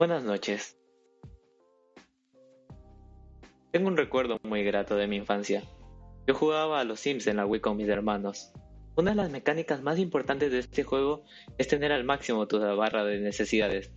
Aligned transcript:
Buenas 0.00 0.24
noches. 0.24 0.78
Tengo 3.70 3.86
un 3.86 3.98
recuerdo 3.98 4.38
muy 4.44 4.64
grato 4.64 4.96
de 4.96 5.06
mi 5.06 5.16
infancia. 5.16 5.62
Yo 6.26 6.34
jugaba 6.34 6.80
a 6.80 6.84
los 6.84 7.00
Sims 7.00 7.26
en 7.26 7.36
la 7.36 7.44
Wii 7.44 7.60
con 7.60 7.76
mis 7.76 7.86
hermanos. 7.86 8.50
Una 8.96 9.10
de 9.10 9.18
las 9.18 9.30
mecánicas 9.30 9.82
más 9.82 9.98
importantes 9.98 10.50
de 10.52 10.60
este 10.60 10.84
juego 10.84 11.24
es 11.58 11.68
tener 11.68 11.92
al 11.92 12.04
máximo 12.04 12.48
tu 12.48 12.58
barra 12.58 13.04
de 13.04 13.20
necesidades. 13.20 13.92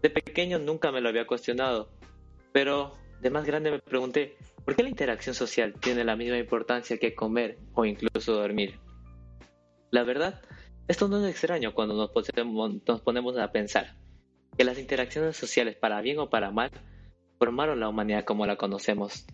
De 0.00 0.10
pequeño 0.10 0.60
nunca 0.60 0.92
me 0.92 1.00
lo 1.00 1.08
había 1.08 1.26
cuestionado, 1.26 1.90
pero 2.52 2.94
de 3.20 3.30
más 3.30 3.44
grande 3.44 3.72
me 3.72 3.80
pregunté, 3.80 4.36
¿por 4.64 4.76
qué 4.76 4.84
la 4.84 4.90
interacción 4.90 5.34
social 5.34 5.74
tiene 5.74 6.04
la 6.04 6.14
misma 6.14 6.38
importancia 6.38 6.98
que 6.98 7.16
comer 7.16 7.58
o 7.74 7.84
incluso 7.84 8.34
dormir? 8.34 8.78
La 9.90 10.04
verdad, 10.04 10.40
esto 10.86 11.08
no 11.08 11.18
es 11.26 11.28
extraño 11.28 11.74
cuando 11.74 11.96
nos 11.96 13.00
ponemos, 13.00 13.38
a 13.38 13.50
pensar 13.50 13.96
que 14.56 14.64
las 14.64 14.78
interacciones 14.78 15.36
sociales, 15.36 15.76
para 15.76 16.00
bien 16.00 16.18
o 16.18 16.30
para 16.30 16.50
mal, 16.50 16.70
formaron 17.38 17.80
la 17.80 17.88
humanidad 17.88 18.24
como 18.24 18.46
la 18.46 18.56
conocemos. 18.56 19.26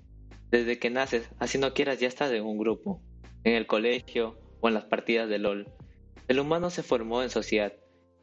Desde 0.51 0.79
que 0.79 0.91
naces, 0.91 1.29
así 1.39 1.59
no 1.59 1.75
quieras, 1.75 2.01
ya 2.01 2.09
estás 2.09 2.33
en 2.33 2.45
un 2.45 2.59
grupo, 2.59 3.03
en 3.45 3.55
el 3.55 3.67
colegio 3.67 4.39
o 4.61 4.69
en 4.69 4.75
las 4.75 4.85
partidas 4.85 5.29
de 5.29 5.39
LOL. 5.39 5.69
El 6.27 6.41
humano 6.41 6.71
se 6.71 6.83
formó 6.83 7.23
en 7.23 7.31
sociedad 7.31 7.73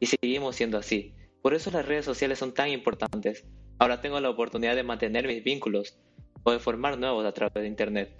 y 0.00 0.06
seguimos 0.06 0.56
siendo 0.56 0.78
así. 0.78 1.14
Por 1.42 1.54
eso 1.54 1.70
las 1.70 1.86
redes 1.86 2.04
sociales 2.04 2.38
son 2.38 2.52
tan 2.52 2.68
importantes. 2.70 3.46
Ahora 3.78 4.00
tengo 4.00 4.18
la 4.20 4.30
oportunidad 4.30 4.74
de 4.74 4.82
mantener 4.82 5.26
mis 5.26 5.44
vínculos 5.44 5.98
o 6.42 6.52
de 6.52 6.58
formar 6.58 6.98
nuevos 6.98 7.24
a 7.24 7.32
través 7.32 7.62
de 7.62 7.68
Internet. 7.68 8.10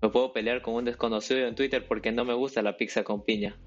Me 0.00 0.08
puedo 0.08 0.32
pelear 0.32 0.62
con 0.62 0.74
un 0.74 0.84
desconocido 0.84 1.46
en 1.46 1.54
Twitter 1.54 1.86
porque 1.86 2.12
no 2.12 2.24
me 2.24 2.34
gusta 2.34 2.62
la 2.62 2.76
pizza 2.76 3.04
con 3.04 3.24
piña. 3.24 3.58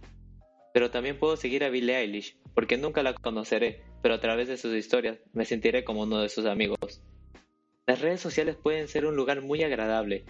Pero 0.73 0.91
también 0.91 1.17
puedo 1.17 1.35
seguir 1.35 1.63
a 1.63 1.69
Billie 1.69 1.97
Eilish 1.97 2.37
porque 2.53 2.77
nunca 2.77 3.03
la 3.03 3.13
conoceré, 3.13 3.83
pero 4.01 4.15
a 4.15 4.19
través 4.19 4.47
de 4.47 4.57
sus 4.57 4.73
historias 4.73 5.19
me 5.33 5.45
sentiré 5.45 5.83
como 5.83 6.03
uno 6.03 6.19
de 6.19 6.29
sus 6.29 6.45
amigos. 6.45 7.01
Las 7.87 8.01
redes 8.01 8.21
sociales 8.21 8.55
pueden 8.55 8.87
ser 8.87 9.05
un 9.05 9.15
lugar 9.15 9.41
muy 9.41 9.63
agradable, 9.63 10.25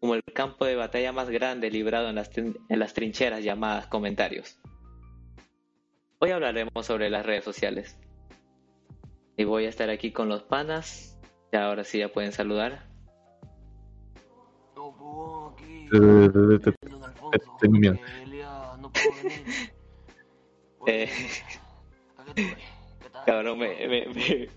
como 0.00 0.14
el 0.14 0.22
campo 0.34 0.64
de 0.64 0.76
batalla 0.76 1.12
más 1.12 1.30
grande 1.30 1.70
librado 1.70 2.08
en 2.08 2.16
las, 2.16 2.30
en 2.36 2.56
las 2.68 2.94
trincheras 2.94 3.42
llamadas 3.42 3.86
comentarios. 3.86 4.58
Hoy 6.18 6.30
hablaremos 6.30 6.86
sobre 6.86 7.10
las 7.10 7.24
redes 7.26 7.44
sociales. 7.44 7.98
Y 9.36 9.44
voy 9.44 9.66
a 9.66 9.68
estar 9.68 9.90
aquí 9.90 10.12
con 10.12 10.28
los 10.28 10.42
panas. 10.42 11.18
Y 11.52 11.56
ahora 11.56 11.84
sí 11.84 11.98
ya 11.98 12.08
pueden 12.08 12.32
saludar. 12.32 12.88
Tengo 17.60 17.78
miedo. 17.78 17.98
Eh, 20.86 21.10
cabrón, 23.24 23.58
me, 23.58 23.68
me, 23.88 24.06
me, 24.06 24.48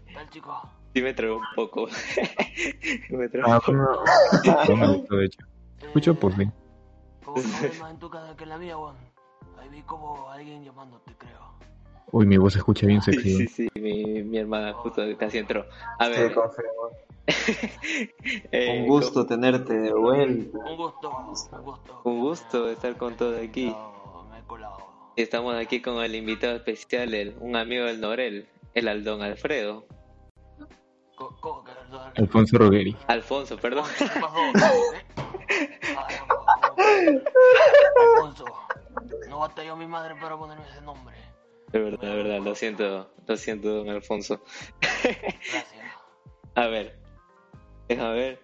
sí 0.94 1.02
me 1.02 1.14
trago 1.14 1.38
un 1.38 1.44
poco. 1.56 1.88
me 3.10 3.30
trago 3.30 3.52
Ah, 3.52 3.62
un 3.68 3.78
poco. 4.66 4.76
no, 4.76 5.18
de 5.18 5.26
hecho. 5.26 5.40
Escucho 5.82 6.16
por 6.16 6.38
mí. 6.38 6.46
Como 7.24 7.42
más 7.80 7.92
en 7.92 8.00
tu 8.00 8.10
casa 8.10 8.36
que 8.36 8.44
en 8.44 8.50
la 8.50 8.58
mía, 8.58 8.78
weón. 8.78 8.96
Ahí 9.60 9.70
vi 9.70 9.82
como 9.84 10.30
alguien 10.30 10.64
llamándote, 10.64 11.14
creo. 11.18 11.40
Uy, 12.12 12.26
mi 12.26 12.38
voz 12.38 12.54
se 12.54 12.60
escucha 12.60 12.88
bien 12.88 13.02
sexy. 13.02 13.48
sí, 13.48 13.48
sí, 13.48 13.70
mi, 13.76 14.24
mi 14.24 14.38
hermana 14.40 14.74
justo 14.74 15.02
casi 15.18 15.38
entró. 15.38 15.66
A 16.00 16.08
ver, 16.08 16.34
eh, 18.52 18.80
Un 18.82 18.88
gusto 18.88 19.26
tenerte 19.28 19.74
de 19.78 19.94
vuelta. 19.94 20.58
Un 20.58 20.76
gusto, 20.78 21.10
un 21.12 21.26
gusto. 21.28 22.02
Un 22.04 22.20
gusto 22.20 22.70
estar 22.70 22.98
con 22.98 23.16
todos 23.16 23.40
aquí. 23.40 23.68
No, 23.70 24.26
me 24.32 24.40
he 24.40 24.44
colado. 24.44 24.89
Estamos 25.22 25.53
aquí 25.56 25.81
con 25.81 26.02
el 26.02 26.16
invitado 26.16 26.56
especial, 26.56 27.14
el, 27.14 27.36
un 27.42 27.58
amigo 27.58 27.84
del 27.84 28.00
Norel, 28.00 28.48
el 28.73 28.88
Aldón 28.88 29.22
Alfredo. 29.22 29.86
Alfonso 32.16 32.58
Rogueri. 32.58 32.95
Alfonso, 33.08 33.58
perdón. 33.58 33.83
Alfonso, 38.16 38.45
no 39.27 39.39
batalló 39.39 39.76
mi 39.76 39.88
madre 39.88 40.16
para 40.21 40.38
ponerme 40.38 40.64
ese 40.70 40.82
nombre. 40.83 41.17
De 41.73 41.80
verdad, 41.80 41.99
de 41.99 42.15
verdad, 42.15 42.39
lo 42.39 42.55
siento, 42.55 43.11
lo 43.27 43.36
siento, 43.36 43.67
don 43.73 43.89
Alfonso. 43.89 44.42
Gracias. 44.80 45.86
A 46.55 46.67
ver, 46.67 46.98
déjame 47.89 48.14
ver, 48.14 48.42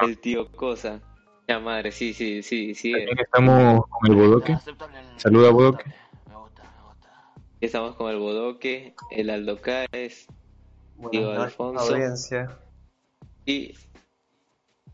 el 0.00 0.18
tío 0.18 0.50
Cosa. 0.52 1.02
Ya 1.46 1.60
madre, 1.60 1.92
sí, 1.92 2.14
sí, 2.14 2.42
sí, 2.42 2.74
sí. 2.74 2.92
También 2.92 3.18
estamos 3.20 3.84
con 3.90 4.10
el 4.10 4.16
bodoque. 4.16 4.56
Saluda, 5.18 5.50
Bodoque. 5.50 6.03
Estamos 7.64 7.96
con 7.96 8.10
el 8.10 8.18
Bodoque, 8.18 8.94
el 9.10 9.30
Aldo 9.30 9.56
Tío 11.10 11.22
noches, 11.32 11.38
Alfonso. 11.38 11.94
audiencia. 11.94 12.58
y 13.46 13.72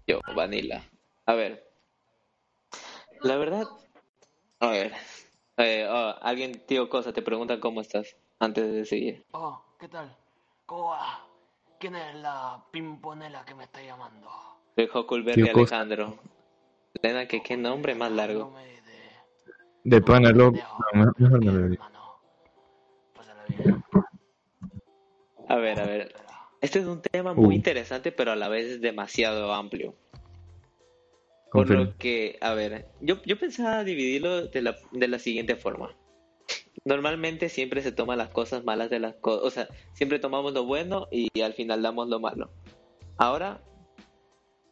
yo, 0.07 0.21
Vanilla. 0.37 0.81
A 1.27 1.35
ver, 1.35 1.69
la 3.23 3.37
verdad, 3.39 3.67
a 4.61 4.69
ver, 4.69 4.93
eh, 5.57 5.85
oh, 5.91 6.15
alguien, 6.23 6.65
tío 6.65 6.89
Cosa, 6.89 7.13
te 7.13 7.23
pregunta 7.23 7.59
cómo 7.59 7.81
estás 7.81 8.17
antes 8.39 8.73
de 8.73 8.85
seguir. 8.85 9.27
Oh, 9.33 9.61
¿qué 9.81 9.89
tal? 9.89 10.17
¿Cómo 10.67 10.91
va? 10.91 11.27
¿Quién 11.81 11.97
es 11.97 12.15
la 12.15 12.65
pimponela 12.71 13.45
que 13.45 13.57
me 13.57 13.65
está 13.65 13.83
llamando? 13.83 14.29
Soy 14.77 14.89
Huckleberry 14.95 15.43
Tío. 15.43 15.53
Alejandro. 15.57 16.19
Lena, 17.03 17.27
que 17.27 17.43
qué 17.43 17.57
nombre 17.57 17.97
más 17.97 18.13
largo. 18.13 18.53
De- 18.55 19.97
De 19.97 20.01
pana, 20.03 20.31
loco. 20.31 20.57
de- 20.57 20.63
No, 20.63 20.99
mejor- 21.01 21.15
mejor 21.21 21.33
no 21.33 21.39
Bien, 21.51 21.63
lo 21.63 21.69
digo. 21.69 21.85
A 25.49 25.57
ver, 25.57 25.81
a 25.81 25.87
ver. 25.87 26.15
Este 26.61 26.79
es 26.79 26.85
un 26.87 27.01
tema 27.03 27.33
muy 27.35 27.47
Uh. 27.47 27.53
interesante, 27.53 28.13
pero 28.13 28.33
a 28.33 28.37
la 28.37 28.49
vez 28.49 28.67
es 28.67 28.81
demasiado 28.81 29.53
amplio. 29.53 29.95
Por 31.51 31.67
Confirmo. 31.67 31.85
lo 31.85 31.97
que, 31.97 32.39
a 32.41 32.55
ver, 32.55 32.87
yo, 33.01 33.21
yo 33.25 33.39
pensaba 33.39 33.83
dividirlo 33.83 34.47
de 34.47 34.63
la, 34.63 34.77
de 34.93 35.09
la 35.09 35.19
siguiente 35.19 35.57
forma. 35.57 35.97
Normalmente 36.85 37.49
siempre 37.49 37.83
se 37.83 37.91
toman 37.93 38.19
las 38.19 38.29
cosas 38.31 38.63
malas 38.65 38.89
de 38.91 39.01
las 39.01 39.15
cosas, 39.17 39.45
o 39.45 39.51
sea, 39.51 39.69
siempre 39.93 40.19
tomamos 40.21 40.53
lo 40.55 40.65
bueno 40.65 41.09
y 41.11 41.29
al 41.43 41.55
final 41.55 41.83
damos 41.83 42.09
lo 42.09 42.21
malo. 42.21 42.53
Ahora, 43.19 43.61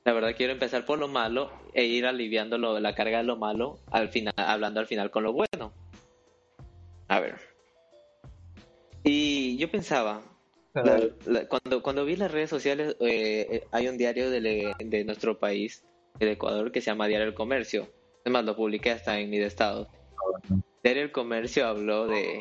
la 0.05 0.13
verdad 0.13 0.35
quiero 0.37 0.53
empezar 0.53 0.85
por 0.87 0.99
lo 1.01 1.09
malo 1.09 1.51
e 1.75 1.85
ir 1.85 2.07
aliviando 2.07 2.57
lo- 2.59 2.79
la 2.79 2.95
carga 2.95 3.19
de 3.19 3.25
lo 3.25 3.37
malo, 3.37 3.81
al 3.91 4.09
final, 4.09 4.33
hablando 4.37 4.79
al 4.81 4.87
final 4.87 5.11
con 5.11 5.25
lo 5.25 5.33
bueno. 5.33 5.73
A 7.09 7.19
ver. 7.21 7.37
Y 9.05 9.57
yo 9.59 9.71
pensaba, 9.71 10.23
la- 10.75 11.09
la- 11.27 11.49
cuando, 11.49 11.83
cuando 11.83 12.05
vi 12.05 12.17
las 12.17 12.31
redes 12.31 12.51
sociales, 12.51 12.97
eh, 13.01 13.47
eh, 13.51 13.67
hay 13.73 13.89
un 13.89 13.97
diario 13.99 14.31
de, 14.31 14.73
de 14.79 15.05
nuestro 15.05 15.39
país, 15.39 15.85
el 16.21 16.29
Ecuador, 16.29 16.73
que 16.73 16.81
se 16.81 16.87
llama 16.91 17.07
Diario 17.07 17.27
El 17.27 17.35
Comercio. 17.35 17.89
Es 18.25 18.33
más, 18.33 18.45
lo 18.45 18.57
publiqué 18.57 18.91
hasta 18.91 19.19
en 19.19 19.31
mi 19.31 19.39
estado. 19.39 19.89
Diario 20.83 21.03
El 21.03 21.13
Comercio 21.13 21.67
habló 21.67 22.07
de 22.07 22.41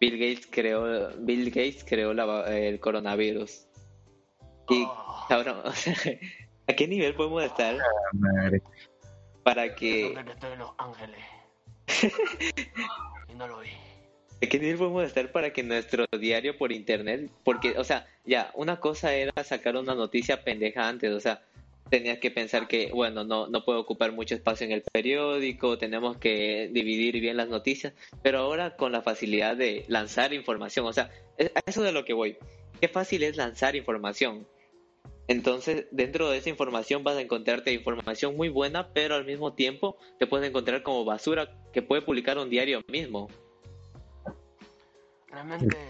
Bill 0.00 0.18
Gates 0.18 0.46
creó, 0.50 1.10
Bill 1.18 1.50
Gates 1.50 1.84
creó 1.84 2.14
la 2.14 2.44
el 2.56 2.80
coronavirus. 2.80 3.66
Y, 4.70 4.86
cabrón, 5.28 5.60
o 5.64 5.72
sea, 5.72 5.94
¿a 6.66 6.72
qué 6.72 6.86
nivel 6.88 7.14
podemos 7.14 7.42
estar 7.44 7.76
Madre. 8.12 8.62
para 9.42 9.74
que, 9.74 10.14
que 10.24 10.30
estoy 10.32 10.52
en 10.52 10.58
Los 10.58 10.70
Ángeles. 10.78 11.20
y 13.28 13.34
no 13.34 13.48
lo 13.48 13.60
vi. 13.60 13.68
¿A 14.40 14.46
qué 14.46 14.60
nivel 14.60 14.78
podemos 14.78 15.04
estar 15.04 15.32
para 15.32 15.52
que 15.52 15.64
nuestro 15.64 16.06
diario 16.18 16.56
por 16.56 16.70
internet, 16.70 17.28
porque, 17.42 17.74
o 17.76 17.82
sea, 17.82 18.06
ya, 18.24 18.52
una 18.54 18.78
cosa 18.78 19.12
era 19.14 19.32
sacar 19.42 19.76
una 19.76 19.96
noticia 19.96 20.44
pendeja 20.44 20.88
antes, 20.88 21.10
o 21.10 21.18
sea, 21.18 21.42
tenías 21.90 22.18
que 22.18 22.30
pensar 22.30 22.68
que, 22.68 22.92
bueno, 22.92 23.24
no, 23.24 23.48
no 23.48 23.64
puede 23.64 23.80
ocupar 23.80 24.12
mucho 24.12 24.36
espacio 24.36 24.64
en 24.64 24.72
el 24.72 24.82
periódico, 24.82 25.76
tenemos 25.76 26.18
que 26.18 26.70
dividir 26.72 27.20
bien 27.20 27.36
las 27.36 27.48
noticias, 27.48 27.94
pero 28.22 28.38
ahora 28.38 28.76
con 28.76 28.92
la 28.92 29.02
facilidad 29.02 29.56
de 29.56 29.84
lanzar 29.88 30.32
información, 30.32 30.86
o 30.86 30.92
sea, 30.92 31.10
a 31.38 31.60
eso 31.66 31.82
de 31.82 31.90
lo 31.90 32.04
que 32.04 32.12
voy, 32.12 32.36
qué 32.80 32.86
fácil 32.86 33.24
es 33.24 33.36
lanzar 33.36 33.74
información. 33.74 34.46
Entonces, 35.26 35.86
dentro 35.90 36.30
de 36.30 36.38
esa 36.38 36.48
información 36.48 37.02
vas 37.02 37.16
a 37.16 37.20
encontrarte 37.20 37.72
información 37.72 38.36
muy 38.36 38.48
buena, 38.48 38.92
pero 38.94 39.16
al 39.16 39.26
mismo 39.26 39.52
tiempo 39.52 39.98
te 40.18 40.26
puedes 40.26 40.48
encontrar 40.48 40.82
como 40.82 41.04
basura 41.04 41.52
que 41.72 41.82
puede 41.82 42.02
publicar 42.02 42.38
un 42.38 42.48
diario 42.48 42.82
mismo. 42.88 43.28
Realmente, 45.30 45.88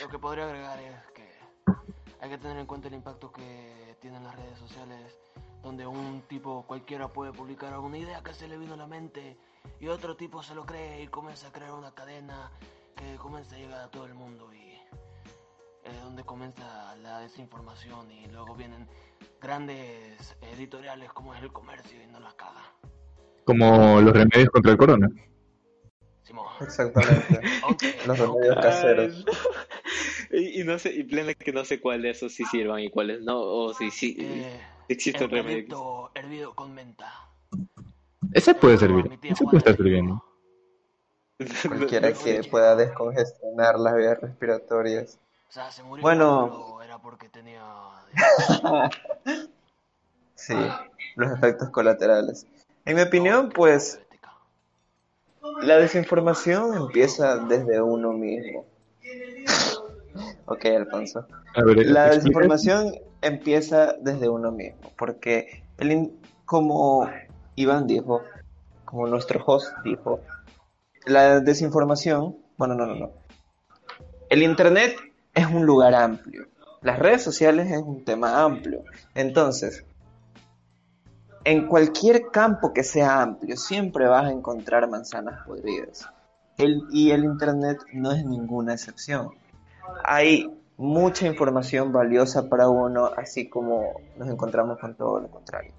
lo 0.00 0.08
que 0.08 0.18
podría 0.18 0.44
agregar 0.44 0.78
es 0.80 1.10
que 1.12 1.28
hay 2.20 2.30
que 2.30 2.38
tener 2.38 2.58
en 2.58 2.66
cuenta 2.66 2.88
el 2.88 2.94
impacto 2.94 3.32
que 3.32 3.96
tienen 4.00 4.22
las 4.22 4.36
redes 4.36 4.58
sociales, 4.58 5.18
donde 5.62 5.86
un 5.86 6.22
tipo 6.28 6.64
cualquiera 6.66 7.08
puede 7.08 7.32
publicar 7.32 7.72
alguna 7.72 7.98
idea 7.98 8.22
que 8.22 8.32
se 8.34 8.46
le 8.46 8.56
vino 8.56 8.74
a 8.74 8.76
la 8.76 8.86
mente 8.86 9.36
y 9.80 9.88
otro 9.88 10.16
tipo 10.16 10.42
se 10.42 10.54
lo 10.54 10.64
cree 10.64 11.02
y 11.02 11.08
comienza 11.08 11.48
a 11.48 11.52
crear 11.52 11.72
una 11.72 11.92
cadena 11.92 12.50
que 12.96 13.16
comienza 13.16 13.56
a 13.56 13.58
llegar 13.58 13.80
a 13.80 13.90
todo 13.90 14.06
el 14.06 14.14
mundo 14.14 14.52
y 14.54 14.78
es 15.84 16.02
donde 16.02 16.24
comienza 16.24 16.96
la 16.96 17.20
desinformación 17.20 18.10
y 18.10 18.26
luego 18.26 18.54
vienen 18.54 18.88
grandes 19.40 20.36
editoriales 20.52 21.12
como 21.12 21.34
es 21.34 21.42
el 21.42 21.52
comercio 21.52 22.02
y 22.02 22.06
no 22.06 22.20
las 22.20 22.34
caga. 22.34 22.72
Como 23.44 24.00
los 24.00 24.12
remedios 24.12 24.50
contra 24.50 24.72
el 24.72 24.78
corona. 24.78 25.08
Simón. 26.28 26.46
Exactamente. 26.60 27.40
Aunque, 27.62 27.96
Los 28.06 28.18
remedios 28.18 28.56
caseros. 28.56 29.24
y, 30.30 30.60
y 30.60 30.64
no 30.64 30.78
sé, 30.78 30.92
y 30.92 31.02
plena 31.04 31.32
que 31.34 31.52
no 31.52 31.64
sé 31.64 31.80
cuáles 31.80 32.02
de 32.02 32.10
esos 32.10 32.32
sí 32.34 32.44
sirvan 32.44 32.80
y 32.80 32.90
cuáles 32.90 33.22
no, 33.22 33.40
o 33.40 33.72
si 33.74 33.90
sí 33.90 34.16
eh, 34.20 34.60
existe 34.88 35.24
un 35.24 35.30
el 35.32 35.36
remedio. 35.38 35.56
que- 35.64 35.68
producto 35.68 36.10
hervido 36.14 36.54
con 36.54 36.74
menta. 36.74 37.10
Ese 38.32 38.54
puede 38.54 38.76
servir. 38.76 39.18
Ese 39.22 39.42
puede 39.44 39.58
estar 39.58 39.74
sirviendo. 39.76 40.22
Cualquiera 41.66 42.12
que 42.12 42.42
pueda 42.50 42.76
descongestionar 42.76 43.78
las 43.78 43.94
vías 43.96 44.20
respiratorias. 44.20 45.18
O 45.48 45.52
sea, 45.52 45.70
se 45.70 45.82
murió, 45.82 46.02
Bueno. 46.02 46.78
era 46.84 46.98
porque 46.98 47.28
tenía... 47.30 47.64
Sí, 50.34 50.54
los 51.16 51.32
efectos 51.32 51.70
colaterales. 51.70 52.46
En 52.84 52.94
mi 52.96 53.02
opinión, 53.02 53.48
pues 53.50 54.00
la 55.62 55.76
desinformación 55.78 56.74
empieza 56.76 57.36
desde 57.38 57.80
uno 57.80 58.12
mismo. 58.12 58.64
Ok, 60.46 60.64
Alfonso. 60.66 61.26
Ver, 61.56 61.86
La 61.86 62.10
desinformación 62.10 62.94
empieza 63.20 63.94
desde 64.00 64.28
uno 64.28 64.50
mismo, 64.50 64.92
porque 64.96 65.62
el 65.78 65.92
in- 65.92 66.20
como 66.44 67.08
Iván 67.56 67.86
dijo, 67.86 68.22
como 68.84 69.06
nuestro 69.06 69.42
host 69.44 69.72
dijo, 69.84 70.20
la 71.06 71.40
desinformación, 71.40 72.36
bueno, 72.56 72.74
no, 72.74 72.86
no, 72.86 72.94
no. 72.94 73.10
El 74.30 74.42
Internet 74.42 74.96
es 75.34 75.46
un 75.46 75.66
lugar 75.66 75.94
amplio. 75.94 76.46
Las 76.82 76.98
redes 76.98 77.22
sociales 77.22 77.70
es 77.70 77.82
un 77.82 78.04
tema 78.04 78.42
amplio. 78.42 78.84
Entonces, 79.14 79.84
en 81.48 81.66
cualquier 81.66 82.26
campo 82.30 82.74
que 82.74 82.84
sea 82.84 83.22
amplio, 83.22 83.56
siempre 83.56 84.06
vas 84.06 84.26
a 84.26 84.30
encontrar 84.30 84.86
manzanas 84.86 85.46
podridas. 85.46 86.06
El- 86.58 86.82
y 86.90 87.10
el 87.12 87.24
Internet 87.24 87.78
no 87.94 88.12
es 88.12 88.22
ninguna 88.26 88.74
excepción. 88.74 89.30
Hay 90.04 90.54
mucha 90.76 91.26
información 91.26 91.90
valiosa 91.90 92.50
para 92.50 92.68
uno, 92.68 93.06
así 93.16 93.48
como 93.48 93.94
nos 94.18 94.28
encontramos 94.28 94.78
con 94.78 94.94
todo 94.94 95.20
lo 95.20 95.28
contrario, 95.28 95.72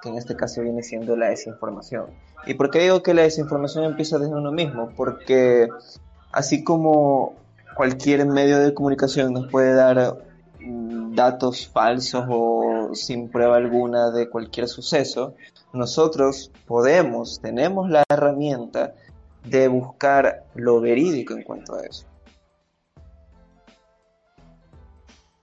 que 0.00 0.08
en 0.08 0.16
este 0.16 0.36
caso 0.36 0.62
viene 0.62 0.82
siendo 0.82 1.14
la 1.18 1.28
desinformación. 1.28 2.06
¿Y 2.46 2.54
por 2.54 2.70
qué 2.70 2.78
digo 2.78 3.02
que 3.02 3.12
la 3.12 3.20
desinformación 3.20 3.84
empieza 3.84 4.18
desde 4.18 4.34
uno 4.34 4.52
mismo? 4.52 4.88
Porque 4.96 5.68
así 6.32 6.64
como 6.64 7.34
cualquier 7.76 8.24
medio 8.24 8.58
de 8.58 8.72
comunicación 8.72 9.34
nos 9.34 9.48
puede 9.50 9.74
dar 9.74 10.16
datos 11.14 11.66
falsos 11.68 12.24
o 12.28 12.90
sin 12.94 13.30
prueba 13.30 13.56
alguna 13.56 14.10
de 14.10 14.28
cualquier 14.28 14.68
suceso, 14.68 15.34
nosotros 15.72 16.50
podemos, 16.66 17.40
tenemos 17.40 17.88
la 17.90 18.04
herramienta 18.08 18.94
de 19.44 19.68
buscar 19.68 20.44
lo 20.54 20.80
verídico 20.80 21.34
en 21.34 21.42
cuanto 21.42 21.74
a 21.74 21.84
eso. 21.84 22.06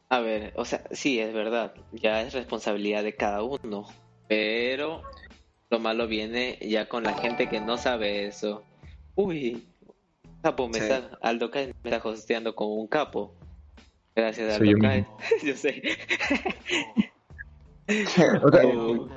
A 0.10 0.20
ver, 0.20 0.54
o 0.56 0.64
sea, 0.64 0.84
sí, 0.92 1.20
es 1.20 1.34
verdad, 1.34 1.74
ya 1.92 2.22
es 2.22 2.34
responsabilidad 2.34 3.04
de 3.04 3.16
cada 3.16 3.44
uno, 3.44 3.88
pero 4.30 5.02
lo 5.70 5.80
malo 5.80 6.08
viene 6.08 6.58
ya 6.62 6.88
con 6.88 7.04
la 7.04 7.14
gente 7.14 7.50
que 7.50 7.60
no 7.60 7.78
sabe 7.78 8.26
eso. 8.26 8.64
Uy, 9.16 9.68
capo, 10.42 10.70
me 10.70 10.80
Sí. 10.80 10.86
está, 10.86 11.18
Aldo 11.22 11.50
me 11.54 11.74
está 11.92 12.08
hosteando 12.08 12.56
como 12.56 12.76
un 12.76 12.88
capo. 12.88 13.34
Gracias, 14.18 14.58
Soy 14.58 14.74
yo 15.44 15.56
sé. 15.56 15.82
Oh. 18.44 19.08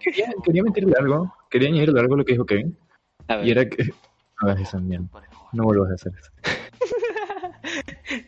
quería, 0.00 0.26
quería 0.44 0.62
meterle 0.62 0.92
algo, 0.98 1.32
quería 1.48 1.68
añadirle 1.70 1.98
algo 2.00 2.12
a 2.14 2.18
lo 2.18 2.24
que 2.26 2.32
dijo 2.32 2.44
Kevin, 2.44 2.76
A 3.28 3.36
ver, 3.36 3.46
y 3.46 3.50
era 3.52 3.66
que... 3.66 3.84
No 4.42 4.48
hagas 4.50 4.60
esa 4.60 4.78
mierda, 4.80 5.06
no 5.52 5.64
vuelvas 5.64 5.92
a 5.92 5.94
hacer 5.94 6.12
eso. 6.18 6.30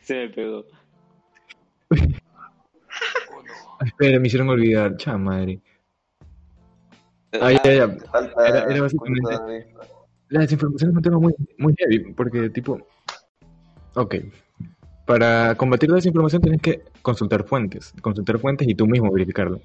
se 0.03 0.15
me 0.15 0.29
pegó. 0.31 0.65
Espera, 3.85 4.21
me 4.21 4.27
hicieron 4.29 4.49
olvidar, 4.49 4.97
cha 4.97 5.19
madre. 5.19 5.61
Ah, 7.33 7.51
ya, 7.53 7.63
ya. 7.65 7.73
Era- 7.75 8.65
era 8.73 8.81
básicamente- 8.81 9.21
punto 9.21 9.47
de 9.47 9.59
vista. 9.59 9.81
La 10.29 10.41
desinformación 10.41 10.91
es 10.93 10.97
un 10.97 11.03
tema 11.03 11.19
muy, 11.19 11.35
muy 11.59 11.75
heavy, 11.79 12.13
porque 12.15 12.49
tipo... 12.51 12.79
Ok, 13.97 14.15
para 15.07 15.55
combatir 15.57 15.91
la 15.91 15.97
desinformación 15.97 16.43
tienes 16.43 16.63
que 16.63 16.83
consultar 17.03 17.45
fuentes, 17.45 17.93
consultar 18.01 18.39
fuentes 18.39 18.67
y 18.69 18.75
tú 18.75 18.87
mismo 18.87 19.13
verificarlo. 19.13 19.61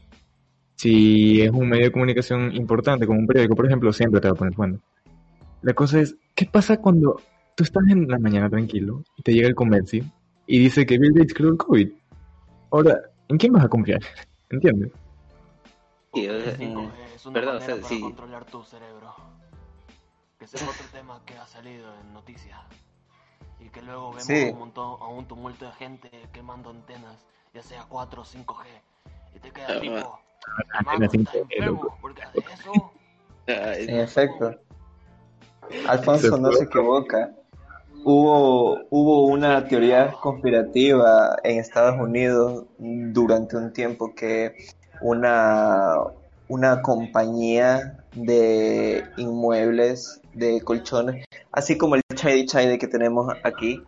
Si 0.75 1.41
es 1.41 1.51
un 1.51 1.69
medio 1.69 1.85
de 1.85 1.91
comunicación 1.91 2.55
importante, 2.55 3.05
como 3.05 3.19
un 3.19 3.27
periódico, 3.27 3.55
por 3.55 3.65
ejemplo, 3.65 3.91
siempre 3.91 4.21
te 4.21 4.27
va 4.27 4.33
a 4.33 4.37
poner 4.37 4.53
fuentes. 4.53 4.81
La 5.61 5.73
cosa 5.73 5.99
es, 5.99 6.15
¿qué 6.35 6.45
pasa 6.45 6.77
cuando 6.77 7.21
tú 7.55 7.63
estás 7.63 7.83
en 7.89 8.07
la 8.07 8.19
mañana 8.19 8.49
tranquilo 8.49 9.03
y 9.17 9.23
te 9.23 9.33
llega 9.33 9.47
el 9.47 9.55
comercio 9.55 10.05
y 10.47 10.59
dice 10.59 10.85
que 10.85 10.97
Bill 10.97 11.13
Gates 11.13 11.33
creó 11.33 11.49
el 11.49 11.57
COVID? 11.57 11.89
Ahora, 12.71 12.97
¿en 13.27 13.37
quién 13.37 13.53
vas 13.53 13.65
a 13.65 13.69
confiar? 13.69 13.99
¿Entiendes? 14.49 14.91
Sí, 16.13 16.27
o 16.27 16.39
sea, 16.39 16.55
Cinco, 16.55 16.91
es 17.15 17.25
una 17.25 17.39
¿verdad? 17.39 17.55
O 17.57 17.61
sea, 17.61 17.75
para 17.75 17.87
sí. 17.87 17.99
controlar 17.99 18.45
tu 18.45 18.63
cerebro. 18.63 19.13
Que 20.37 20.45
ese 20.45 20.57
es 20.57 20.63
otro 20.63 20.85
tema 20.93 21.21
que 21.25 21.35
ha 21.35 21.45
salido 21.45 21.87
en 22.01 22.13
noticias. 22.13 22.57
Y 23.59 23.69
que 23.69 23.81
luego 23.81 24.09
vemos 24.09 24.25
Sí. 24.25 24.49
un 24.51 24.59
montón, 24.59 24.97
a 25.01 25.07
un 25.07 25.25
tumulto 25.25 25.65
de 25.65 25.71
gente 25.73 26.09
quemando 26.31 26.69
antenas, 26.69 27.15
ya 27.53 27.61
sea 27.61 27.85
4 27.89 28.21
o 28.21 28.25
5G. 28.25 28.65
Y 29.35 29.39
te 29.39 29.49
Ah, 29.49 29.51
quedas 29.53 29.81
tipo, 29.81 30.19
Antenas 30.73 30.79
hermano, 30.79 31.05
estás 31.05 31.33
5G, 31.35 31.39
enfermo, 31.41 31.83
loco. 31.83 31.97
porque 32.01 32.23
haces 32.23 32.43
eso. 32.59 32.91
ay, 33.47 33.85
En 33.87 33.99
efecto. 33.99 34.55
Alfonso 35.87 36.35
Se 36.35 36.41
no 36.41 36.51
se 36.51 36.63
equivoca. 36.63 37.31
Hubo, 38.03 38.79
hubo 38.89 39.25
una 39.25 39.67
teoría 39.67 40.11
conspirativa 40.13 41.35
en 41.43 41.59
Estados 41.59 41.99
Unidos 41.99 42.65
durante 42.77 43.57
un 43.57 43.73
tiempo 43.73 44.15
que 44.15 44.55
una, 45.01 45.95
una 46.49 46.81
compañía 46.81 48.03
de 48.15 49.05
inmuebles, 49.17 50.19
de 50.33 50.61
colchones, 50.61 51.25
así 51.51 51.77
como 51.77 51.95
el 51.95 52.01
Chai 52.15 52.45
Chai 52.45 52.77
que 52.77 52.87
tenemos 52.87 53.31
aquí, 53.43 53.83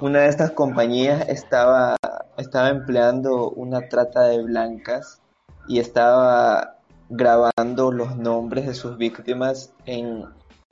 una 0.00 0.20
de 0.20 0.28
estas 0.28 0.50
compañías 0.50 1.28
estaba, 1.28 1.96
estaba 2.36 2.68
empleando 2.68 3.50
una 3.50 3.88
trata 3.88 4.22
de 4.24 4.42
blancas 4.42 5.20
y 5.68 5.78
estaba 5.78 6.76
grabando 7.08 7.92
los 7.92 8.16
nombres 8.16 8.66
de 8.66 8.74
sus 8.74 8.96
víctimas 8.98 9.72
en, 9.86 10.24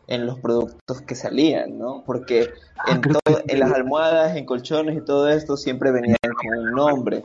en 0.08 0.26
los 0.26 0.38
productos 0.40 1.02
que 1.02 1.14
salían, 1.14 1.78
¿no? 1.78 2.02
Porque 2.04 2.48
en, 2.88 3.00
creo 3.00 3.20
todo- 3.22 3.42
en 3.46 3.60
las 3.60 3.72
almohadas, 3.72 4.36
en 4.36 4.44
colchones 4.46 4.96
y 4.96 5.04
todo 5.04 5.28
esto 5.28 5.56
siempre 5.56 5.92
venían 5.92 6.16
con 6.36 6.58
un 6.58 6.70
nombre. 6.72 7.24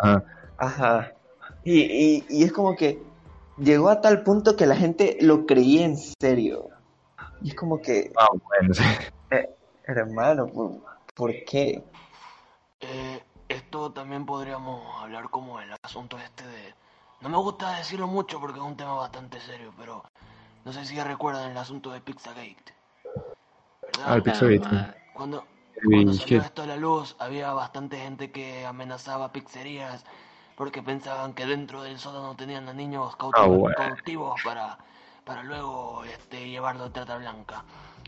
Ajá. 0.00 0.24
Ajá. 0.58 1.12
Y, 1.64 1.80
y, 1.80 2.26
y 2.28 2.44
es 2.44 2.52
como 2.52 2.76
que 2.76 3.02
llegó 3.58 3.88
a 3.88 4.00
tal 4.00 4.22
punto 4.22 4.56
que 4.56 4.66
la 4.66 4.76
gente 4.76 5.16
lo 5.20 5.46
creía 5.46 5.84
en 5.84 5.96
serio. 5.96 6.68
Y 7.40 7.50
es 7.50 7.54
como 7.54 7.80
que, 7.80 8.12
Ah, 8.16 8.28
bueno, 8.32 8.74
sí. 8.74 8.82
hermano, 9.84 10.46
¿por, 10.46 10.72
por 11.14 11.44
qué? 11.44 11.82
Eh, 12.80 13.22
esto 13.48 13.92
también 13.92 14.26
podríamos 14.26 14.82
hablar 15.02 15.30
como 15.30 15.60
el 15.60 15.70
asunto 15.82 16.18
este 16.18 16.46
de... 16.46 16.74
No 17.20 17.28
me 17.28 17.38
gusta 17.38 17.76
decirlo 17.78 18.06
mucho 18.06 18.40
porque 18.40 18.58
es 18.58 18.64
un 18.64 18.76
tema 18.76 18.94
bastante 18.94 19.40
serio, 19.40 19.72
pero 19.78 20.04
no 20.64 20.72
sé 20.72 20.84
si 20.84 21.00
recuerdan 21.00 21.50
el 21.50 21.56
asunto 21.56 21.90
de 21.90 22.00
Pizzagate. 22.00 22.74
¿Verdad? 23.82 24.04
Ah, 24.06 24.16
el 24.16 24.34
sí. 24.34 24.62
ah, 24.66 24.94
Cuando, 25.14 25.44
cuando 25.82 26.12
salió 26.12 26.40
esto 26.42 26.62
a 26.62 26.66
la 26.66 26.76
luz, 26.76 27.16
había 27.18 27.52
bastante 27.52 27.96
gente 27.98 28.30
que 28.30 28.66
amenazaba 28.66 29.32
pizzerías 29.32 30.04
porque 30.56 30.82
pensaban 30.82 31.32
que 31.34 31.46
dentro 31.46 31.82
del 31.82 31.98
sótano 31.98 32.34
tenían 32.36 32.68
a 32.68 32.72
niños 32.72 33.16
cautivos, 33.16 33.44
Ah, 33.44 33.46
bueno. 33.48 33.76
cautivos 33.76 34.40
para, 34.42 34.78
para 35.24 35.42
luego 35.42 36.04
este, 36.04 36.48
llevarlo 36.48 36.84
a 36.84 36.90
trata 36.92 37.16
blanca. 37.18 37.64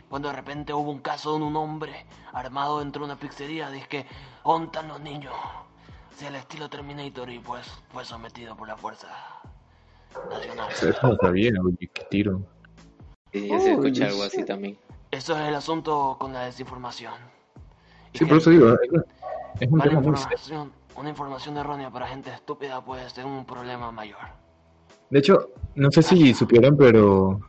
Cuando 0.09 0.29
de 0.29 0.37
repente 0.37 0.73
hubo 0.73 0.91
un 0.91 1.01
caso 1.01 1.37
de 1.37 1.45
un 1.45 1.57
hombre 1.57 2.07
armado 2.33 2.79
dentro 2.79 3.01
de 3.01 3.07
una 3.13 3.19
pizzería, 3.21 3.71
dice 3.71 3.89
que 3.89 4.07
ontan 4.45 4.87
los 4.89 5.01
niños. 5.01 5.35
O 5.35 6.19
sea, 6.19 6.29
el 6.29 6.37
estilo 6.37 6.69
Terminator 6.71 7.29
y 7.31 7.41
pues 7.41 7.67
fue 7.93 8.05
sometido 8.05 8.57
por 8.57 8.69
la 8.69 8.77
fuerza 8.77 9.09
nacional. 10.31 10.71
Eso 10.71 10.95
no 11.03 11.17
sabía, 11.17 11.53
oye, 11.63 11.91
qué 11.93 12.05
tiro. 12.09 12.41
sí, 13.33 13.49
Uy, 13.51 13.71
escuché 13.71 14.05
algo 14.05 14.23
así 14.23 14.39
shit. 14.39 14.47
también. 14.47 14.79
Eso 15.11 15.37
es 15.39 15.49
el 15.49 15.55
asunto 15.55 16.17
con 16.19 16.33
la 16.33 16.45
desinformación. 16.45 17.15
Y 18.13 18.19
Sí, 18.19 18.25
por 18.25 18.39
eso 18.39 18.51
digo, 18.51 18.69
es, 18.73 18.91
es 19.61 19.71
un 19.71 19.81
tema 19.81 20.01
muy 20.01 20.17
serio. 20.17 20.71
Una 20.99 21.11
información 21.11 21.57
errónea 21.57 21.91
para 21.91 22.07
gente 22.07 22.31
estúpida 22.31 22.85
puede 22.85 23.09
ser 23.11 23.25
un 23.25 23.45
problema 23.45 23.91
mayor. 23.93 24.19
De 25.11 25.19
hecho, 25.19 25.51
no 25.75 25.91
sé 25.91 26.03
si 26.03 26.35
supieron, 26.35 26.77
pero 26.77 27.41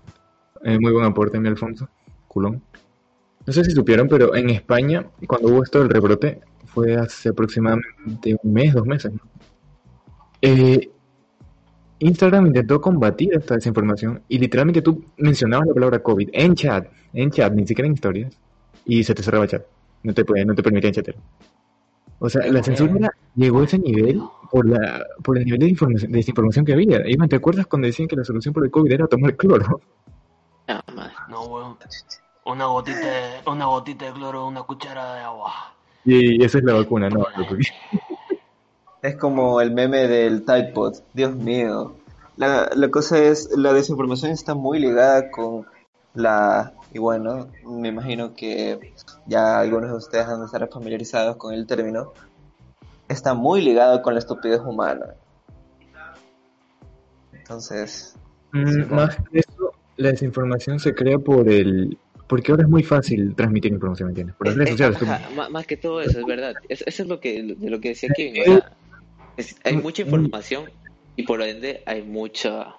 eh, 0.64 0.78
muy 0.80 0.92
buen 0.92 1.06
aporte, 1.06 1.40
mi 1.40 1.48
Alfonso, 1.48 1.90
culón. 2.28 2.62
No 3.46 3.54
sé 3.54 3.64
si 3.64 3.72
supieron, 3.72 4.08
pero 4.08 4.36
en 4.36 4.50
España, 4.50 5.06
cuando 5.28 5.48
hubo 5.48 5.64
esto 5.64 5.80
del 5.80 5.90
rebrote, 5.90 6.42
fue 6.66 6.96
hace 6.96 7.30
aproximadamente 7.30 8.38
un 8.44 8.54
mes, 8.54 8.74
dos 8.74 8.86
meses. 8.86 9.14
¿no? 9.14 9.22
Eh, 10.42 10.92
Instagram 12.00 12.48
intentó 12.48 12.80
combatir 12.80 13.34
esta 13.34 13.56
desinformación 13.56 14.22
y 14.28 14.38
literalmente 14.38 14.82
tú 14.82 15.04
mencionabas 15.18 15.68
la 15.68 15.74
palabra 15.74 16.04
COVID 16.04 16.30
en 16.34 16.54
chat, 16.54 16.88
en 17.14 17.32
chat, 17.32 17.52
ni 17.54 17.66
siquiera 17.66 17.88
en 17.88 17.94
historias, 17.94 18.38
y 18.86 19.04
se 19.04 19.16
te 19.16 19.24
cerraba 19.24 19.46
el 19.46 19.50
chat. 19.50 19.66
No 20.04 20.14
te, 20.14 20.24
no 20.46 20.54
te 20.54 20.62
permitían 20.62 20.94
chatear. 20.94 21.18
O 22.20 22.30
sea, 22.30 22.46
la 22.52 22.64
censura 22.64 23.12
llegó 23.36 23.60
a 23.62 23.66
ese 23.66 23.78
nivel 23.78 24.22
por, 24.52 24.68
la, 24.68 25.06
por 25.24 25.38
el 25.38 25.46
nivel 25.46 25.60
de, 25.60 25.68
información, 25.70 26.12
de 26.12 26.18
desinformación 26.18 26.66
que 26.66 26.74
había. 26.74 27.08
Iván, 27.08 27.30
¿te 27.30 27.36
acuerdas 27.36 27.68
cuando 27.68 27.86
decían 27.88 28.08
que 28.08 28.16
la 28.16 28.24
solución 28.24 28.54
por 28.54 28.66
el 28.66 28.72
COVID 28.72 28.92
era 28.92 29.08
tomar 29.08 29.36
cloro? 29.36 29.82
Ah, 30.68 30.82
madre. 30.96 31.14
No, 31.30 31.44
weón. 31.44 31.78
Una 32.46 32.66
gotita, 32.66 33.00
de- 33.00 33.50
una 33.50 33.66
gotita 33.66 34.06
de 34.06 34.14
cloro, 34.14 34.48
una 34.48 34.64
cuchara 34.64 35.16
de 35.16 35.20
agua. 35.22 35.52
Y 36.06 36.44
esa 36.44 36.58
es 36.58 36.64
la 36.64 36.74
vacuna, 36.74 37.10
no. 37.10 37.26
Es 39.02 39.16
como 39.18 39.62
el 39.62 39.72
meme 39.72 40.08
del 40.08 40.44
Tide 40.44 40.72
Pod. 40.74 40.96
Dios 41.14 41.36
mío. 41.36 41.96
La, 42.38 42.70
la 42.76 42.90
cosa 42.90 43.20
es, 43.20 43.50
la 43.56 43.74
desinformación 43.74 44.32
está 44.32 44.56
muy 44.56 44.80
ligada 44.80 45.30
con 45.30 45.66
la... 46.14 46.74
Y 46.94 47.00
bueno, 47.00 47.48
me 47.66 47.90
imagino 47.90 48.34
que 48.34 48.94
ya 49.26 49.60
algunos 49.60 49.90
de 49.92 49.98
ustedes 49.98 50.26
han 50.28 50.40
de 50.40 50.46
estar 50.46 50.68
familiarizados 50.70 51.36
con 51.38 51.54
el 51.54 51.68
término. 51.68 52.14
Está 53.08 53.34
muy 53.34 53.62
ligado 53.62 54.02
con 54.02 54.14
la 54.14 54.20
estupidez 54.20 54.62
humana. 54.62 55.06
Entonces, 57.34 58.14
Mm, 58.54 58.94
más 58.96 59.18
que 59.30 59.40
eso, 59.40 59.74
la 59.98 60.10
desinformación 60.12 60.80
se 60.80 60.96
crea 60.96 61.20
por 61.20 61.50
el... 61.50 61.98
Porque 62.30 62.52
ahora 62.52 62.64
es 62.64 62.70
muy 62.70 62.82
fácil 62.82 63.36
transmitir 63.36 63.74
información, 63.74 64.08
¿me 64.08 64.12
entiendes? 64.12 64.36
Por 64.38 64.48
las 64.48 64.56
redes 64.56 64.70
Eh, 64.70 64.72
sociales. 64.72 65.02
más 65.52 65.68
que 65.68 65.76
todo 65.78 66.02
eso, 66.02 66.20
es 66.22 66.26
verdad. 66.26 66.56
Es- 66.70 66.82
eso 66.88 67.04
es 67.04 67.10
lo 67.10 67.20
que, 67.20 67.44
de 67.58 67.70
lo 67.70 67.80
que 67.82 67.90
decía 67.90 68.10
Kevin. 68.16 68.42
o 68.42 68.46
sea, 68.46 68.72
es- 69.36 69.56
hay 69.66 69.78
mucha 69.78 70.02
información 70.04 70.66
y 71.18 71.24
por 71.24 71.42
ende 71.42 71.84
hay 71.86 72.04
mucha... 72.04 72.76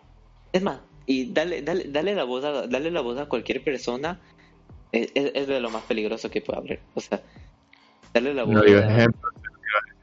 Es 0.52 0.62
más, 0.62 0.80
y 1.08 1.32
dale, 1.32 1.62
dale, 1.62 1.84
dale, 1.88 2.14
la, 2.14 2.24
voz 2.24 2.44
a, 2.44 2.66
dale 2.66 2.90
la 2.90 3.00
voz 3.00 3.18
a 3.18 3.26
cualquier 3.26 3.64
persona 3.64 4.20
es, 4.92 5.10
es, 5.14 5.32
es 5.34 5.46
de 5.48 5.58
lo 5.58 5.70
más 5.70 5.82
peligroso 5.84 6.30
que 6.30 6.42
puede 6.42 6.58
haber. 6.58 6.80
O 6.94 7.00
sea, 7.00 7.20
darle 8.12 8.34
la 8.34 8.44
voz 8.44 8.54
No 8.54 8.62
digas 8.62 8.84
a- 8.84 8.92
ejemplo. 8.98 9.30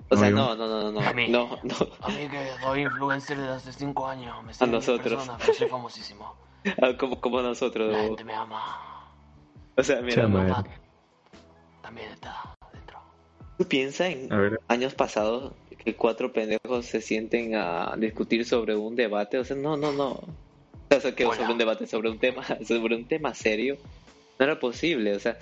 O 0.10 0.18
sea, 0.18 0.30
no 0.30 0.56
no, 0.56 0.68
no, 0.68 0.82
no, 0.84 0.92
no, 0.92 1.00
A 1.08 1.14
mí. 1.14 1.28
no, 1.30 1.60
no. 1.64 1.76
A 2.02 2.10
mí 2.10 2.28
que 2.30 2.48
soy 2.62 2.82
influencer 2.82 3.38
desde 3.38 3.52
hace 3.54 3.74
5 3.74 4.08
años, 4.08 4.36
me 4.44 4.52
mil 4.60 4.72
nosotros. 4.72 5.14
personas, 5.16 5.42
pero 5.42 5.54
soy 5.54 5.68
famosísimo. 5.70 6.36
Ah, 6.82 6.98
como, 6.98 7.22
como 7.22 7.42
nosotros. 7.44 7.92
La 7.94 8.00
gente 8.06 8.24
me 8.24 8.34
ama. 8.34 9.14
O 9.78 9.84
sea, 9.84 10.02
mira, 10.02 10.24
ver. 10.24 10.30
maldad 10.32 10.66
también 11.84 12.10
está 12.12 12.56
dentro. 12.74 12.98
tú 13.60 13.68
piensas 13.68 14.08
en 14.08 14.34
A 14.34 14.58
años 14.70 14.96
pasados 14.96 15.54
que 15.84 15.96
cuatro 15.96 16.34
pendejos 16.34 16.88
se 16.88 17.02
sienten 17.02 17.54
a 17.56 17.94
discutir 17.98 18.46
sobre 18.46 18.76
un 18.76 18.96
debate, 18.96 19.38
o 19.38 19.44
sea, 19.44 19.56
no, 19.56 19.78
no, 19.78 19.92
no. 19.92 20.20
O 20.90 21.00
sea, 21.00 21.16
que 21.16 21.24
sobre 21.24 21.52
un 21.52 21.58
debate, 21.58 21.88
sobre 21.88 22.10
un 22.10 22.20
tema, 22.20 22.44
sobre 22.68 22.96
un 22.96 23.06
tema 23.08 23.34
serio, 23.34 23.78
no 24.40 24.46
era 24.46 24.60
posible, 24.60 25.16
o 25.16 25.20
sea. 25.20 25.38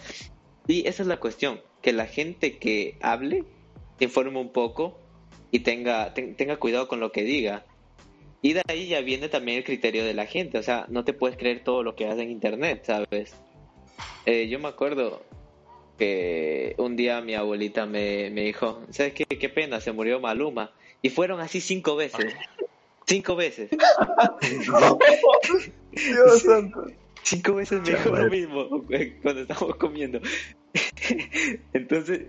Y 0.68 0.88
esa 0.88 1.04
es 1.04 1.08
la 1.08 1.18
cuestión, 1.18 1.62
que 1.82 1.92
la 1.94 2.06
gente 2.08 2.58
que 2.58 2.98
hable 3.02 3.44
se 4.00 4.06
informe 4.06 4.40
un 4.40 4.52
poco 4.54 4.98
y 5.52 5.60
tenga, 5.60 6.14
ten- 6.14 6.36
tenga 6.36 6.58
cuidado 6.58 6.88
con 6.88 7.00
lo 7.00 7.12
que 7.12 7.24
diga. 7.24 7.66
Y 8.42 8.54
de 8.54 8.62
ahí 8.68 8.88
ya 8.88 9.02
viene 9.02 9.30
también 9.30 9.58
el 9.60 9.64
criterio 9.64 10.04
de 10.06 10.14
la 10.14 10.26
gente, 10.26 10.58
o 10.58 10.64
sea, 10.64 10.86
no 10.90 11.04
te 11.06 11.14
puedes 11.14 11.38
creer 11.38 11.64
todo 11.64 11.82
lo 11.84 11.96
que 11.96 12.08
hace 12.08 12.24
en 12.24 12.32
internet, 12.32 12.84
¿sabes? 12.86 13.36
Eh, 14.26 14.48
yo 14.50 14.60
me 14.60 14.68
acuerdo 14.70 15.22
que 15.98 16.76
un 16.78 16.96
día 16.96 17.22
mi 17.22 17.36
abuelita 17.36 17.86
me, 17.86 18.30
me 18.32 18.42
dijo, 18.42 18.82
¿sabes 18.90 19.14
qué? 19.14 19.26
Qué 19.26 19.50
pena, 19.50 19.80
se 19.80 19.92
murió 19.92 20.20
Maluma. 20.20 20.72
Y 21.02 21.10
fueron 21.10 21.40
así 21.40 21.62
cinco 21.62 21.96
veces. 21.96 22.34
Cinco 23.06 23.36
veces. 23.36 23.70
Dios 25.92 26.42
santo. 26.42 26.86
Cinco 27.24 27.56
veces 27.56 27.82
me 27.82 27.90
dijo 27.92 28.10
lo 28.10 28.30
mismo 28.30 28.86
cuando 29.22 29.42
estábamos 29.42 29.76
comiendo. 29.78 30.20
Entonces, 31.74 32.24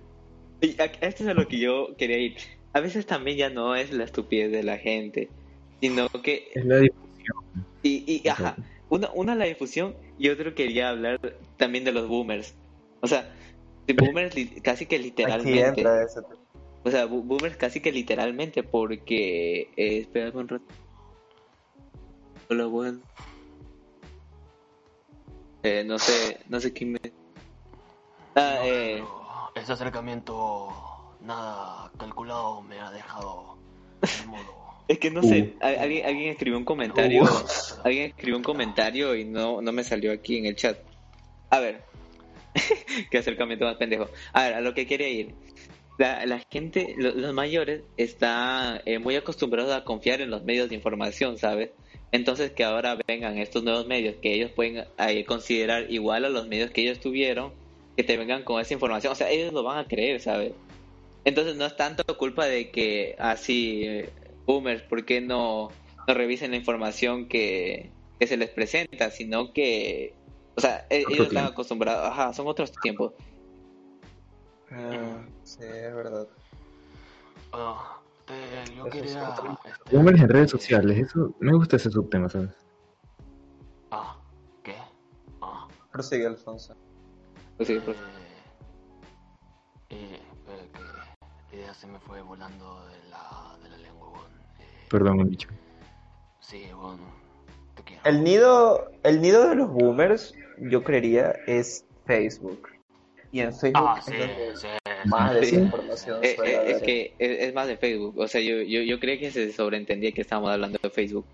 esto 0.61 0.85
es 1.01 1.27
a 1.27 1.35
lo 1.35 1.49
que 1.49 1.59
yo 1.59 1.97
quería 1.97 2.19
ir. 2.19 2.37
A 2.73 2.81
veces 2.81 3.07
también 3.07 3.37
ya 3.37 3.51
no 3.51 3.77
es 3.77 3.93
la 3.93 4.05
estupidez 4.05 4.51
de 4.53 4.63
la 4.63 4.79
gente, 4.79 5.29
sino 5.81 6.09
que 6.09 6.51
es 6.55 6.65
la 6.65 6.79
difusión. 6.79 7.37
Y, 7.83 8.21
y 8.23 8.29
ajá, 8.29 8.57
una, 8.89 9.11
una 9.15 9.35
la 9.35 9.45
difusión 9.45 9.95
y 10.19 10.29
otro 10.29 10.55
quería 10.55 10.91
hablar 10.91 11.21
también 11.57 11.85
de 11.85 11.93
los 11.93 12.09
boomers. 12.09 12.55
O 13.01 13.07
sea, 13.07 13.33
de 13.87 13.95
boomers 13.95 14.35
casi 14.63 14.87
que 14.87 14.97
Aquí 14.97 15.05
literalmente. 15.05 15.67
entra 15.81 16.03
ese. 16.03 16.21
O 16.85 16.91
sea, 16.91 17.07
bo- 17.07 17.23
boomers 17.23 17.57
casi 17.57 17.81
que 17.81 17.91
literalmente 17.93 18.63
porque... 18.63 19.73
Eh, 19.77 19.99
espérame 20.01 20.37
un 20.37 20.49
rato. 20.49 20.65
Hola, 22.51 22.67
bueno. 22.67 23.01
Eh, 25.63 25.83
no 25.87 25.99
sé, 25.99 26.41
no 26.49 26.61
sé 26.61 26.73
quién 26.73 26.93
me... 26.93 26.99
Ah, 28.35 28.57
No, 28.59 28.65
eh, 28.67 29.05
ese 29.55 29.73
acercamiento 29.73 30.69
nada 31.21 31.91
calculado 31.99 32.61
me 32.63 32.79
ha 32.81 32.91
dejado 32.91 33.57
modo. 34.27 34.85
es 34.89 34.99
que 34.99 35.11
no 35.11 35.23
sé, 35.23 35.57
a- 35.63 35.69
alguien, 35.83 36.05
alguien 36.05 36.31
escribió 36.33 36.59
un 36.59 36.65
comentario. 36.67 37.23
Alguien 37.83 38.07
escribió 38.11 38.37
un 38.37 38.43
comentario 38.43 39.15
y 39.15 39.25
no, 39.25 39.63
no 39.63 39.73
me 39.73 39.85
salió 39.85 40.13
aquí 40.13 40.37
en 40.37 40.47
el 40.47 40.57
chat. 40.57 40.79
A 41.49 41.61
ver, 41.61 41.87
qué 43.11 43.19
acercamiento 43.19 43.65
más 43.65 43.77
pendejo. 43.77 44.09
A 44.35 44.43
ver, 44.43 44.55
a 44.55 44.61
lo 44.61 44.75
que 44.75 44.87
quería 44.87 45.09
ir. 45.09 45.35
La, 45.97 46.27
la 46.27 46.43
gente, 46.51 46.95
lo- 46.99 47.13
los 47.13 47.33
mayores, 47.35 47.85
están 47.97 48.81
eh, 48.85 48.99
muy 48.99 49.15
acostumbrados 49.17 49.73
a 49.73 49.85
confiar 49.85 50.21
en 50.21 50.31
los 50.31 50.43
medios 50.45 50.69
de 50.69 50.75
información, 50.75 51.39
¿sabes? 51.39 51.71
Entonces 52.11 52.51
que 52.53 52.65
ahora 52.65 52.99
vengan 53.07 53.39
estos 53.39 53.63
nuevos 53.63 53.87
medios 53.87 54.17
que 54.23 54.35
ellos 54.35 54.51
pueden 54.53 54.85
eh, 54.99 55.25
considerar 55.25 55.91
igual 55.91 56.25
a 56.25 56.29
los 56.29 56.49
medios 56.49 56.71
que 56.71 56.83
ellos 56.83 57.01
tuvieron, 57.01 57.53
que 57.97 58.03
te 58.05 58.17
vengan 58.17 58.43
con 58.43 58.61
esa 58.61 58.75
información. 58.75 59.13
O 59.13 59.17
sea, 59.17 59.31
ellos 59.31 59.53
lo 59.53 59.63
van 59.63 59.79
a 59.79 59.87
creer, 59.87 60.21
¿sabes? 60.21 60.53
Entonces 61.25 61.57
no 61.57 61.65
es 61.65 61.77
tanto 61.77 62.03
culpa 62.19 62.47
de 62.47 62.71
que 62.71 63.15
así, 63.19 63.83
eh, 63.85 64.13
boomers, 64.47 64.83
¿por 64.83 65.05
qué 65.07 65.21
no, 65.21 65.71
no 66.07 66.15
revisen 66.15 66.51
la 66.51 66.57
información 66.57 67.29
que, 67.29 67.93
que 68.19 68.27
se 68.27 68.37
les 68.37 68.51
presenta? 68.51 69.11
Sino 69.11 69.53
que, 69.53 70.15
o 70.57 70.61
sea, 70.61 70.87
e- 70.91 71.07
ellos 71.09 71.29
están 71.29 71.47
acostumbrados, 71.47 72.07
ajá, 72.09 72.33
son 72.35 72.47
otros 72.49 72.73
tiempos. 72.73 73.13
Ah, 74.77 75.25
sí, 75.45 75.63
es 75.63 75.95
verdad. 75.95 76.27
Bueno, 77.53 77.77
te- 78.27 78.75
yo 78.75 78.85
quería. 78.91 79.35
este, 79.35 79.95
Boomers 79.97 80.21
en 80.21 80.29
redes 80.29 80.51
sociales, 80.51 80.99
eso, 80.99 81.35
me 81.39 81.53
gusta 81.53 81.77
ese 81.77 81.91
subtema, 81.91 82.29
¿sabes? 82.29 82.51
Ah, 83.91 84.17
¿qué? 84.63 84.75
Ah. 85.41 85.69
Prosigue, 85.93 86.27
Alfonso. 86.27 86.75
Pues 87.57 87.69
sí, 87.69 87.79
pues. 87.85 87.97
Eh, 89.91 89.91
eh, 89.91 90.21
eh, 90.49 90.69
que 90.73 90.81
la 91.57 91.63
idea 91.63 91.75
se 91.75 91.87
me 91.87 92.01
fue 92.01 92.21
volando 92.23 92.85
de 92.89 93.09
la, 93.11 93.57
de 93.63 93.69
la 93.71 93.77
lengua, 93.79 94.09
weón. 94.09 94.33
Eh, 94.59 94.87
Perdón, 94.91 95.21
un 95.21 95.29
bicho. 95.29 95.49
sí, 96.41 96.67
bueno, 96.75 96.99
te 97.77 97.83
quiero. 97.85 98.03
El 98.05 98.25
nido, 98.25 98.91
el 99.05 99.21
nido 99.21 99.49
de 99.49 99.55
los 99.55 99.71
boomers, 99.71 100.35
yo 100.59 100.83
creería, 100.83 101.31
es 101.47 101.85
Facebook. 102.07 102.69
Y 103.35 103.41
en 103.41 103.53
Facebook 103.53 103.85
Ah, 103.85 103.97
es 103.99 104.05
sí, 104.05 104.13
donde 104.17 104.57
sí. 104.57 104.69
más 105.07 105.33
sí. 105.33 105.41
desinformación 105.41 106.19
Eh, 106.25 106.35
suele 106.37 106.53
eh, 106.55 106.71
es 106.71 106.83
que 106.83 107.15
es, 107.19 107.49
es 107.49 107.55
más 107.55 107.67
de 107.67 107.77
Facebook. 107.77 108.17
O 108.17 108.29
sea, 108.29 108.41
yo, 108.41 108.63
yo, 108.63 108.81
yo 108.83 109.01
creía 109.01 109.19
que 109.19 109.33
se 109.33 109.53
sobreentendía 109.53 110.13
que 110.13 110.21
estábamos 110.21 110.51
hablando 110.53 110.79
de 110.81 110.89
Facebook. 110.89 111.27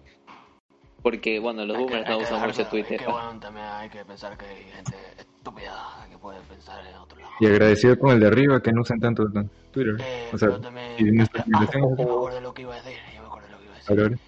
Porque, 1.02 1.38
bueno, 1.40 1.66
los 1.66 1.76
Hay 1.76 1.84
que- 1.84 1.90
boomers 1.92 2.06
hay 2.08 2.12
no 2.12 2.18
que 2.18 2.24
usan 2.34 2.46
mucho 2.46 2.66
Twitter. 2.68 2.94
Es 2.94 3.02
que 3.06 3.12
bueno, 3.12 3.38
también 3.38 3.66
hay 3.66 3.88
que 3.90 4.02
pensar 4.06 4.38
que 4.38 4.46
hay 4.46 4.62
gente 4.74 4.94
estúpida 5.18 6.06
que 6.10 6.16
puede 6.16 6.40
pensar 6.48 6.86
en 6.86 6.94
otro 6.96 7.18
lado. 7.20 7.32
Y 7.38 7.46
agradecido 7.46 7.98
con 7.98 8.12
el 8.12 8.20
de 8.20 8.26
arriba 8.28 8.62
que 8.62 8.72
no 8.72 8.80
usan 8.80 8.98
tanto 8.98 9.24
Twitter. 9.70 9.96
Eh, 10.00 10.30
O 10.32 10.38
sea, 10.38 10.48
pero 10.48 10.60
también. 10.62 10.86
y 10.98 11.20
Ah, 11.20 11.24
es- 11.24 11.74
me 11.76 11.92
acuerdo 11.92 12.34
de 12.34 12.40
lo 12.40 12.54
que 12.54 12.62
iba 12.62 12.74
a 12.74 12.82
decir, 12.82 12.98
ya 13.14 13.20
me 13.20 13.26
acuerdo 13.26 13.46
de 13.48 13.52
lo 13.52 13.58
que 13.58 13.64
iba 13.66 13.74
a 13.74 13.78
decir. 14.08 14.18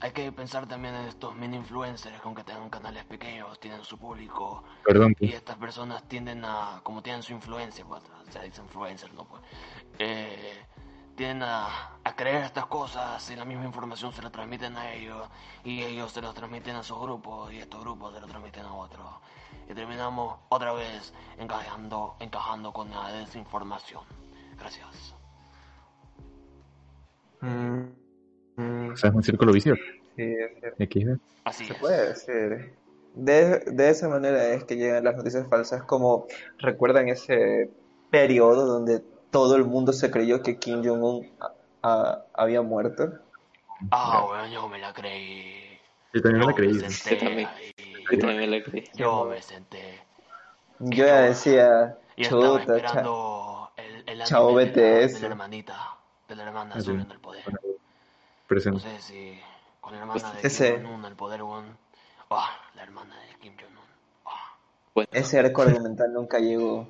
Hay 0.00 0.12
que 0.12 0.32
pensar 0.32 0.66
también 0.66 0.94
en 0.94 1.06
estos 1.06 1.34
mini 1.36 1.58
influencers 1.58 2.18
que 2.20 2.26
aunque 2.26 2.42
tengan 2.42 2.70
canales 2.70 3.04
pequeños, 3.04 3.60
tienen 3.60 3.84
su 3.84 3.98
público 3.98 4.64
perdón, 4.82 5.12
y 5.12 5.26
pues. 5.26 5.34
estas 5.34 5.56
personas 5.56 6.02
tienden 6.08 6.42
a, 6.44 6.80
como 6.82 7.02
tienen 7.02 7.22
su 7.22 7.32
influencia, 7.32 7.84
pues, 7.84 8.02
o 8.26 8.32
sea, 8.32 8.42
dicen 8.42 8.64
influencers, 8.64 9.12
¿no? 9.12 9.24
Pues, 9.24 9.42
eh, 9.98 10.64
tienden 11.16 11.42
a, 11.42 11.98
a 12.02 12.16
creer 12.16 12.44
estas 12.44 12.64
cosas 12.66 13.30
y 13.30 13.36
la 13.36 13.44
misma 13.44 13.66
información 13.66 14.12
se 14.12 14.22
la 14.22 14.30
transmiten 14.30 14.76
a 14.78 14.90
ellos 14.92 15.28
y 15.64 15.82
ellos 15.82 16.12
se 16.12 16.22
lo 16.22 16.32
transmiten 16.32 16.76
a 16.76 16.82
sus 16.82 16.98
grupos 16.98 17.52
y 17.52 17.58
estos 17.58 17.80
grupos 17.82 18.14
se 18.14 18.20
lo 18.20 18.26
transmiten 18.26 18.64
a 18.64 18.72
otros. 18.72 19.06
Y 19.68 19.74
terminamos 19.74 20.38
otra 20.48 20.72
vez 20.72 21.12
encajando, 21.38 22.16
encajando 22.20 22.72
con 22.72 22.90
la 22.90 23.12
desinformación. 23.12 24.04
Gracias. 24.58 25.14
Mm, 27.42 27.99
mm, 28.60 28.92
O 28.92 28.96
sea, 28.96 29.10
es 29.10 29.16
un 29.16 29.22
círculo 29.22 29.52
vicioso. 29.52 29.82
sí, 30.16 30.22
es 30.22 30.60
cierto. 30.60 31.22
Así 31.44 31.64
Se 31.64 31.74
es. 31.74 31.80
puede 31.80 32.08
decir. 32.08 32.78
De, 33.14 33.58
de 33.66 33.90
esa 33.90 34.08
manera 34.08 34.52
es 34.54 34.64
que 34.64 34.76
llegan 34.76 35.04
las 35.04 35.16
noticias 35.16 35.46
falsas, 35.48 35.82
como 35.82 36.26
recuerdan 36.58 37.08
ese 37.08 37.70
periodo 38.10 38.66
donde 38.66 39.02
todo 39.30 39.56
el 39.56 39.64
mundo 39.64 39.92
se 39.92 40.10
creyó 40.10 40.42
que 40.42 40.58
Kim 40.58 40.82
Jong-un 40.84 41.28
había 42.34 42.62
muerto. 42.62 43.10
Ah, 43.90 44.26
weón, 44.30 44.50
yo 44.50 44.68
me 44.68 44.78
la 44.78 44.92
creí. 44.92 45.78
Yo 46.12 46.22
también 46.22 46.40
me 46.40 46.46
la 46.46 46.52
Yo 46.52 46.56
creí. 46.56 46.72
me 46.74 46.90
senté 46.90 47.10
Yo 47.14 47.18
también. 47.18 47.48
ahí. 47.48 47.72
Yo 48.12 48.18
también 48.18 48.50
lo 48.50 48.62
creí. 48.62 48.84
Yo 48.94 49.24
me 49.24 49.42
senté. 49.42 50.00
Yo 50.80 51.04
ya 51.04 51.20
decía, 51.22 51.98
Y 52.16 52.24
chuta, 52.24 52.80
cha- 52.82 53.04
el, 53.76 54.04
el 54.06 54.24
Chao, 54.24 54.56
la, 54.58 54.64
BTS. 54.64 55.14
de 55.14 55.20
la 55.20 55.26
hermanita, 55.26 55.98
de 56.28 56.36
la 56.36 56.42
hermana 56.44 56.80
subiendo 56.80 57.14
el 57.14 57.20
poder. 57.20 57.44
No 58.50 58.54
Presente. 58.56 58.80
sé 58.80 59.00
si 59.00 59.38
con 59.80 59.92
la 59.92 60.00
hermana 60.00 60.32
de 60.34 60.46
Ese- 60.48 60.74
Kim 60.74 60.84
Jong-un 60.86 61.04
el 61.04 61.14
poder, 61.14 61.42
weón. 61.42 61.64
Ah, 62.30 62.50
la 62.74 62.82
hermana 62.82 63.14
de 63.16 63.38
Kim 63.40 63.52
Jong-un. 63.56 63.84
Ah. 64.26 64.56
Bueno, 64.94 65.08
ese 65.12 65.38
arco 65.38 65.62
argumental 65.62 66.12
nunca 66.12 66.38
llegó. 66.38 66.88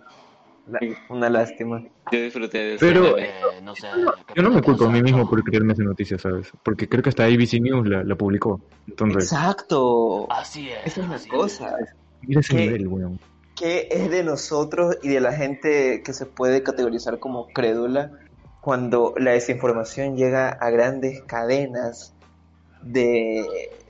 La- 0.68 0.78
una 1.08 1.28
lástima. 1.28 1.82
yo 2.12 2.18
disfruté 2.22 2.58
de 2.58 2.74
eso. 2.76 2.86
Pero- 2.86 3.18
Eh, 3.18 3.30
no 3.62 3.74
sé. 3.74 3.88
¿qué 4.26 4.34
Yo 4.36 4.42
no 4.42 4.50
me 4.50 4.62
culpo 4.62 4.84
a 4.84 4.90
mí 4.90 5.02
mismo 5.02 5.18
no? 5.18 5.28
por 5.28 5.42
creerme 5.42 5.72
esa 5.72 5.82
noticia, 5.82 6.18
¿sabes? 6.18 6.50
Porque 6.62 6.88
creo 6.88 7.02
que 7.02 7.08
hasta 7.08 7.24
ABC 7.24 7.60
News 7.60 7.86
la, 7.88 8.04
la 8.04 8.14
publicó. 8.14 8.60
Entonces, 8.86 9.24
Exacto. 9.24 10.30
Así 10.30 10.70
es. 10.70 10.86
Esa 10.86 11.14
es 11.14 11.26
la 11.28 11.36
cosa. 11.36 11.76
mira 12.22 12.40
ese 12.40 12.54
nivel, 12.54 12.86
weón. 12.88 13.20
¿Qué 13.56 13.88
es 13.90 14.10
de 14.10 14.22
nosotros 14.24 14.96
y 15.02 15.08
de 15.08 15.20
la 15.20 15.32
gente 15.32 16.02
que 16.04 16.12
se 16.14 16.24
puede 16.26 16.62
categorizar 16.62 17.18
como 17.18 17.48
crédula 17.48 18.12
cuando 18.60 19.14
la 19.16 19.32
desinformación 19.32 20.16
llega 20.16 20.48
a 20.50 20.70
grandes 20.70 21.22
cadenas 21.22 22.14
de, 22.82 23.44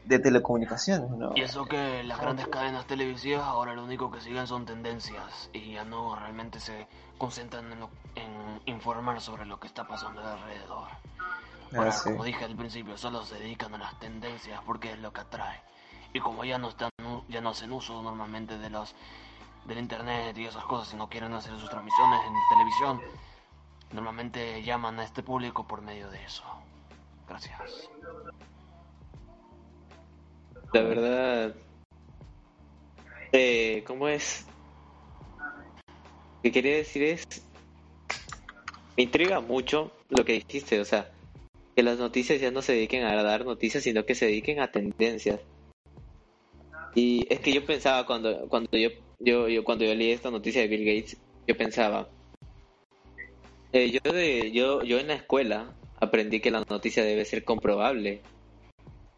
de 0.04 0.18
telecomunicaciones, 0.18 1.10
¿no? 1.10 1.32
Y 1.34 1.42
eso 1.42 1.64
que 1.64 2.02
las 2.04 2.20
grandes 2.20 2.46
cadenas 2.48 2.86
televisivas 2.86 3.44
ahora 3.44 3.74
lo 3.74 3.84
único 3.84 4.10
que 4.10 4.20
siguen 4.20 4.46
son 4.46 4.66
tendencias 4.66 5.48
y 5.52 5.72
ya 5.74 5.84
no 5.84 6.16
realmente 6.16 6.58
se 6.60 6.86
concentran 7.18 7.72
en, 7.72 7.80
lo- 7.80 7.90
en 8.16 8.60
informar 8.66 9.20
sobre 9.20 9.44
lo 9.46 9.58
que 9.60 9.66
está 9.68 9.86
pasando 9.86 10.20
alrededor. 10.22 10.88
Ahora, 11.76 11.90
Ah, 11.90 11.92
sí. 11.92 12.10
como 12.10 12.24
dije 12.24 12.44
al 12.44 12.56
principio, 12.56 12.96
solo 12.98 13.24
se 13.24 13.36
dedican 13.36 13.72
a 13.74 13.78
las 13.78 13.98
tendencias 14.00 14.60
porque 14.66 14.92
es 14.92 14.98
lo 14.98 15.12
que 15.12 15.20
atrae. 15.20 15.60
Y 16.12 16.18
como 16.18 16.44
ya 16.44 16.58
no 16.58 16.68
están, 16.70 16.90
ya 17.28 17.40
no 17.40 17.50
hacen 17.50 17.70
uso 17.72 18.02
normalmente 18.02 18.58
de 18.58 18.70
los 18.70 18.92
del 19.66 19.78
internet 19.78 20.36
y 20.36 20.46
esas 20.46 20.64
cosas, 20.64 20.92
y 20.92 20.96
no 20.96 21.08
quieren 21.08 21.32
hacer 21.32 21.56
sus 21.60 21.70
transmisiones 21.70 22.20
en 22.26 22.32
televisión, 22.48 23.00
normalmente 23.92 24.62
llaman 24.62 24.98
a 25.00 25.04
este 25.04 25.22
público 25.22 25.66
por 25.66 25.82
medio 25.82 26.10
de 26.10 26.22
eso. 26.24 26.44
Gracias. 27.28 27.88
La 30.72 30.82
verdad. 30.82 31.54
Eh, 33.32 33.84
¿Cómo 33.86 34.08
es? 34.08 34.46
Lo 35.38 36.42
que 36.42 36.52
quería 36.52 36.76
decir 36.76 37.02
es. 37.02 37.24
Me 38.96 39.04
intriga 39.04 39.40
mucho 39.40 39.92
lo 40.08 40.24
que 40.24 40.32
dijiste, 40.34 40.80
o 40.80 40.84
sea, 40.84 41.10
que 41.74 41.82
las 41.82 41.98
noticias 41.98 42.40
ya 42.40 42.50
no 42.50 42.60
se 42.60 42.72
dediquen 42.72 43.04
a 43.04 43.22
dar 43.22 43.44
noticias, 43.44 43.84
sino 43.84 44.04
que 44.04 44.14
se 44.14 44.26
dediquen 44.26 44.60
a 44.60 44.70
tendencias. 44.70 45.40
Y 46.94 47.26
es 47.32 47.40
que 47.40 47.52
yo 47.52 47.64
pensaba 47.64 48.04
cuando, 48.04 48.48
cuando 48.48 48.76
yo, 48.76 48.90
yo, 49.20 49.48
yo 49.48 49.64
cuando 49.64 49.84
yo 49.84 49.94
leí 49.94 50.10
esta 50.10 50.30
noticia 50.30 50.62
de 50.62 50.68
Bill 50.68 50.84
Gates, 50.84 51.16
yo 51.46 51.56
pensaba, 51.56 52.08
eh, 53.72 53.90
yo 53.90 54.12
de, 54.12 54.50
yo, 54.52 54.82
yo 54.82 54.98
en 54.98 55.08
la 55.08 55.14
escuela 55.14 55.72
aprendí 56.00 56.40
que 56.40 56.50
la 56.50 56.64
noticia 56.68 57.04
debe 57.04 57.24
ser 57.24 57.44
comprobable. 57.44 58.22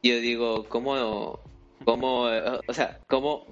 Yo 0.02 0.18
digo, 0.20 0.68
¿cómo, 0.68 1.38
cómo, 1.84 2.28
eh, 2.28 2.60
o 2.66 2.74
sea, 2.74 2.98
cómo 3.08 3.46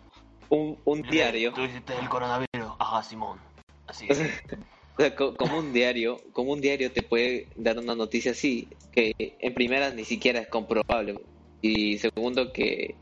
un, 0.49 0.79
un 0.85 1.03
diario, 1.03 1.53
Tú 1.53 1.63
hiciste 1.63 1.95
el 1.99 2.09
coronavirus. 2.09 2.73
Ajá, 2.79 3.03
Simón. 3.03 3.39
Así 3.87 4.07
es. 4.09 4.21
o 4.99 5.01
sea, 5.03 5.15
co- 5.15 5.37
como 5.37 5.59
un 5.59 5.73
diario, 5.73 6.21
como 6.33 6.53
un 6.53 6.61
diario 6.61 6.91
te 6.93 7.03
puede 7.03 7.49
dar 7.57 7.79
una 7.79 7.95
noticia 7.95 8.33
así, 8.33 8.69
que 8.93 9.13
en 9.19 9.55
primeras 9.55 9.95
ni 9.95 10.05
siquiera 10.05 10.41
es 10.41 10.49
comprobable, 10.49 11.21
y 11.63 11.99
segundo 11.99 12.53
que, 12.53 12.97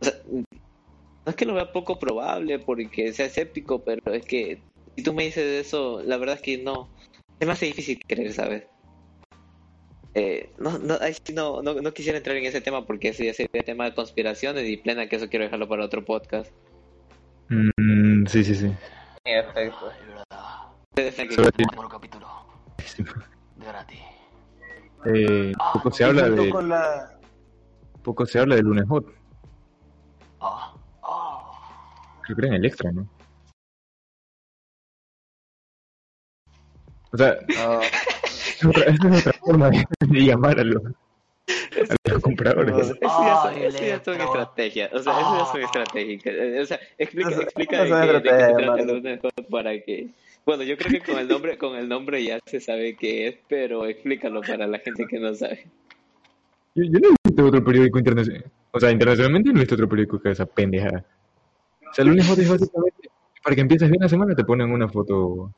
o 0.00 0.04
sea, 0.04 0.14
no 0.30 0.44
es 1.26 1.34
que 1.34 1.44
lo 1.44 1.54
vea 1.54 1.72
poco 1.72 1.98
probable 1.98 2.60
porque 2.60 3.12
sea 3.12 3.26
escéptico, 3.26 3.82
pero 3.82 4.00
es 4.12 4.24
que 4.24 4.62
si 4.94 5.02
tú 5.02 5.12
me 5.12 5.24
dices 5.24 5.66
eso, 5.66 6.02
la 6.04 6.16
verdad 6.18 6.36
es 6.36 6.42
que 6.42 6.58
no, 6.58 6.88
se 7.38 7.46
me 7.46 7.52
hace 7.52 7.66
difícil 7.66 8.00
creer, 8.06 8.32
¿sabes? 8.32 8.64
Eh, 10.14 10.50
no, 10.58 10.78
no, 10.78 10.96
no, 11.34 11.62
no, 11.62 11.74
no 11.82 11.92
quisiera 11.92 12.16
entrar 12.16 12.36
en 12.36 12.46
ese 12.46 12.62
tema 12.62 12.86
porque 12.86 13.08
ese 13.08 13.26
ya 13.26 13.34
sería 13.34 13.62
tema 13.62 13.84
de 13.84 13.94
conspiraciones 13.94 14.66
y 14.66 14.78
plena 14.78 15.08
que 15.08 15.16
eso 15.16 15.28
quiero 15.28 15.44
dejarlo 15.44 15.68
para 15.68 15.84
otro 15.84 16.04
podcast. 16.04 16.50
Mm, 17.50 18.24
sí, 18.26 18.42
sí, 18.42 18.54
sí. 18.54 18.72
Sobre- 21.30 21.50
Otro 21.76 21.88
capítulo. 21.88 22.26
De 23.56 23.66
gratis. 23.66 24.00
Eh, 25.04 25.52
Ah, 25.60 25.70
poco 25.74 25.90
se 25.90 26.04
habla 26.04 26.28
Junto 26.28 26.62
de 26.62 26.68
la... 26.68 27.20
poco 28.02 28.26
se 28.26 28.38
habla 28.38 28.56
de 28.56 28.62
lunes 28.62 28.84
hot. 28.88 29.06
Ah, 30.40 30.74
ah. 31.02 32.20
Creo 32.22 32.36
que 32.36 32.42
era 32.46 32.48
en 32.48 32.54
el 32.54 32.64
extra, 32.66 32.90
¿no? 32.92 33.06
O 37.12 37.16
sea, 37.16 37.36
no, 37.48 37.80
es 37.82 38.64
otra, 38.64 38.84
esta 38.84 39.08
es 39.08 39.20
otra 39.26 39.32
forma 39.40 39.70
de, 39.70 39.84
de 40.08 40.20
llamar 40.20 40.58
a 40.60 40.64
los, 40.64 40.82
a 40.84 42.10
los 42.12 42.22
compradores. 42.22 42.74
No, 42.74 42.80
Eso 42.80 42.94
ya 43.00 43.08
son, 43.42 43.54
Ay, 43.54 43.64
eso 43.64 43.78
ya 43.84 44.02
son 44.04 44.14
Electro. 44.14 44.24
estrategias, 44.42 44.92
o 44.92 45.02
sea, 45.02 45.12
eso 45.12 45.38
ya 45.38 45.44
son 45.46 45.60
Ah. 45.60 45.64
estratégicas. 45.64 46.34
Eh, 46.34 46.60
O 46.60 46.66
sea, 46.66 46.80
explica, 46.98 47.30
Eso- 47.30 47.42
explica 47.42 47.82
de 47.82 47.88
eso 47.88 47.96
es 47.98 48.04
qué, 48.04 48.12
de 48.12 48.22
qué 48.22 48.28
se 48.28 48.36
estrategia, 48.36 48.56
trata 48.56 48.60
el 48.60 48.66
Mario. 48.86 48.94
lunes 48.96 49.20
Hot 49.22 49.48
para 49.50 49.80
que... 49.80 50.08
Bueno, 50.44 50.62
yo 50.62 50.76
creo 50.76 50.92
que 51.02 51.10
con 51.12 51.18
el 51.20 51.26
nombre, 51.28 51.58
con 51.58 51.76
el 51.76 51.88
nombre 51.88 52.22
ya 52.22 52.38
se 52.46 52.60
sabe 52.60 52.94
qué 52.96 53.26
es, 53.28 53.36
pero 53.48 53.84
explícalo 53.86 54.40
para 54.42 54.66
la 54.68 54.78
gente 54.78 55.04
que 55.08 55.18
no 55.18 55.34
sabe. 55.34 55.66
Yo, 56.76 56.84
yo 56.84 56.98
no 57.00 57.08
he 57.08 57.14
visto 57.28 57.44
otro 57.46 57.64
periódico 57.64 57.98
internacional. 57.98 58.44
O 58.70 58.78
sea, 58.78 58.90
internacionalmente 58.92 59.50
no 59.50 59.56
he 59.56 59.60
visto 59.62 59.74
otro 59.74 59.88
periódico 59.88 60.20
que 60.20 60.30
esa 60.30 60.46
pendejada. 60.46 61.04
O 61.90 61.94
sea, 61.94 62.02
el 62.04 62.10
lunes 62.10 62.28
hot 62.28 62.38
es 62.38 62.48
básicamente 62.48 63.10
para 63.42 63.54
que 63.56 63.60
empieces 63.62 63.90
bien 63.90 64.02
la 64.02 64.08
semana 64.08 64.34
te 64.36 64.44
ponen 64.44 64.70
una 64.70 64.88
foto 64.88 65.52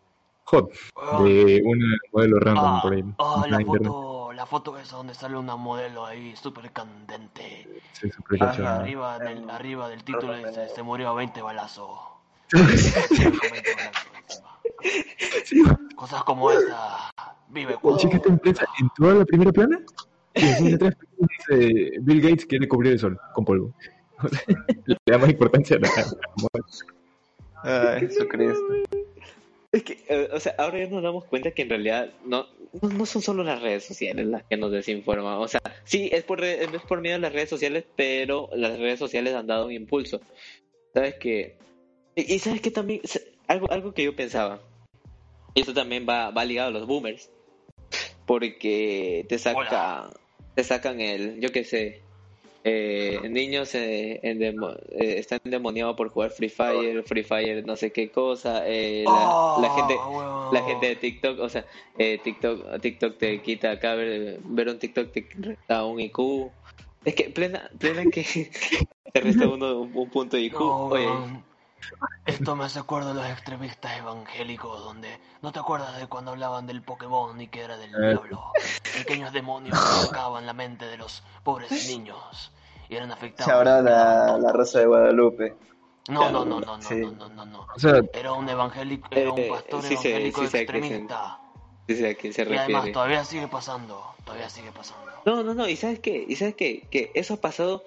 hot 0.50 0.70
Ah, 0.96 1.22
de 1.22 1.60
un 1.64 1.78
modelo 2.12 2.40
random 2.40 2.64
ah, 2.64 2.80
por 2.82 2.92
ahí. 2.94 3.04
ah, 3.18 3.42
en 3.44 3.50
la 3.52 3.60
foto, 3.64 4.32
la 4.32 4.46
foto 4.46 4.78
esa 4.78 4.96
donde 4.96 5.14
sale 5.14 5.36
una 5.36 5.56
modelo 5.56 6.06
ahí 6.06 6.34
súper 6.36 6.70
candente. 6.72 7.68
Sí, 7.92 8.08
Ajá. 8.08 8.46
cachada. 8.46 8.80
Arriba 8.80 9.18
del, 9.18 9.38
Em, 9.38 9.50
arriba 9.50 9.88
del 9.88 10.04
título 10.04 10.34
dice, 10.36 10.68
se 10.68 10.82
murió 10.82 11.10
a 11.10 11.14
20 11.14 11.42
balazos. 11.42 11.90
Con 12.50 12.66
20 12.66 13.74
balazos 13.74 14.08
encima. 15.40 15.78
Cosas 15.96 16.22
como 16.24 16.50
esa. 16.50 17.10
Vive. 17.48 17.76
Checa 17.98 18.16
esta 18.16 18.28
empresa 18.28 18.66
en 18.80 18.88
toda 18.96 19.14
la 19.14 19.24
primera 19.24 19.52
plana 19.52 19.80
y 20.34 20.74
atrás 20.74 20.94
dice 21.18 21.92
Bill 22.00 22.20
Gates 22.20 22.46
quiere 22.46 22.68
cubrir 22.68 22.92
el 22.92 22.98
sol 22.98 23.18
con 23.34 23.44
polvo. 23.44 23.72
Le 24.86 24.96
da 25.06 25.18
más 25.18 25.30
importancia 25.30 25.76
a 25.76 25.80
la, 25.80 25.88
a 25.88 26.06
la 26.06 26.32
moda. 26.36 27.94
Ay, 27.94 28.00
Jesucristo. 28.00 28.64
Es 29.70 29.82
que, 29.82 29.98
eh, 30.08 30.28
o 30.32 30.40
sea, 30.40 30.54
ahora 30.56 30.78
ya 30.78 30.86
nos 30.86 31.02
damos 31.02 31.24
cuenta 31.24 31.50
que 31.50 31.62
en 31.62 31.68
realidad 31.68 32.10
no, 32.24 32.46
no, 32.80 32.88
no 32.88 33.06
son 33.06 33.20
solo 33.20 33.44
las 33.44 33.60
redes 33.60 33.84
sociales 33.84 34.26
las 34.26 34.42
que 34.44 34.56
nos 34.56 34.72
desinforman. 34.72 35.34
O 35.34 35.48
sea, 35.48 35.60
sí, 35.84 36.08
es 36.10 36.24
por, 36.24 36.42
es 36.42 36.68
por 36.88 37.00
medio 37.02 37.16
de 37.16 37.20
las 37.20 37.32
redes 37.32 37.50
sociales, 37.50 37.84
pero 37.94 38.48
las 38.54 38.78
redes 38.78 38.98
sociales 38.98 39.34
han 39.34 39.46
dado 39.46 39.66
un 39.66 39.72
impulso. 39.72 40.20
¿Sabes 40.94 41.16
qué? 41.16 41.56
Y, 42.14 42.34
y 42.34 42.38
¿sabes 42.38 42.62
qué 42.62 42.70
también? 42.70 43.02
Algo, 43.46 43.70
algo 43.70 43.92
que 43.92 44.04
yo 44.04 44.16
pensaba. 44.16 44.60
Y 45.54 45.60
eso 45.60 45.74
también 45.74 46.06
va, 46.08 46.30
va 46.30 46.44
ligado 46.44 46.68
a 46.68 46.72
los 46.72 46.86
boomers. 46.86 47.30
Porque 48.26 49.26
te 49.28 49.38
saca, 49.38 49.58
Hola. 49.58 50.10
te 50.54 50.64
sacan 50.64 51.00
el, 51.00 51.40
yo 51.40 51.50
qué 51.50 51.64
sé, 51.64 52.02
eh, 52.64 53.28
niños 53.30 53.74
eh, 53.74 54.20
endemo- 54.22 54.76
eh, 54.90 55.18
están 55.18 55.40
endemoniados 55.44 55.96
por 55.96 56.08
jugar 56.10 56.30
Free 56.30 56.48
Fire, 56.48 57.02
Free 57.04 57.22
Fire 57.24 57.64
no 57.64 57.76
sé 57.76 57.92
qué 57.92 58.10
cosa, 58.10 58.64
eh, 58.66 59.04
la, 59.04 59.24
Ah, 59.24 59.60
la 59.60 59.70
gente 59.70 59.94
huevón. 59.94 60.54
la 60.54 60.62
gente 60.62 60.86
de 60.86 60.96
TikTok, 60.96 61.38
o 61.40 61.48
sea, 61.48 61.66
eh, 61.98 62.18
TikTok, 62.22 62.80
TikTok 62.80 63.18
te 63.18 63.42
quita 63.42 63.70
acá, 63.72 63.94
ver, 63.94 64.40
ver 64.42 64.68
un 64.68 64.78
TikTok 64.78 65.12
te 65.12 65.28
resta 65.38 65.84
un 65.84 66.00
IQ. 66.00 66.52
Es 67.04 67.14
que 67.14 67.30
plena, 67.30 67.70
plena 67.78 68.04
que 68.10 68.22
te 69.12 69.20
resta 69.20 69.48
uno 69.48 69.80
un, 69.82 69.90
un 69.94 70.10
punto 70.10 70.36
de 70.36 70.42
IQ. 70.44 70.58
No, 70.58 70.86
Oye. 70.88 71.47
Esto 72.26 72.54
me 72.56 72.64
hace 72.64 72.78
acuerdo 72.78 73.08
de 73.08 73.14
los 73.14 73.26
extremistas 73.30 73.96
evangélicos 73.98 74.80
donde 74.84 75.18
no 75.42 75.50
te 75.52 75.58
acuerdas 75.58 75.96
de 75.98 76.06
cuando 76.06 76.32
hablaban 76.32 76.66
del 76.66 76.82
Pokémon 76.82 77.40
y 77.40 77.48
que 77.48 77.60
era 77.62 77.76
del 77.78 77.94
Eh. 77.94 78.10
diablo. 78.10 78.52
Pequeños 78.94 79.32
demonios 79.32 79.78
que 79.78 80.06
tocaban 80.06 80.44
la 80.46 80.52
mente 80.52 80.86
de 80.86 80.96
los 80.98 81.22
pobres 81.42 81.88
niños 81.88 82.52
y 82.88 82.96
eran 82.96 83.10
afectados. 83.12 83.52
Ahora 83.52 83.80
la, 83.80 84.36
la 84.38 84.52
Rosa 84.52 84.80
de 84.80 84.86
Guadalupe. 84.86 85.56
No, 86.08 86.30
no, 86.30 86.44
no, 86.44 86.60
no, 86.60 86.76
no, 86.78 86.82
Sí. 86.82 86.96
no, 86.96 87.10
no, 87.12 87.28
no, 87.28 87.44
no. 87.46 87.66
O 87.74 87.78
sea, 87.78 88.00
Era 88.12 88.32
un 88.32 88.48
evangélico, 88.48 89.08
era 89.10 89.30
un 89.32 89.38
Eh, 89.38 89.48
pastor 89.50 89.82
sí 89.82 89.96
sé- 89.96 90.08
evangélico 90.10 90.40
sí 90.40 90.46
a 90.46 90.50
se- 90.50 90.58
extremista. 90.62 91.34
a 91.34 91.38
quién 91.86 92.32
se 92.32 92.42
Y 92.42 92.44
además 92.44 92.66
refiere. 92.66 92.92
todavía 92.92 93.24
sigue 93.24 93.48
pasando, 93.48 94.14
todavía 94.24 94.48
sigue 94.50 94.72
pasando. 94.72 95.10
No, 95.26 95.42
no, 95.42 95.52
no, 95.54 95.68
y 95.68 95.76
sabes 95.76 96.00
qué, 96.00 96.24
y 96.26 96.36
sabes 96.36 96.54
qué, 96.54 96.86
que 96.90 97.10
eso 97.14 97.34
ha 97.34 97.36
pasado 97.38 97.84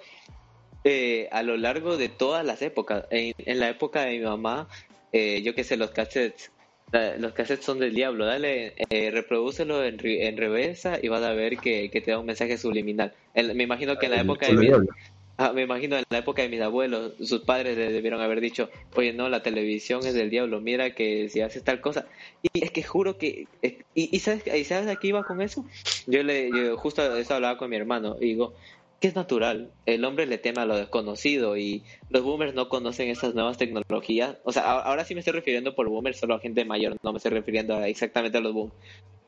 eh, 0.84 1.28
a 1.32 1.42
lo 1.42 1.56
largo 1.56 1.96
de 1.96 2.08
todas 2.08 2.44
las 2.44 2.62
épocas. 2.62 3.04
En, 3.10 3.32
en 3.38 3.60
la 3.60 3.68
época 3.68 4.02
de 4.04 4.18
mi 4.18 4.24
mamá, 4.24 4.68
eh, 5.12 5.42
yo 5.42 5.54
que 5.54 5.64
sé, 5.64 5.76
los 5.76 5.90
cassettes 5.90 6.50
Los 7.18 7.32
cassettes 7.32 7.64
son 7.64 7.78
del 7.78 7.94
diablo. 7.94 8.26
Dale, 8.26 8.74
eh, 8.90 9.10
reprodúcelo 9.10 9.82
en, 9.84 9.98
en 10.04 10.36
reversa 10.36 10.98
y 11.02 11.08
vas 11.08 11.22
a 11.22 11.32
ver 11.32 11.56
que, 11.58 11.90
que 11.90 12.00
te 12.02 12.10
da 12.10 12.18
un 12.18 12.26
mensaje 12.26 12.58
subliminal. 12.58 13.14
En- 13.34 13.56
me 13.56 13.62
imagino 13.64 13.98
que 13.98 14.06
en 14.06 14.12
la 14.12 14.20
época 14.20 14.46
de 14.46 14.52
mi, 14.56 14.68
ah, 15.38 15.52
me 15.54 15.62
imagino 15.62 15.96
en 15.96 16.04
la 16.10 16.18
época 16.18 16.42
de 16.42 16.48
mis 16.50 16.60
abuelos, 16.60 17.14
sus 17.20 17.42
padres 17.44 17.78
le 17.78 17.90
debieron 17.92 18.20
haber 18.20 18.40
dicho, 18.42 18.68
oye, 18.94 19.12
no, 19.14 19.28
la 19.30 19.42
televisión 19.42 20.06
es 20.06 20.12
del 20.14 20.28
diablo, 20.30 20.60
mira 20.60 20.94
que 20.94 21.28
si 21.30 21.40
haces 21.40 21.64
tal 21.64 21.80
cosa. 21.80 22.06
Y 22.42 22.62
es 22.62 22.70
que 22.70 22.82
juro 22.82 23.16
que, 23.16 23.48
es- 23.62 23.84
y, 23.94 24.14
y 24.14 24.20
sabes, 24.20 24.42
y 24.46 24.64
sabes 24.64 24.88
a 24.88 24.96
qué 24.96 25.08
iba 25.08 25.22
con 25.24 25.40
eso? 25.40 25.64
Yo 26.06 26.22
le, 26.22 26.52
yo 26.52 26.76
justo 26.76 27.16
eso 27.16 27.34
hablaba 27.34 27.56
con 27.56 27.70
mi 27.70 27.76
hermano 27.76 28.16
y 28.20 28.26
digo, 28.26 28.54
que 29.02 29.08
es 29.08 29.16
natural, 29.16 29.72
el 29.84 30.04
hombre 30.04 30.26
le 30.26 30.38
teme 30.38 30.60
a 30.60 30.64
lo 30.64 30.76
desconocido 30.76 31.56
y 31.56 31.82
los 32.08 32.22
boomers 32.22 32.54
no 32.54 32.68
conocen 32.68 33.08
esas 33.08 33.34
nuevas 33.34 33.58
tecnologías. 33.58 34.36
O 34.44 34.52
sea, 34.52 34.62
ahora 34.62 35.04
sí 35.04 35.14
me 35.14 35.20
estoy 35.20 35.32
refiriendo 35.34 35.74
por 35.74 35.88
boomers 35.88 36.18
solo 36.20 36.36
a 36.36 36.38
gente 36.38 36.64
mayor, 36.64 36.96
no 37.02 37.12
me 37.12 37.16
estoy 37.16 37.32
refiriendo 37.32 37.74
a 37.74 37.88
exactamente 37.88 38.38
a 38.38 38.40
los 38.40 38.52
boomers. 38.52 38.76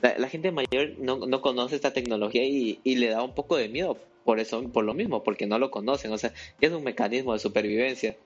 La, 0.00 0.16
la 0.16 0.28
gente 0.28 0.52
mayor 0.52 0.92
no, 0.98 1.26
no 1.26 1.40
conoce 1.40 1.74
esta 1.74 1.92
tecnología 1.92 2.44
y, 2.44 2.78
y 2.84 2.94
le 2.94 3.08
da 3.08 3.24
un 3.24 3.34
poco 3.34 3.56
de 3.56 3.68
miedo 3.68 3.98
por 4.24 4.38
eso, 4.38 4.62
por 4.70 4.84
lo 4.84 4.94
mismo, 4.94 5.24
porque 5.24 5.46
no 5.48 5.58
lo 5.58 5.72
conocen. 5.72 6.12
O 6.12 6.18
sea, 6.18 6.32
es 6.60 6.70
un 6.70 6.84
mecanismo 6.84 7.32
de 7.32 7.40
supervivencia. 7.40 8.16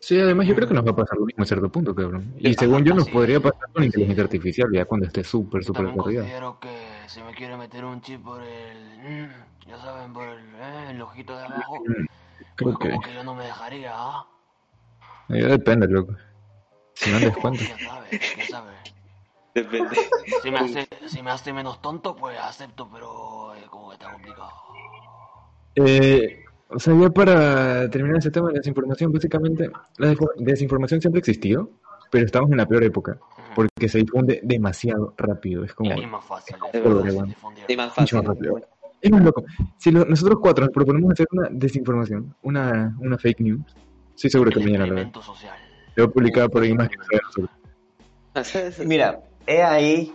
Sí, 0.00 0.18
además 0.20 0.46
yo 0.46 0.54
creo 0.54 0.68
que 0.68 0.74
nos 0.74 0.86
va 0.86 0.90
a 0.92 0.96
pasar 0.96 1.18
lo 1.18 1.26
mismo 1.26 1.42
a 1.42 1.46
cierto 1.46 1.70
punto, 1.70 1.94
cabrón. 1.94 2.32
Y 2.38 2.54
Ajá, 2.54 2.56
según 2.60 2.84
yo 2.84 2.94
nos 2.94 3.04
así 3.04 3.12
podría 3.12 3.40
pasar 3.40 3.70
con 3.72 3.82
la 3.82 3.86
inteligencia 3.86 4.24
artificial 4.24 4.68
ya 4.72 4.84
cuando 4.84 5.06
esté 5.06 5.24
súper, 5.24 5.64
súper 5.64 5.86
desarrollada. 5.86 6.20
considero 6.22 6.60
que 6.60 7.08
si 7.08 7.22
me 7.22 7.34
quiere 7.34 7.56
meter 7.56 7.84
un 7.84 8.00
chip 8.02 8.22
por 8.22 8.42
el... 8.42 8.98
mm, 8.98 9.68
ya 9.68 9.78
saben, 9.78 10.12
por 10.12 10.28
el, 10.28 10.38
eh, 10.56 10.90
el 10.90 11.02
ojito 11.02 11.36
de 11.36 11.44
abajo, 11.44 11.82
Mm, 11.86 12.06
pues 12.58 12.76
Creo 12.76 12.78
que 12.78 12.88
como 12.90 13.00
que 13.02 13.14
yo 13.14 13.24
no 13.24 13.34
me 13.34 13.44
dejaría, 13.44 13.92
¿ah? 13.94 14.26
ya 15.28 15.46
depende, 15.48 15.86
loco. 15.88 16.14
Si 16.94 17.10
no 17.10 17.18
cuento. 17.40 17.64
¿Quién 17.64 17.78
sabe? 17.78 18.08
¿Quién 18.34 18.46
sabe? 18.48 18.72
Depende. 19.54 19.96
Si 20.42 20.50
me 20.50 20.58
hace, 20.58 20.88
si 21.08 21.22
me 21.22 21.30
hace 21.30 21.52
menos 21.52 21.80
tonto, 21.82 22.14
pues 22.16 22.38
acepto, 22.38 22.88
pero 22.90 23.54
eh, 23.54 23.64
como 23.70 23.88
que 23.88 23.94
está 23.94 24.12
complicado. 24.12 24.52
Eh, 25.74 26.45
o 26.68 26.78
sea, 26.78 26.94
ya 26.98 27.10
para 27.10 27.88
terminar 27.90 28.18
ese 28.18 28.30
tema 28.30 28.48
de 28.48 28.54
la 28.54 28.58
desinformación, 28.58 29.12
básicamente 29.12 29.70
la 29.98 30.14
desinformación 30.38 31.00
siempre 31.00 31.20
existió, 31.20 31.70
pero 32.10 32.24
estamos 32.26 32.50
en 32.50 32.56
la 32.58 32.66
peor 32.66 32.84
época, 32.84 33.18
porque 33.54 33.88
se 33.88 33.98
difunde 33.98 34.40
demasiado 34.42 35.14
rápido. 35.16 35.64
Es 35.64 35.74
como... 35.74 35.92
Y 35.94 36.06
más 36.06 36.24
fácil. 36.24 36.56
Es 36.72 36.82
verdad. 36.84 37.04
fácil 37.40 37.76
más 37.76 37.98
mucho 37.98 38.16
más 38.16 38.24
rápido. 38.26 38.60
Es 39.00 39.10
más 39.10 39.22
loco. 39.22 39.44
Si 39.78 39.90
lo- 39.90 40.04
nosotros 40.04 40.38
cuatro 40.40 40.64
nos 40.64 40.72
proponemos 40.74 41.12
hacer 41.12 41.26
una 41.32 41.48
desinformación, 41.50 42.34
una, 42.42 42.96
una 43.00 43.18
fake 43.18 43.40
news, 43.40 43.60
estoy 44.14 44.30
seguro 44.30 44.50
que 44.50 44.60
mañana. 44.60 45.10
Se 45.94 46.00
va 46.02 46.06
a 46.06 46.10
publicar 46.10 46.50
por 46.50 46.62
ahí 46.62 46.74
más 46.74 46.88
que 46.88 46.96
es- 48.66 48.84
Mira, 48.86 49.20
he 49.46 49.62
ahí, 49.62 50.14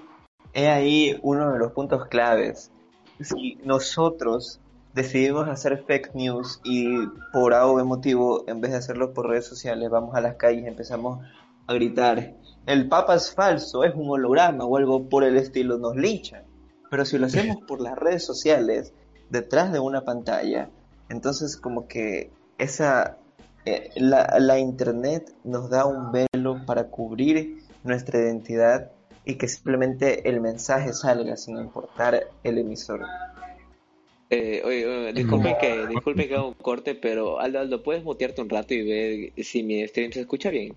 he 0.53 0.67
ahí 0.67 1.17
uno 1.21 1.51
de 1.53 1.59
los 1.59 1.71
puntos 1.71 2.07
claves. 2.07 2.71
Si 3.19 3.57
nosotros 3.63 4.59
decidimos 4.93 5.47
hacer 5.47 5.83
fake 5.85 6.13
news 6.15 6.59
y 6.63 7.05
por 7.31 7.53
algo 7.53 7.77
de 7.77 7.83
motivo, 7.83 8.43
en 8.47 8.61
vez 8.61 8.71
de 8.71 8.77
hacerlo 8.77 9.13
por 9.13 9.27
redes 9.27 9.45
sociales, 9.45 9.89
vamos 9.89 10.15
a 10.15 10.21
las 10.21 10.35
calles 10.35 10.63
y 10.63 10.67
empezamos 10.67 11.25
a 11.67 11.73
gritar, 11.73 12.35
el 12.65 12.87
Papa 12.87 13.15
es 13.15 13.33
falso, 13.33 13.83
es 13.83 13.95
un 13.95 14.09
holograma 14.09 14.65
o 14.65 14.77
algo 14.77 15.09
por 15.09 15.23
el 15.23 15.37
estilo, 15.37 15.77
nos 15.77 15.95
linchan. 15.95 16.43
Pero 16.89 17.05
si 17.05 17.17
lo 17.17 17.25
hacemos 17.25 17.57
por 17.67 17.81
las 17.81 17.97
redes 17.97 18.25
sociales, 18.25 18.93
detrás 19.29 19.71
de 19.71 19.79
una 19.79 20.01
pantalla, 20.01 20.69
entonces 21.09 21.57
como 21.57 21.87
que 21.87 22.31
esa 22.57 23.17
eh, 23.65 23.89
la, 23.95 24.37
la 24.39 24.59
internet 24.59 25.33
nos 25.43 25.69
da 25.69 25.85
un 25.85 26.11
velo 26.11 26.65
para 26.65 26.89
cubrir 26.89 27.63
nuestra 27.83 28.19
identidad 28.19 28.91
y 29.23 29.35
que 29.35 29.47
simplemente 29.47 30.27
el 30.29 30.41
mensaje 30.41 30.93
salga 30.93 31.37
sin 31.37 31.57
importar 31.57 32.27
el 32.43 32.57
emisor. 32.57 33.01
Eh, 34.33 34.61
oye, 34.63 34.87
oye, 34.87 35.13
disculpen 35.13 35.57
que, 35.59 35.87
disculpen 35.87 36.27
que 36.29 36.33
haga 36.35 36.45
un 36.45 36.53
corte, 36.53 36.95
pero 36.95 37.39
Aldo, 37.39 37.59
Aldo, 37.59 37.83
¿puedes 37.83 38.03
mutearte 38.03 38.41
un 38.41 38.49
rato 38.49 38.73
y 38.73 38.81
ver 38.83 39.43
si 39.43 39.61
mi 39.61 39.85
stream 39.87 40.11
se 40.13 40.21
escucha 40.21 40.49
bien? 40.49 40.73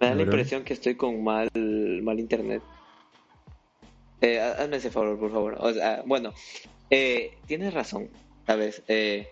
Me 0.00 0.06
da 0.08 0.14
la 0.14 0.22
impresión 0.22 0.62
que 0.62 0.74
estoy 0.74 0.94
con 0.94 1.24
mal, 1.24 1.48
mal 2.02 2.20
internet. 2.20 2.62
Eh, 4.20 4.38
ha- 4.38 4.52
hazme 4.52 4.76
ese 4.76 4.90
favor, 4.90 5.18
por 5.18 5.32
favor. 5.32 5.56
O 5.58 5.72
sea, 5.72 6.02
bueno, 6.06 6.32
eh, 6.90 7.38
tienes 7.46 7.74
razón, 7.74 8.08
¿sabes? 8.46 8.82
Eh, 8.86 9.26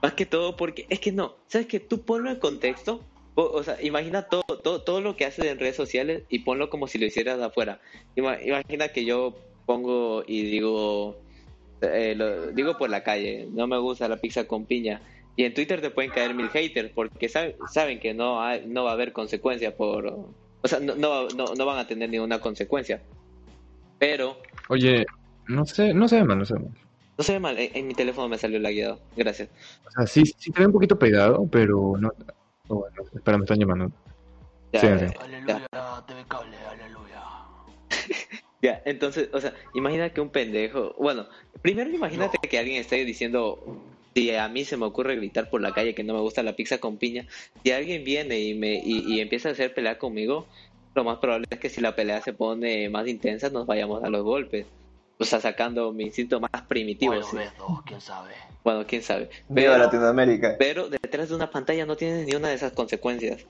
más 0.00 0.12
que 0.14 0.24
todo 0.26 0.56
porque 0.56 0.86
es 0.88 1.00
que 1.00 1.10
no, 1.10 1.34
¿sabes 1.48 1.66
que 1.66 1.80
Tú 1.80 2.02
ponlo 2.02 2.30
en 2.30 2.38
contexto, 2.38 3.02
o, 3.34 3.42
o 3.42 3.62
sea, 3.64 3.76
imagina 3.82 4.22
todo, 4.28 4.44
todo, 4.62 4.82
todo 4.82 5.00
lo 5.00 5.16
que 5.16 5.24
haces 5.24 5.46
en 5.46 5.58
redes 5.58 5.74
sociales 5.76 6.22
y 6.28 6.40
ponlo 6.40 6.70
como 6.70 6.86
si 6.86 6.98
lo 6.98 7.06
hicieras 7.06 7.38
de 7.38 7.44
afuera. 7.46 7.80
Ima- 8.14 8.38
imagina 8.44 8.88
que 8.88 9.04
yo 9.04 9.34
pongo 9.66 10.22
y 10.26 10.42
digo, 10.44 11.16
eh, 11.80 12.14
lo 12.16 12.48
digo 12.52 12.76
por 12.76 12.90
la 12.90 13.02
calle, 13.02 13.48
no 13.52 13.66
me 13.66 13.78
gusta 13.78 14.08
la 14.08 14.16
pizza 14.16 14.44
con 14.46 14.64
piña. 14.66 15.00
Y 15.36 15.44
en 15.44 15.54
Twitter 15.54 15.80
te 15.80 15.90
pueden 15.90 16.10
caer 16.10 16.34
mil 16.34 16.48
haters 16.48 16.90
porque 16.92 17.28
saben, 17.28 17.54
saben 17.72 18.00
que 18.00 18.12
no, 18.14 18.42
hay- 18.42 18.66
no 18.66 18.84
va 18.84 18.90
a 18.90 18.94
haber 18.94 19.12
consecuencia 19.12 19.76
por... 19.76 20.06
O 20.06 20.66
sea, 20.66 20.80
no, 20.80 20.96
no, 20.96 21.28
no, 21.28 21.54
no 21.54 21.66
van 21.66 21.78
a 21.78 21.86
tener 21.86 22.10
ninguna 22.10 22.40
consecuencia. 22.40 23.00
Pero, 23.98 24.36
Oye, 24.68 25.06
no 25.46 25.64
sé, 25.64 25.94
no 25.94 26.08
sé, 26.08 26.24
man, 26.24 26.38
no 26.40 26.44
sé. 26.44 26.54
man. 26.54 26.74
no 27.16 27.24
se 27.24 27.32
ve 27.32 27.38
mal, 27.40 27.56
en, 27.58 27.70
en 27.76 27.86
mi 27.86 27.94
teléfono 27.94 28.28
me 28.28 28.38
salió 28.38 28.58
lagueado. 28.58 28.98
Gracias. 29.16 29.48
O 29.86 29.90
sea, 29.90 30.06
sí, 30.06 30.24
sí 30.36 30.50
te 30.50 30.60
ve 30.60 30.66
un 30.66 30.72
poquito 30.72 30.98
pegado, 30.98 31.46
pero 31.50 31.94
no. 31.98 32.12
oh, 32.68 32.74
bueno, 32.80 32.96
espera, 33.14 33.38
me 33.38 33.44
están 33.44 33.58
llamando. 33.58 33.92
Ya, 34.72 34.80
Sí, 34.80 34.86
eh, 34.88 35.08
sí. 35.08 35.14
Aleluya, 35.20 35.66
TV 36.06 36.24
cable, 36.28 36.56
aleluya. 36.68 36.97
Ya, 38.62 38.82
entonces, 38.84 39.28
o 39.32 39.40
sea, 39.40 39.54
imagina 39.74 40.10
que 40.10 40.20
un 40.20 40.30
pendejo... 40.30 40.94
Bueno, 40.98 41.26
primero 41.62 41.90
imagínate 41.90 42.38
que 42.48 42.58
alguien 42.58 42.80
esté 42.80 43.04
diciendo... 43.04 43.82
Si 44.14 44.34
a 44.34 44.48
mí 44.48 44.64
se 44.64 44.76
me 44.76 44.84
ocurre 44.84 45.14
gritar 45.14 45.48
por 45.48 45.60
la 45.60 45.72
calle 45.72 45.94
que 45.94 46.02
no 46.02 46.12
me 46.12 46.20
gusta 46.20 46.42
la 46.42 46.56
pizza 46.56 46.78
con 46.78 46.96
piña, 46.96 47.26
si 47.62 47.70
alguien 47.70 48.02
viene 48.02 48.40
y 48.40 48.52
me 48.52 48.74
y, 48.74 49.04
y 49.06 49.20
empieza 49.20 49.50
a 49.50 49.52
hacer 49.52 49.72
pelea 49.74 49.96
conmigo, 49.96 50.48
lo 50.96 51.04
más 51.04 51.18
probable 51.18 51.46
es 51.50 51.60
que 51.60 51.68
si 51.70 51.80
la 51.80 51.94
pelea 51.94 52.20
se 52.20 52.32
pone 52.32 52.88
más 52.88 53.06
intensa 53.06 53.48
nos 53.50 53.66
vayamos 53.66 54.02
a 54.02 54.08
los 54.08 54.24
golpes. 54.24 54.66
O 55.18 55.24
sea, 55.24 55.40
sacando 55.40 55.92
mi 55.92 56.04
instinto 56.04 56.40
más 56.40 56.62
primitivo. 56.66 57.12
Bueno, 57.12 57.26
sí. 57.30 57.36
dos, 57.58 57.82
quién 57.84 58.00
sabe. 58.00 58.32
Bueno, 58.64 58.84
quién 58.88 59.02
sabe. 59.02 59.30
Viva 59.48 59.72
Pero, 59.72 59.78
Latinoamérica. 59.78 60.56
pero 60.58 60.88
detrás 60.88 61.28
de 61.28 61.36
una 61.36 61.50
pantalla 61.50 61.86
no 61.86 61.96
tienes 61.96 62.26
ni 62.26 62.34
una 62.34 62.48
de 62.48 62.54
esas 62.54 62.72
consecuencias. 62.72 63.46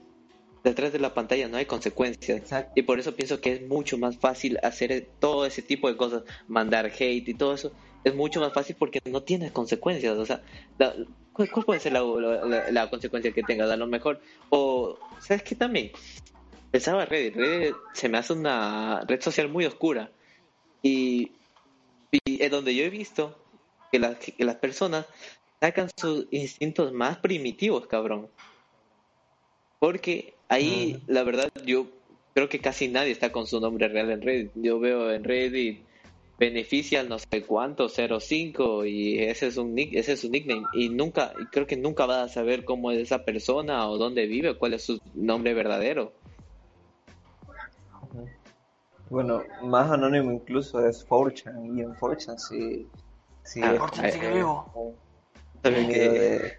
Detrás 0.65 0.93
de 0.93 0.99
la 0.99 1.15
pantalla 1.15 1.49
no 1.49 1.57
hay 1.57 1.67
consecuencias. 1.67 2.39
Exacto. 2.39 2.73
Y 2.75 2.83
por 2.83 2.99
eso 2.99 3.15
pienso 3.15 3.41
que 3.41 3.53
es 3.53 3.69
mucho 3.69 3.97
más 3.99 4.17
fácil 4.19 4.59
hacer 4.63 5.09
todo 5.21 5.47
ese 5.47 5.63
tipo 5.63 5.89
de 5.89 5.97
cosas, 5.97 6.23
mandar 6.49 6.87
hate 6.87 7.29
y 7.29 7.35
todo 7.35 7.55
eso. 7.55 7.73
Es 8.05 8.15
mucho 8.15 8.41
más 8.41 8.53
fácil 8.53 8.77
porque 8.79 9.01
no 9.11 9.23
tienes 9.23 9.53
consecuencias. 9.53 10.17
O 10.19 10.27
sea, 10.27 10.43
la- 10.79 10.95
¿cuál, 11.33 11.51
cuál 11.51 11.65
puede 11.67 11.81
ser 11.81 11.93
la, 11.93 12.03
la- 12.03 12.71
la 12.71 12.91
consecuencia 12.91 13.33
que 13.33 13.43
tengas? 13.43 13.71
A 13.71 13.77
lo 13.77 13.87
mejor. 13.87 14.21
O, 14.51 14.99
¿sabes 15.21 15.43
qué 15.43 15.55
también? 15.55 15.91
Pensaba 16.71 17.05
Reddit. 17.07 17.37
Reddit 17.37 17.77
se 17.95 18.09
me 18.09 18.19
hace 18.19 18.33
una 18.33 19.01
red 19.07 19.21
social 19.21 19.49
muy 19.49 19.65
oscura. 19.65 20.11
Y, 20.83 21.33
y 22.27 22.43
es 22.43 22.51
donde 22.51 22.75
yo 22.75 22.85
he 22.85 22.91
visto 22.91 23.37
que 23.91 23.99
las, 23.99 24.17
que 24.19 24.45
las 24.45 24.57
personas 24.57 25.07
sacan 25.61 25.89
sus 25.99 26.27
instintos 26.31 26.93
más 26.93 27.19
primitivos, 27.19 27.87
cabrón. 27.87 28.29
Porque 29.79 30.35
ahí, 30.49 31.03
la 31.07 31.23
verdad, 31.23 31.49
yo 31.65 31.87
creo 32.35 32.49
que 32.49 32.61
casi 32.61 32.89
nadie 32.89 33.13
está 33.13 33.31
con 33.33 33.47
su 33.47 33.61
nombre 33.61 33.89
real 33.89 34.11
en 34.11 34.23
Reddit. 34.23 34.53
Yo 34.55 34.79
veo 34.81 35.13
en 35.13 35.25
Reddit 35.25 35.87
beneficia 36.39 37.01
al 37.01 37.09
no 37.09 37.19
sé 37.19 37.43
cuánto 37.45 37.89
05 37.89 38.87
y 38.87 39.19
ese 39.19 39.49
es 39.49 39.57
un 39.57 39.75
nick, 39.75 39.95
ese 39.95 40.13
es 40.13 40.21
su 40.21 40.31
nickname 40.31 40.67
y 40.73 40.89
nunca 40.89 41.33
y 41.37 41.47
creo 41.47 41.67
que 41.67 41.77
nunca 41.77 42.07
vas 42.07 42.31
a 42.31 42.33
saber 42.33 42.65
cómo 42.65 42.93
es 42.93 42.99
esa 43.01 43.25
persona 43.25 43.89
o 43.89 43.99
dónde 43.99 44.27
vive, 44.27 44.57
cuál 44.57 44.75
es 44.75 44.85
su 44.85 45.01
nombre 45.15 45.53
verdadero. 45.53 46.13
Bueno, 49.11 49.43
más 49.63 49.91
anónimo 49.91 50.31
incluso 50.31 50.87
es 50.87 51.05
4chan 51.09 51.77
y 51.77 51.81
en 51.81 51.95
4chan 51.95 52.39
sí, 52.39 52.89
sí 53.43 53.61
Ah, 53.65 53.73
es 53.73 53.79
Fortune 53.81 54.09
eh, 54.09 54.13
sigue 54.13 54.29
eh, 54.29 54.35
vivo. 54.35 54.97
nido 55.65 55.89
que- 55.89 55.99
de, 55.99 56.59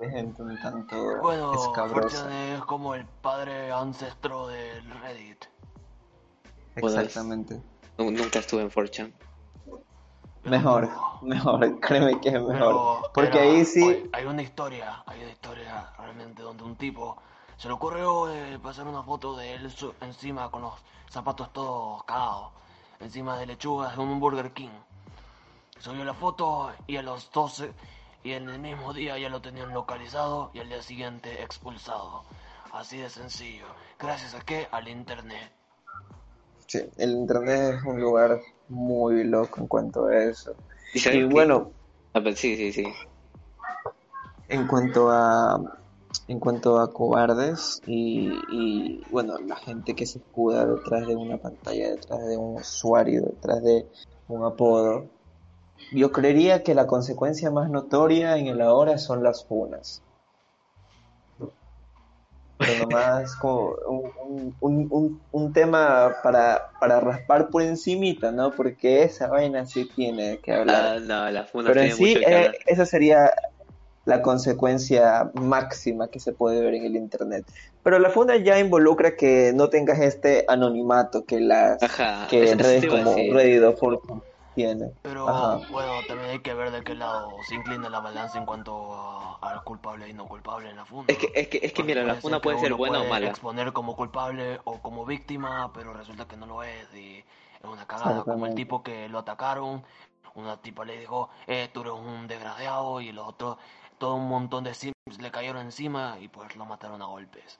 de 0.00 0.10
gente 0.10 0.42
un 0.42 0.58
tanto 0.60 0.96
Bueno, 1.22 1.52
escabrosa. 1.54 2.16
Fortune 2.18 2.54
es 2.54 2.60
como 2.64 2.94
el 2.94 3.04
padre 3.04 3.70
ancestro 3.70 4.48
del 4.48 4.90
Reddit. 5.00 5.44
Exactamente. 6.76 7.60
Nu- 7.98 8.10
Nunca 8.10 8.38
estuve 8.38 8.62
en 8.62 8.70
4chan. 8.70 9.12
Mejor, 10.44 10.88
mejor, 11.22 11.80
créeme 11.80 12.18
que 12.20 12.30
es 12.30 12.34
mejor. 12.42 12.52
Pero 12.54 13.02
Porque 13.12 13.38
era- 13.38 13.42
ahí 13.42 13.64
sí, 13.64 13.84
Hay, 13.84 14.10
hay 14.14 14.24
una 14.26 14.42
historia, 14.42 15.02
hay 15.06 15.20
una 15.22 15.30
historia 15.32 15.92
realmente 15.98 16.42
donde 16.42 16.62
un 16.64 16.76
tipo 16.76 17.16
se 17.58 17.68
le 17.68 17.74
ocurrió 17.74 18.32
eh, 18.32 18.58
pasar 18.58 18.86
una 18.86 19.02
foto 19.02 19.36
de 19.36 19.52
él 19.54 19.70
su- 19.70 19.92
encima 20.00 20.50
con 20.50 20.62
los 20.62 20.72
zapatos 21.10 21.52
todos 21.52 22.02
cagados, 22.04 22.52
encima 23.00 23.36
de 23.38 23.46
lechugas 23.46 23.94
de 23.94 24.02
un 24.02 24.18
Burger 24.18 24.52
King. 24.52 24.70
Subió 25.78 26.04
la 26.04 26.14
foto 26.14 26.72
y 26.86 26.96
a 26.96 27.02
los 27.02 27.30
12 27.32 27.72
y 28.22 28.32
en 28.32 28.48
el 28.48 28.58
mismo 28.58 28.92
día 28.92 29.18
ya 29.18 29.28
lo 29.28 29.40
tenían 29.40 29.72
localizado 29.72 30.50
y 30.54 30.60
al 30.60 30.68
día 30.68 30.82
siguiente 30.82 31.42
expulsado. 31.42 32.24
Así 32.72 32.98
de 32.98 33.10
sencillo. 33.10 33.66
Gracias 33.98 34.34
a 34.34 34.40
qué? 34.40 34.68
Al 34.70 34.88
internet. 34.88 35.50
Sí, 36.66 36.80
el 36.98 37.10
internet 37.12 37.76
es 37.78 37.84
un 37.84 38.00
lugar 38.00 38.40
muy 38.68 39.24
loco 39.24 39.60
en 39.60 39.66
cuanto 39.66 40.06
a 40.06 40.24
eso. 40.24 40.54
¿Y 40.94 41.24
bueno, 41.24 41.72
Ah, 42.12 42.20
pues 42.20 42.40
sí, 42.40 42.56
sí, 42.56 42.72
sí. 42.72 42.84
en 44.48 44.66
cuanto 44.66 45.10
a 45.10 45.78
en 46.26 46.40
cuanto 46.40 46.80
a 46.80 46.92
cobardes 46.92 47.80
y, 47.86 48.32
y, 48.50 49.00
bueno 49.12 49.38
la 49.38 49.54
gente 49.54 49.94
que 49.94 50.06
se 50.06 50.18
escuda 50.18 50.66
detrás 50.66 51.06
de 51.06 51.14
una 51.14 51.36
pantalla 51.38 51.90
detrás 51.90 52.26
de 52.26 52.36
un 52.36 52.56
usuario 52.56 53.22
detrás 53.22 53.62
de 53.62 53.86
un 54.26 54.44
apodo 54.44 55.06
yo 55.92 56.12
creería 56.12 56.62
que 56.62 56.74
la 56.74 56.86
consecuencia 56.86 57.50
más 57.50 57.70
notoria 57.70 58.36
en 58.36 58.46
el 58.46 58.60
ahora 58.60 58.98
son 58.98 59.22
las 59.22 59.44
funas 59.44 60.02
pero 62.60 62.78
nomás 62.86 63.34
como 63.36 63.74
un, 63.88 64.54
un, 64.60 64.86
un, 64.90 65.20
un 65.32 65.52
tema 65.52 66.16
para, 66.22 66.70
para 66.78 67.00
raspar 67.00 67.48
por 67.48 67.62
encimita, 67.62 68.32
¿no? 68.32 68.50
Porque 68.50 69.02
esa 69.02 69.28
vaina 69.28 69.64
sí 69.64 69.86
tiene 69.86 70.38
que 70.38 70.52
hablar. 70.52 70.96
Ah, 70.96 71.00
no, 71.00 71.30
la 71.30 71.44
funa 71.44 71.70
Pero 71.70 71.80
en 71.80 71.96
sí, 71.96 72.12
eh, 72.12 72.24
hablar. 72.26 72.56
esa 72.66 72.84
sería 72.84 73.32
la 74.04 74.20
consecuencia 74.20 75.30
máxima 75.34 76.08
que 76.08 76.20
se 76.20 76.32
puede 76.32 76.60
ver 76.60 76.74
en 76.74 76.84
el 76.84 76.96
Internet. 76.96 77.46
Pero 77.82 77.98
la 77.98 78.10
funda 78.10 78.36
ya 78.36 78.58
involucra 78.58 79.16
que 79.16 79.52
no 79.54 79.70
tengas 79.70 79.98
este 80.00 80.44
anonimato 80.46 81.24
que 81.24 81.40
las 81.40 81.82
Ajá, 81.82 82.26
que 82.28 82.54
redes 82.56 82.86
como. 82.86 83.14
Reddit 83.14 83.62
o 83.62 83.74
Pero 85.02 85.28
Ajá. 85.28 85.60
bueno, 85.70 86.02
también 86.06 86.30
hay 86.30 86.38
que 86.40 86.52
ver 86.52 86.70
de 86.70 86.82
qué 86.84 86.94
lado 86.94 87.42
se 87.42 87.54
inclina 87.54 87.88
la 87.88 88.00
balanza 88.00 88.38
en 88.38 88.44
cuanto 88.44 88.94
a- 88.94 89.36
al 89.40 89.64
culpable 89.64 90.08
y 90.08 90.12
no 90.12 90.26
culpable 90.26 90.68
en 90.68 90.76
la 90.76 90.84
funda. 90.84 91.12
Es 91.12 91.18
que, 91.18 91.32
es 91.34 91.48
que, 91.48 91.56
es 91.58 91.72
que 91.72 91.82
Porque 91.82 91.82
mira, 91.84 92.02
la 92.02 92.08
puede 92.14 92.20
funa 92.20 92.34
ser 92.36 92.40
que 92.40 92.44
puede 92.44 92.58
ser 92.58 92.74
buena 92.74 92.98
o 92.98 93.00
puede 93.00 93.10
mala. 93.10 93.26
exponer 93.28 93.72
como 93.72 93.96
culpable 93.96 94.60
o 94.64 94.80
como 94.82 95.06
víctima, 95.06 95.72
pero 95.72 95.94
resulta 95.94 96.26
que 96.28 96.36
no 96.36 96.46
lo 96.46 96.62
es 96.62 96.92
y 96.94 97.18
es 97.18 97.64
una 97.64 97.86
cagada. 97.86 98.24
Como 98.24 98.46
el 98.46 98.54
tipo 98.54 98.82
que 98.82 99.08
lo 99.08 99.18
atacaron, 99.20 99.82
una 100.34 100.60
tipa 100.60 100.84
le 100.84 100.98
dijo, 100.98 101.30
eh, 101.46 101.70
tú 101.72 101.80
eres 101.80 101.94
un 101.94 102.26
desgraciado 102.28 103.00
y 103.00 103.12
los 103.12 103.26
otros, 103.26 103.56
todo 103.98 104.16
un 104.16 104.28
montón 104.28 104.64
de 104.64 104.74
sims 104.74 104.94
le 105.18 105.30
cayeron 105.30 105.62
encima 105.62 106.18
y 106.20 106.28
pues 106.28 106.56
lo 106.56 106.66
mataron 106.66 107.00
a 107.00 107.06
golpes. 107.06 107.58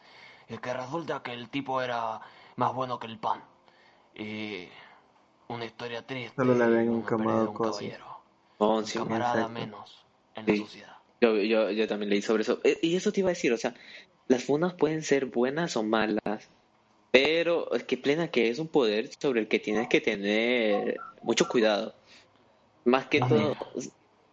Y 0.48 0.58
que 0.58 0.74
resulta 0.74 1.22
que 1.22 1.32
el 1.32 1.48
tipo 1.48 1.80
era 1.80 2.20
más 2.56 2.74
bueno 2.74 2.98
que 2.98 3.06
el 3.06 3.18
pan. 3.18 3.42
Y 4.14 4.68
una 5.50 5.64
historia 5.64 6.06
triste. 6.06 6.34
Solo 6.36 6.54
le 6.54 6.64
habían 6.64 6.88
una 6.88 6.98
encamado 7.00 7.52
caballero. 7.54 8.06
Oh, 8.58 8.82
sí, 8.84 8.98
camarada 8.98 9.48
menos 9.48 10.06
en 10.34 10.46
Sí. 10.46 10.52
la 10.58 10.64
sociedad. 10.64 10.96
Yo, 11.22 11.36
yo, 11.36 11.70
yo 11.70 11.86
también 11.88 12.10
leí 12.10 12.22
sobre 12.22 12.42
eso. 12.42 12.60
Eh, 12.64 12.78
Y 12.82 12.96
eso 12.96 13.12
te 13.12 13.20
iba 13.20 13.28
a 13.28 13.32
decir, 13.32 13.52
o 13.52 13.56
sea, 13.58 13.74
las 14.28 14.44
funas 14.44 14.74
pueden 14.74 15.02
ser 15.02 15.26
buenas 15.26 15.76
o 15.76 15.82
malas, 15.82 16.50
pero 17.12 17.72
es 17.74 17.84
que 17.84 17.98
plena 17.98 18.30
que 18.30 18.48
es 18.48 18.58
un 18.58 18.68
poder 18.68 19.10
sobre 19.20 19.40
el 19.40 19.48
que 19.48 19.58
tienes 19.58 19.88
que 19.88 20.00
tener 20.00 20.98
mucho 21.22 21.48
cuidado. 21.48 21.94
Más 22.84 23.06
que 23.06 23.20
todo, 23.20 23.54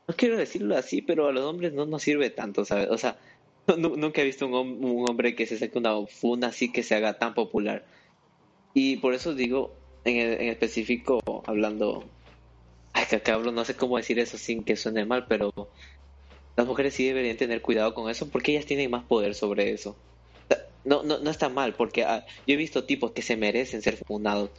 no 0.08 0.16
quiero 0.16 0.38
decirlo 0.38 0.78
así, 0.78 1.02
pero 1.02 1.28
a 1.28 1.32
los 1.34 1.44
hombres 1.44 1.74
no 1.74 1.86
nos 1.86 2.04
sirve 2.04 2.30
tanto, 2.30 2.64
¿sabes? 2.64 2.90
O 2.90 2.98
sea, 2.98 3.20
nu- 3.78 3.98
nunca 3.98 4.22
he 4.22 4.26
visto 4.26 4.46
un, 4.48 4.54
hom- 4.54 4.78
un 4.86 5.10
hombre 5.10 5.36
que 5.36 5.46
se 5.46 5.58
saque 5.58 5.78
una 5.78 5.96
funa 6.08 6.48
así 6.48 6.72
que 6.72 6.84
se 6.84 6.96
haga 6.96 7.18
tan 7.18 7.34
popular. 7.34 7.86
Y 8.74 8.98
por 8.98 9.14
eso 9.14 9.34
digo, 9.34 9.76
en, 10.08 10.18
en 10.42 10.48
específico, 10.50 11.20
hablando, 11.48 12.04
ay, 12.94 13.06
que 13.10 13.22
cabrón, 13.22 13.56
no 13.56 13.66
sé 13.66 13.76
cómo 13.76 13.98
decir 13.98 14.20
eso 14.20 14.38
sin 14.38 14.64
que 14.66 14.76
suene 14.76 15.06
mal, 15.06 15.28
pero 15.28 15.52
las 16.56 16.68
mujeres 16.68 16.94
sí 16.96 17.06
deberían 17.06 17.38
tener 17.38 17.62
cuidado 17.62 17.94
con 17.94 18.10
eso 18.10 18.30
porque 18.30 18.52
ellas 18.52 18.66
tienen 18.66 18.92
más 18.92 19.04
poder 19.06 19.36
sobre 19.36 19.72
eso. 19.72 19.98
No, 20.84 21.04
no, 21.04 21.20
no 21.20 21.30
está 21.30 21.50
mal, 21.50 21.76
porque 21.76 22.04
ah, 22.04 22.26
yo 22.46 22.54
he 22.54 22.58
visto 22.58 22.86
tipos 22.86 23.12
que 23.12 23.22
se 23.22 23.36
merecen 23.36 23.82
ser 23.82 23.98
funados. 23.98 24.52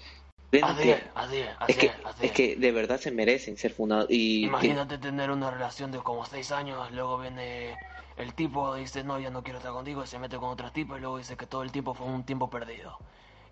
Plena 0.51 0.69
Así 0.69 0.91
es, 0.91 1.03
así 1.15 1.39
es, 1.39 1.49
así 1.61 1.73
es 1.73 1.79
que, 1.79 2.27
es, 2.27 2.33
que 2.33 2.57
de 2.57 2.73
verdad 2.73 3.01
se 3.01 3.11
merecen 3.11 3.57
ser 3.57 3.73
funados. 3.73 4.07
Y 4.11 4.43
que- 4.43 4.47
Imagínate 4.49 4.99
tener 4.99 5.31
una 5.31 5.51
relación 5.51 5.91
de 5.91 5.99
como 5.99 6.25
seis 6.27 6.53
años, 6.53 6.91
luego 6.93 7.19
viene 7.19 7.77
el 8.19 8.35
tipo 8.35 8.75
dice, 8.75 9.05
no, 9.05 9.19
ya 9.19 9.31
no 9.31 9.43
quiero 9.43 9.59
estar 9.59 9.73
contigo, 9.73 10.05
y 10.05 10.07
se 10.07 10.19
mete 10.19 10.37
con 10.37 10.51
otras 10.51 10.73
tipas 10.73 10.99
y 10.99 11.01
luego 11.01 11.19
dice 11.19 11.37
que 11.37 11.47
todo 11.47 11.63
el 11.63 11.73
tiempo 11.73 11.95
fue 11.95 12.07
un 12.07 12.25
tiempo 12.25 12.51
perdido. 12.51 12.99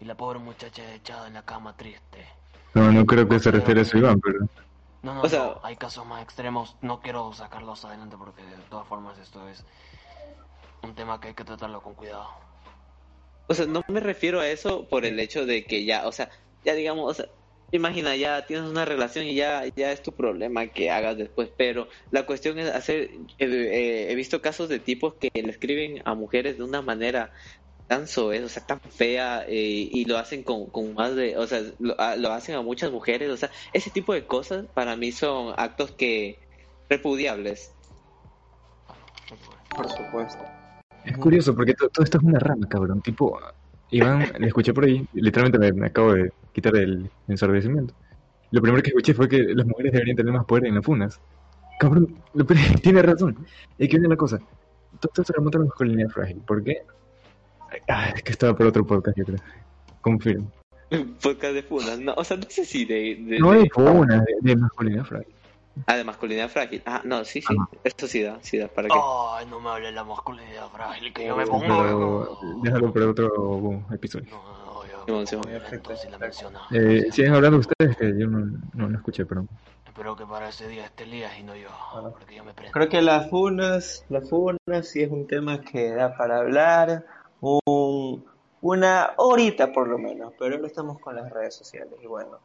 Y 0.00 0.04
la 0.04 0.14
pobre 0.14 0.38
muchacha 0.38 0.94
echada 0.94 1.26
en 1.26 1.34
la 1.34 1.42
cama 1.42 1.76
triste. 1.76 2.26
No, 2.74 2.92
no 2.92 3.06
creo 3.06 3.26
que 3.28 3.40
se 3.40 3.50
refiere 3.50 3.80
a 3.80 3.82
eso, 3.82 3.96
Iván, 3.96 4.20
pero 4.20 4.40
No, 5.02 5.14
no, 5.14 5.22
O 5.22 5.28
sea- 5.28 5.44
no, 5.44 5.60
hay 5.62 5.76
casos 5.76 6.04
más 6.06 6.22
extremos, 6.22 6.76
no 6.82 7.00
quiero 7.00 7.32
sacarlos 7.32 7.84
adelante 7.84 8.16
porque 8.18 8.42
de 8.42 8.56
todas 8.68 8.86
formas 8.88 9.18
esto 9.18 9.48
es 9.48 9.64
un 10.82 10.94
tema 10.94 11.20
que 11.20 11.28
hay 11.28 11.34
que 11.34 11.44
tratarlo 11.44 11.80
con 11.80 11.94
cuidado. 11.94 12.28
O 13.48 13.54
sea, 13.54 13.66
no 13.66 13.82
me 13.88 14.00
refiero 14.00 14.40
a 14.40 14.48
eso 14.48 14.88
por 14.88 15.04
el 15.04 15.20
hecho 15.20 15.46
de 15.46 15.64
que 15.64 15.84
ya, 15.84 16.06
o 16.08 16.12
sea, 16.12 16.28
ya 16.64 16.74
digamos, 16.74 17.10
o 17.10 17.14
sea, 17.14 17.26
imagina, 17.70 18.16
ya 18.16 18.44
tienes 18.46 18.68
una 18.68 18.84
relación 18.84 19.26
y 19.26 19.34
ya, 19.36 19.62
ya 19.76 19.92
es 19.92 20.02
tu 20.02 20.12
problema 20.12 20.66
que 20.66 20.90
hagas 20.90 21.16
después, 21.16 21.50
pero 21.56 21.88
la 22.10 22.26
cuestión 22.26 22.58
es 22.58 22.68
hacer, 22.70 23.02
eh, 23.02 23.18
eh, 23.38 24.06
he 24.10 24.14
visto 24.16 24.42
casos 24.42 24.68
de 24.68 24.80
tipos 24.80 25.14
que 25.14 25.30
le 25.34 25.50
escriben 25.50 26.02
a 26.04 26.14
mujeres 26.14 26.58
de 26.58 26.64
una 26.64 26.82
manera 26.82 27.32
tan 27.86 28.06
soez, 28.08 28.42
o 28.42 28.48
sea, 28.48 28.64
tan 28.64 28.80
fea, 28.90 29.44
eh, 29.46 29.88
y 29.90 30.04
lo 30.06 30.18
hacen 30.18 30.42
con, 30.42 30.70
con 30.70 30.94
más 30.94 31.14
de, 31.14 31.36
o 31.36 31.46
sea, 31.46 31.60
lo, 31.78 31.98
a- 32.00 32.16
lo 32.16 32.32
hacen 32.32 32.54
a 32.56 32.62
muchas 32.62 32.90
mujeres, 32.90 33.30
o 33.30 33.36
sea, 33.36 33.50
ese 33.72 33.90
tipo 33.90 34.12
de 34.12 34.26
cosas 34.26 34.66
para 34.74 34.96
mí 34.96 35.12
son 35.12 35.54
actos 35.56 35.92
que 35.92 36.38
repudiables. 36.88 37.72
Por 39.70 39.88
supuesto. 39.88 40.44
es 41.04 41.16
curioso 41.18 41.54
porque 41.54 41.74
to- 41.74 41.88
todo 41.88 42.04
esto 42.04 42.18
es 42.18 42.24
una 42.24 42.38
rama, 42.38 42.66
cabrón. 42.68 43.00
Tipo, 43.02 43.38
Iván, 43.90 44.20
le 44.40 44.46
escuché 44.48 44.72
por 44.72 44.84
ahí, 44.84 45.06
literalmente 45.12 45.58
me, 45.58 45.72
me 45.72 45.86
acabo 45.86 46.14
de 46.14 46.30
quitar 46.52 46.76
el 46.76 47.10
ensordecimiento. 47.28 47.94
Lo 48.50 48.62
primero 48.62 48.82
que 48.82 48.88
escuché 48.90 49.12
fue 49.14 49.28
que 49.28 49.42
las 49.42 49.66
mujeres 49.66 49.92
deberían 49.92 50.16
tener 50.16 50.32
más 50.32 50.44
poder 50.46 50.66
en 50.66 50.74
las 50.76 50.84
funas. 50.84 51.20
Cabrón, 51.78 52.24
tiene 52.82 53.02
razón. 53.02 53.36
Es 53.76 53.88
que 53.88 53.96
viene 53.96 54.08
la 54.08 54.16
cosa. 54.16 54.38
Todo 54.38 55.10
esto 55.12 55.24
se 55.24 55.32
remonta 55.34 55.58
a 55.58 55.60
la 55.60 55.66
masculinidad 55.66 56.08
frágil. 56.08 56.42
¿Por 56.46 56.62
qué? 56.64 56.82
Ah, 57.88 58.08
es 58.14 58.22
que 58.22 58.32
estaba 58.32 58.54
por 58.56 58.66
otro 58.66 58.86
podcast, 58.86 59.16
yo 59.18 59.24
creo. 59.24 59.38
Confirmo. 60.00 60.50
Podcast 61.20 61.52
de 61.54 61.62
funas, 61.64 61.98
no, 61.98 62.14
o 62.16 62.22
sea, 62.22 62.36
no 62.36 62.44
sé 62.48 62.64
si 62.64 62.84
de, 62.84 63.16
de, 63.20 63.38
No 63.40 63.52
de- 63.52 63.62
de 63.64 63.70
funas, 63.70 64.24
de, 64.24 64.34
de 64.40 64.56
masculinidad 64.56 65.04
frágil. 65.04 65.34
ah, 65.86 65.96
de 65.96 66.04
masculinidad 66.04 66.48
frágil. 66.48 66.82
Ah, 66.86 67.02
no, 67.04 67.24
sí, 67.24 67.40
sí, 67.42 67.54
Ajá. 67.58 67.68
esto 67.82 68.06
sí 68.06 68.22
da, 68.22 68.38
sí 68.40 68.56
da, 68.58 68.68
para 68.68 68.86
que... 68.88 68.94
Ay, 68.94 69.46
no 69.50 69.58
me 69.60 69.68
hable 69.70 69.86
de 69.86 69.92
la 69.92 70.04
masculinidad 70.04 70.68
frágil, 70.70 71.12
que 71.12 71.26
yo 71.26 71.36
me 71.36 71.44
pongo... 71.44 71.60
Pero 71.66 72.38
déjalo 72.62 72.92
para 72.92 73.10
otro 73.10 73.84
episodio. 73.92 74.26
No, 74.30 74.84
no, 74.84 75.24
yo 75.24 75.24
si. 75.24 75.36
Eh, 76.72 77.06
siguen 77.10 77.34
hablando 77.34 77.58
ustedes 77.58 77.96
que 77.96 78.18
yo 78.18 78.26
no, 78.28 78.46
no, 78.74 78.88
no 78.88 78.96
escuché, 78.96 79.26
pero... 79.26 79.46
Espero 79.86 80.14
que 80.14 80.26
para 80.26 80.50
ese 80.50 80.68
día 80.68 80.84
esté 80.84 81.04
Elías 81.04 81.32
y 81.38 81.42
no 81.42 81.56
yo, 81.56 81.68
Bueno. 81.94 82.10
porque 82.10 82.36
yo 82.36 82.44
me 82.44 82.52
prendo. 82.52 82.72
Creo 82.72 82.88
que 82.88 83.00
las 83.02 83.30
funas, 83.30 84.04
las 84.10 84.28
funas 84.28 84.58
sí 84.82 85.02
es 85.02 85.10
un 85.10 85.26
tema 85.26 85.62
que 85.62 85.90
da 85.90 86.16
para 86.16 86.38
hablar 86.38 87.06
un, 87.64 88.24
una 88.60 89.12
horita 89.16 89.72
por 89.72 89.88
lo 89.88 89.98
menos, 89.98 90.32
pero 90.38 90.58
no 90.58 90.66
estamos 90.66 90.98
con 91.00 91.14
las 91.16 91.30
redes 91.30 91.54
sociales 91.54 91.94
y 92.02 92.06
bueno. 92.06 92.38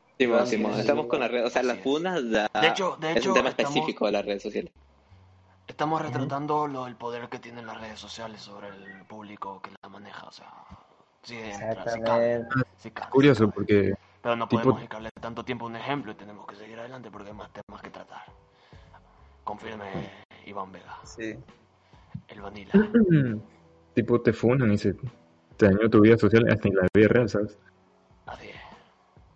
Simón, 0.46 0.74
es. 0.74 0.80
estamos 0.80 1.08
con 1.08 1.20
las 1.20 1.32
redes, 1.32 1.48
o 1.48 1.50
sea, 1.50 1.64
las 1.64 1.78
es. 1.78 1.84
funas 1.84 2.30
da, 2.30 2.48
De 2.62 2.68
hecho- 2.68 2.96
de 3.00 3.12
es 3.12 3.18
hecho, 3.18 3.30
un 3.30 3.36
tema 3.36 3.50
estamos- 3.50 3.76
específico 3.76 4.06
de 4.06 4.12
las 4.12 4.26
redes 4.26 4.44
sociales. 4.44 4.72
Estamos 5.68 6.02
retratando 6.02 6.68
lo, 6.68 6.86
el 6.88 6.96
poder 6.96 7.28
que 7.30 7.40
tienen 7.40 7.66
las 7.66 7.80
redes 7.80 8.00
sociales 8.00 8.42
sobre 8.42 8.68
el 8.68 9.06
público 9.06 9.62
que 9.62 9.72
la 9.82 9.90
maneja, 9.90 10.28
o 10.28 10.32
sea, 10.32 10.52
sí 11.24 11.38
entra, 11.38 11.92
sí 11.92 12.02
cabe, 12.02 12.36
Exactamente. 12.36 12.50
sí 12.78 12.92
cabe, 12.92 13.06
sí 13.08 13.12
Curioso, 13.12 13.40
cabe. 13.46 13.52
porque 13.54 13.94
Pero 14.22 14.36
no 14.36 14.48
tipo- 14.48 14.62
podemos 14.62 14.80
dedicarle 14.82 15.10
tanto 15.20 15.46
tiempo 15.46 15.66
a 15.66 15.70
un 15.70 15.76
ejemplo 15.78 16.12
y 16.12 16.16
tenemos 16.16 16.46
que 16.46 16.56
seguir 16.56 16.78
adelante 16.78 17.10
porque 17.10 17.30
hay 17.30 17.36
más 17.36 17.50
temas 17.52 17.82
que 17.82 17.90
tratar. 17.90 18.26
Confirme 19.44 19.86
Iván 20.46 20.72
Vega, 20.72 21.00
Sí. 21.06 21.36
el 22.28 22.42
vanilla. 22.42 22.72
tipo 23.94 24.22
te 24.22 24.34
funan 24.34 24.72
y 24.72 24.78
se 24.78 24.96
te 25.58 25.66
dañó 25.66 25.90
tu 25.90 26.02
vida 26.02 26.18
social 26.18 26.48
hasta 26.50 26.68
en 26.68 26.76
la 26.76 26.88
vida 26.94 27.08
real, 27.08 27.30
¿sabes? 27.30 27.58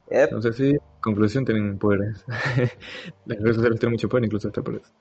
Yep. 0.09 0.23
Entonces 0.23 0.55
sí, 0.55 0.75
conclusión 1.01 1.45
tienen 1.45 1.77
poderes. 1.77 2.23
Las 3.25 3.39
redes 3.39 3.55
sociales 3.55 3.79
tienen 3.79 3.93
mucho 3.93 4.07
poder, 4.07 4.25
incluso 4.25 4.47
hasta 4.47 4.61
por 4.61 4.75
eso. 4.75 4.91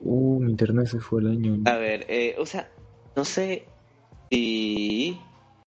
Uh, 0.00 0.40
mi 0.40 0.52
internet 0.52 0.86
se 0.86 1.00
fue 1.00 1.20
el 1.20 1.26
año. 1.28 1.58
A 1.66 1.76
ver, 1.76 2.06
eh, 2.08 2.36
o 2.38 2.46
sea, 2.46 2.70
no 3.16 3.24
sé 3.24 3.66
si... 4.30 5.20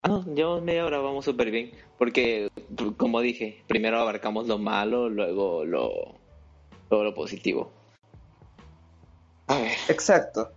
Ah, 0.03 0.09
no, 0.09 0.25
llevamos 0.33 0.63
media 0.63 0.85
hora, 0.85 0.99
vamos 0.99 1.25
súper 1.25 1.51
bien, 1.51 1.71
porque, 1.99 2.49
como 2.97 3.21
dije, 3.21 3.63
primero 3.67 3.99
abarcamos 3.99 4.47
lo 4.47 4.57
malo, 4.57 5.09
luego 5.09 5.65
lo, 5.65 5.91
luego 6.89 7.03
lo 7.03 7.13
positivo. 7.13 7.71
A 9.47 9.59
ver, 9.59 9.73
Exacto. 9.89 10.51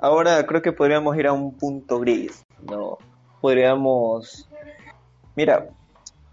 Ahora 0.00 0.46
creo 0.46 0.62
que 0.62 0.72
podríamos 0.72 1.16
ir 1.16 1.26
a 1.26 1.32
un 1.32 1.52
punto 1.56 1.98
gris, 1.98 2.44
¿no? 2.62 2.98
Podríamos... 3.40 4.48
Mira, 5.34 5.68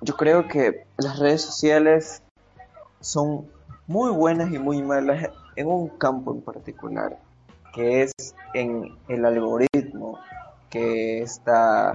yo 0.02 0.16
creo 0.16 0.48
que 0.48 0.86
las 0.98 1.18
redes 1.18 1.42
sociales 1.42 2.22
son 3.00 3.48
muy 3.88 4.12
buenas 4.12 4.52
y 4.52 4.60
muy 4.60 4.84
malas 4.84 5.30
en 5.56 5.68
un 5.68 5.90
campo 5.90 6.32
en 6.34 6.42
particular, 6.42 7.18
que 7.74 8.04
es 8.04 8.14
en 8.54 8.96
el 9.08 9.26
algoritmo 9.26 10.20
que 10.70 11.22
está, 11.22 11.92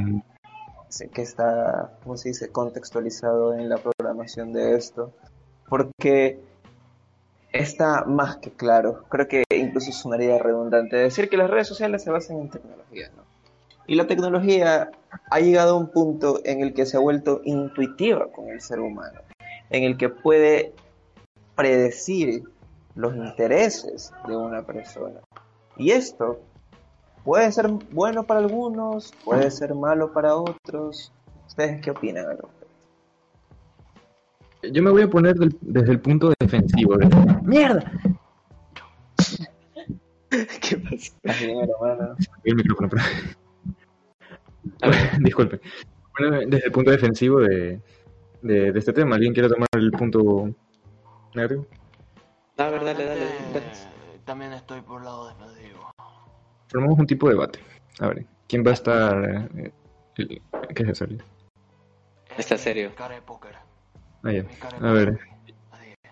que 1.13 1.23
está, 1.23 1.93
¿cómo 2.03 2.17
se 2.17 2.31
dice?, 2.31 2.51
contextualizado 2.51 3.55
en 3.55 3.69
la 3.69 3.77
programación 3.77 4.53
de 4.53 4.75
esto, 4.77 5.13
porque 5.69 6.41
está 7.53 8.05
más 8.07 8.39
que 8.39 8.51
claro. 8.51 9.05
Creo 9.09 9.29
que 9.29 9.45
incluso 9.71 9.93
sonaría 9.93 10.39
redundante 10.39 10.97
decir 10.97 11.29
que 11.29 11.37
las 11.37 11.49
redes 11.51 11.67
sociales 11.69 12.03
se 12.03 12.11
basan 12.11 12.39
en 12.39 12.51
tecnología, 12.51 13.11
¿no? 13.17 13.23
Y 13.87 13.95
la 13.97 14.07
tecnología 14.07 14.91
ha 15.31 15.41
llegado 15.41 15.75
a 15.75 15.79
un 15.79 15.89
punto 15.89 16.41
en 16.45 16.61
el 16.61 16.75
que 16.75 16.87
se 16.87 16.97
ha 16.97 17.01
vuelto 17.01 17.41
intuitiva 17.45 18.27
con 18.31 18.49
el 18.49 18.61
ser 18.61 18.79
humano, 18.81 19.21
en 19.71 19.83
el 19.85 19.97
que 19.97 20.09
puede 20.09 20.73
predecir 21.57 22.45
los 22.95 23.17
intereses 23.17 24.13
de 24.29 24.37
una 24.37 24.63
persona. 24.63 25.21
Y 25.77 25.91
esto 25.91 26.41
puede 27.25 27.51
ser 27.51 27.69
bueno 27.69 28.25
para 28.25 28.41
algunos, 28.41 29.13
puede 29.25 29.51
ser 29.51 29.75
malo 29.75 30.13
para 30.13 30.37
otros. 30.37 31.13
¿Ustedes 31.49 31.81
qué 31.83 31.91
opinan 31.91 32.27
al 32.27 32.39
respecto? 32.39 32.67
Yo 34.73 34.83
me 34.83 34.91
voy 34.91 35.03
a 35.03 35.09
poner 35.09 35.35
del- 35.37 35.57
desde 35.63 35.93
el 35.93 36.01
punto 36.01 36.33
defensivo. 36.39 36.97
de- 36.97 37.09
¡Mierda! 37.43 37.91
¿Qué 40.61 40.77
pasa? 40.79 41.13
Hermano. 41.25 42.17
El 42.45 42.55
micrófono, 42.57 42.89
pero- 42.89 43.03
A 44.83 44.89
ver, 44.89 44.97
Disculpe. 45.21 45.61
Bueno, 46.19 46.41
desde 46.47 46.67
el 46.67 46.73
punto 46.73 46.91
defensivo 46.91 47.41
de, 47.41 47.81
de, 48.43 48.73
de 48.73 48.79
este 48.79 48.93
tema, 48.93 49.17
¿alguien 49.17 49.33
quiere 49.33 49.49
tomar 49.49 49.69
el 49.77 49.91
punto 49.93 50.51
negativo? 51.35 51.67
a 52.59 52.69
ver, 52.69 52.85
dale, 52.85 53.05
dale. 53.05 53.21
Dale. 53.55 53.67
También 54.25 54.53
estoy 54.53 54.81
por 54.83 55.01
el 55.01 55.07
lado 55.07 55.29
defensivo. 55.29 55.91
Formamos 56.69 56.99
un 56.99 57.07
tipo 57.07 57.27
de 57.29 57.35
debate. 57.35 57.59
A 58.01 58.09
ver, 58.09 58.27
¿quién 58.47 58.65
va 58.65 58.71
a 58.71 58.75
estar? 58.75 59.49
eh, 59.57 59.73
el- 60.17 60.43
¿Qué 60.75 60.83
es 60.83 60.89
eso? 60.91 61.07
Está 62.37 62.55
Es 62.55 62.61
serio. 62.61 62.93
Cara 62.95 63.15
de 63.17 63.23
póker. 63.23 63.55
Ah, 64.23 64.33
ya. 64.33 64.45
A 64.81 64.93
ver. 64.93 65.19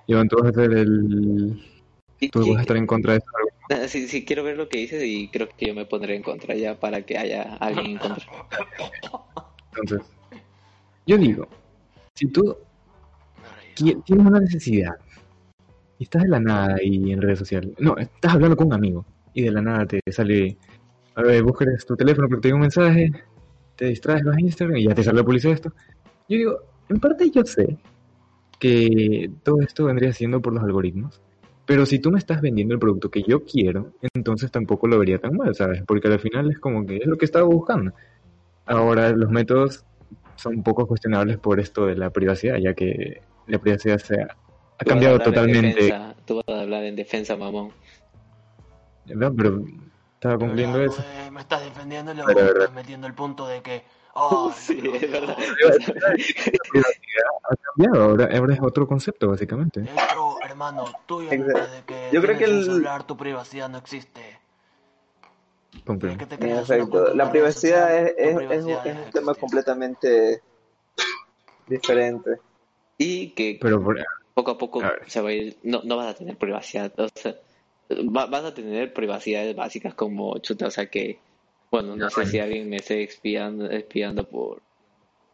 Iván, 0.06 0.26
tú 0.28 0.38
vas 0.42 0.50
a 0.50 0.52
ser 0.54 0.72
el... 0.72 1.62
Y- 2.18 2.30
Tú 2.30 2.40
vas 2.48 2.58
a 2.58 2.60
estar 2.62 2.76
en 2.76 2.86
contra 2.86 3.12
de 3.12 3.18
esto. 3.18 3.30
Sí, 3.88 4.08
sí, 4.08 4.24
quiero 4.24 4.44
ver 4.44 4.56
lo 4.56 4.68
que 4.68 4.78
dices 4.78 5.02
y 5.04 5.28
creo 5.28 5.48
que 5.48 5.66
yo 5.66 5.74
me 5.74 5.86
pondré 5.86 6.16
en 6.16 6.22
contra 6.22 6.54
ya 6.54 6.78
para 6.78 7.02
que 7.02 7.18
haya 7.18 7.54
alguien 7.56 7.92
en 7.92 7.98
contra. 7.98 8.26
Entonces, 9.76 10.08
yo 11.06 11.18
digo, 11.18 11.46
si 12.14 12.26
tú 12.26 12.56
tienes 13.74 14.26
una 14.26 14.40
necesidad 14.40 14.94
y 15.98 16.04
estás 16.04 16.22
de 16.22 16.28
la 16.28 16.40
nada 16.40 16.76
y 16.82 17.12
en 17.12 17.22
redes 17.22 17.38
sociales, 17.38 17.72
no, 17.78 17.96
estás 17.96 18.34
hablando 18.34 18.56
con 18.56 18.68
un 18.68 18.74
amigo 18.74 19.04
y 19.34 19.42
de 19.42 19.50
la 19.52 19.62
nada 19.62 19.86
te 19.86 20.00
sale, 20.10 20.56
a 21.14 21.22
ver, 21.22 21.42
buscas 21.42 21.84
tu 21.86 21.96
teléfono 21.96 22.28
porque 22.28 22.42
te 22.42 22.48
llega 22.48 22.56
un 22.56 22.62
mensaje, 22.62 23.12
te 23.76 23.86
distraes, 23.86 24.24
vas 24.24 24.36
a 24.36 24.40
Instagram 24.40 24.76
y 24.76 24.84
ya 24.84 24.94
te 24.94 25.02
sale 25.02 25.18
la 25.18 25.24
publicidad 25.24 25.54
esto. 25.54 25.72
Yo 26.28 26.36
digo, 26.36 26.58
en 26.88 27.00
parte 27.00 27.30
yo 27.30 27.44
sé 27.44 27.76
que 28.58 29.30
todo 29.44 29.60
esto 29.62 29.84
vendría 29.84 30.12
siendo 30.12 30.40
por 30.40 30.52
los 30.52 30.62
algoritmos, 30.62 31.20
pero 31.68 31.84
si 31.84 31.98
tú 31.98 32.10
me 32.10 32.18
estás 32.18 32.40
vendiendo 32.40 32.72
el 32.72 32.80
producto 32.80 33.10
que 33.10 33.22
yo 33.22 33.44
quiero, 33.44 33.92
entonces 34.14 34.50
tampoco 34.50 34.86
lo 34.88 34.98
vería 34.98 35.18
tan 35.18 35.36
mal, 35.36 35.54
¿sabes? 35.54 35.82
Porque 35.86 36.08
al 36.08 36.18
final 36.18 36.50
es 36.50 36.58
como 36.58 36.86
que 36.86 36.96
es 36.96 37.06
lo 37.06 37.18
que 37.18 37.26
estaba 37.26 37.44
buscando. 37.44 37.92
Ahora, 38.64 39.10
los 39.10 39.30
métodos 39.30 39.84
son 40.36 40.56
un 40.56 40.62
poco 40.62 40.86
cuestionables 40.86 41.36
por 41.36 41.60
esto 41.60 41.84
de 41.84 41.94
la 41.94 42.08
privacidad, 42.08 42.56
ya 42.56 42.72
que 42.72 43.20
la 43.48 43.58
privacidad 43.58 43.98
se 43.98 44.18
ha, 44.18 44.34
cambiado 44.78 45.18
totalmente. 45.18 45.82
defensa, 45.82 46.14
tú 46.24 46.36
vas 46.36 46.56
a 46.56 46.62
hablar 46.62 46.84
en 46.84 46.96
defensa, 46.96 47.36
mamón. 47.36 47.70
¿verdad? 49.04 49.32
Pero 49.36 49.62
estaba 50.14 50.38
cumpliendo 50.38 50.82
eso. 50.82 51.02
Eh, 51.02 51.30
me 51.30 51.40
estás 51.40 51.62
defendiendo 51.66 52.12
y 52.12 52.16
luego 52.16 52.30
estás 52.30 52.72
metiendo 52.72 53.06
el 53.06 53.12
punto 53.12 53.46
de 53.46 53.60
que. 53.60 53.82
Oh, 54.20 54.52
Sí, 54.52 54.80
es 54.84 55.10
verdad. 55.10 55.36
La 55.38 55.74
privacidad 56.70 57.24
ha 57.50 57.56
cambiado, 57.56 58.04
ahora, 58.10 58.28
ahora 58.36 58.54
es 58.54 58.60
otro 58.60 58.86
concepto, 58.86 59.28
básicamente. 59.28 59.82
Hecho, 59.82 60.42
hermano, 60.42 60.86
tú 61.06 61.22
ya 61.22 61.32
Exacto. 61.34 61.60
desde 61.60 61.84
que 61.84 62.08
Yo 62.12 62.20
creo 62.20 62.38
que 62.38 62.44
el- 62.44 62.64
celular, 62.64 63.06
tu 63.06 63.16
privacidad 63.16 63.68
no 63.68 63.78
existe. 63.78 64.20
Efecto, 65.86 66.90
cuenta 66.90 67.14
la 67.14 67.30
privacidad 67.30 67.96
es, 67.96 68.14
es- 68.16 68.36
privacidad 68.36 68.86
un 69.04 69.10
tema 69.10 69.34
completamente 69.34 70.42
diferente. 71.66 72.30
Y 72.96 73.30
que 73.30 73.58
Pero 73.60 73.82
por- 73.82 74.04
poco 74.34 74.50
a 74.52 74.58
poco 74.58 74.82
A 74.82 74.92
se 75.06 75.20
va 75.20 75.28
a 75.28 75.32
ir, 75.32 75.58
no, 75.62 75.82
no 75.84 75.96
vas 75.96 76.08
a 76.08 76.14
tener 76.14 76.36
privacidad, 76.36 76.92
o 76.98 77.08
sea, 77.14 77.36
va- 77.90 78.26
vas 78.26 78.44
a 78.44 78.54
tener 78.54 78.92
privacidades 78.92 79.54
básicas 79.54 79.94
como 79.94 80.38
chuta, 80.38 80.66
o 80.66 80.70
sea 80.70 80.86
que, 80.86 81.20
bueno, 81.70 81.96
no 81.96 82.10
sé 82.10 82.26
si 82.26 82.38
alguien 82.38 82.68
me 82.70 82.76
esté 82.76 83.02
espiando, 83.02 83.70
espiando 83.70 84.24
por 84.24 84.62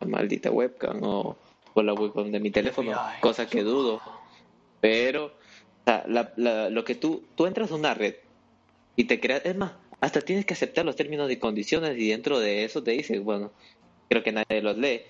la 0.01 0.07
maldita 0.09 0.51
webcam 0.51 1.01
o 1.03 1.37
por 1.73 1.85
la 1.85 1.95
webcam 1.95 2.31
de 2.31 2.41
mi 2.41 2.51
teléfono, 2.51 2.93
cosa 3.21 3.49
que 3.49 3.63
dudo, 3.63 4.01
pero, 4.81 5.27
o 5.27 5.33
sea, 5.87 6.05
la- 6.09 6.33
la- 6.37 6.71
lo 6.71 6.85
que 6.85 6.95
tú, 6.95 7.25
tú 7.35 7.47
entras 7.47 7.71
a 7.71 7.75
una 7.77 7.95
red 7.95 8.17
y 8.97 9.05
te 9.05 9.21
creas, 9.21 9.45
es 9.45 9.57
más, 9.57 9.73
hasta 10.01 10.21
tienes 10.21 10.45
que 10.47 10.55
aceptar 10.55 10.85
los 10.85 10.97
términos 10.97 11.31
y 11.31 11.37
condiciones 11.39 11.97
y 11.99 12.09
dentro 12.11 12.39
de 12.41 12.65
eso 12.65 12.83
te 12.83 12.93
dice, 12.93 13.19
bueno, 13.21 13.53
creo 14.09 14.23
que 14.23 14.33
nadie 14.33 14.61
los 14.63 14.77
lee, 14.77 15.03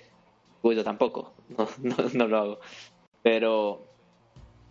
pues 0.63 0.77
yo 0.77 0.85
tampoco, 0.85 1.35
no, 1.49 1.69
no, 1.83 1.97
no 2.15 2.29
lo 2.29 2.39
hago, 2.39 2.61
pero 3.23 3.87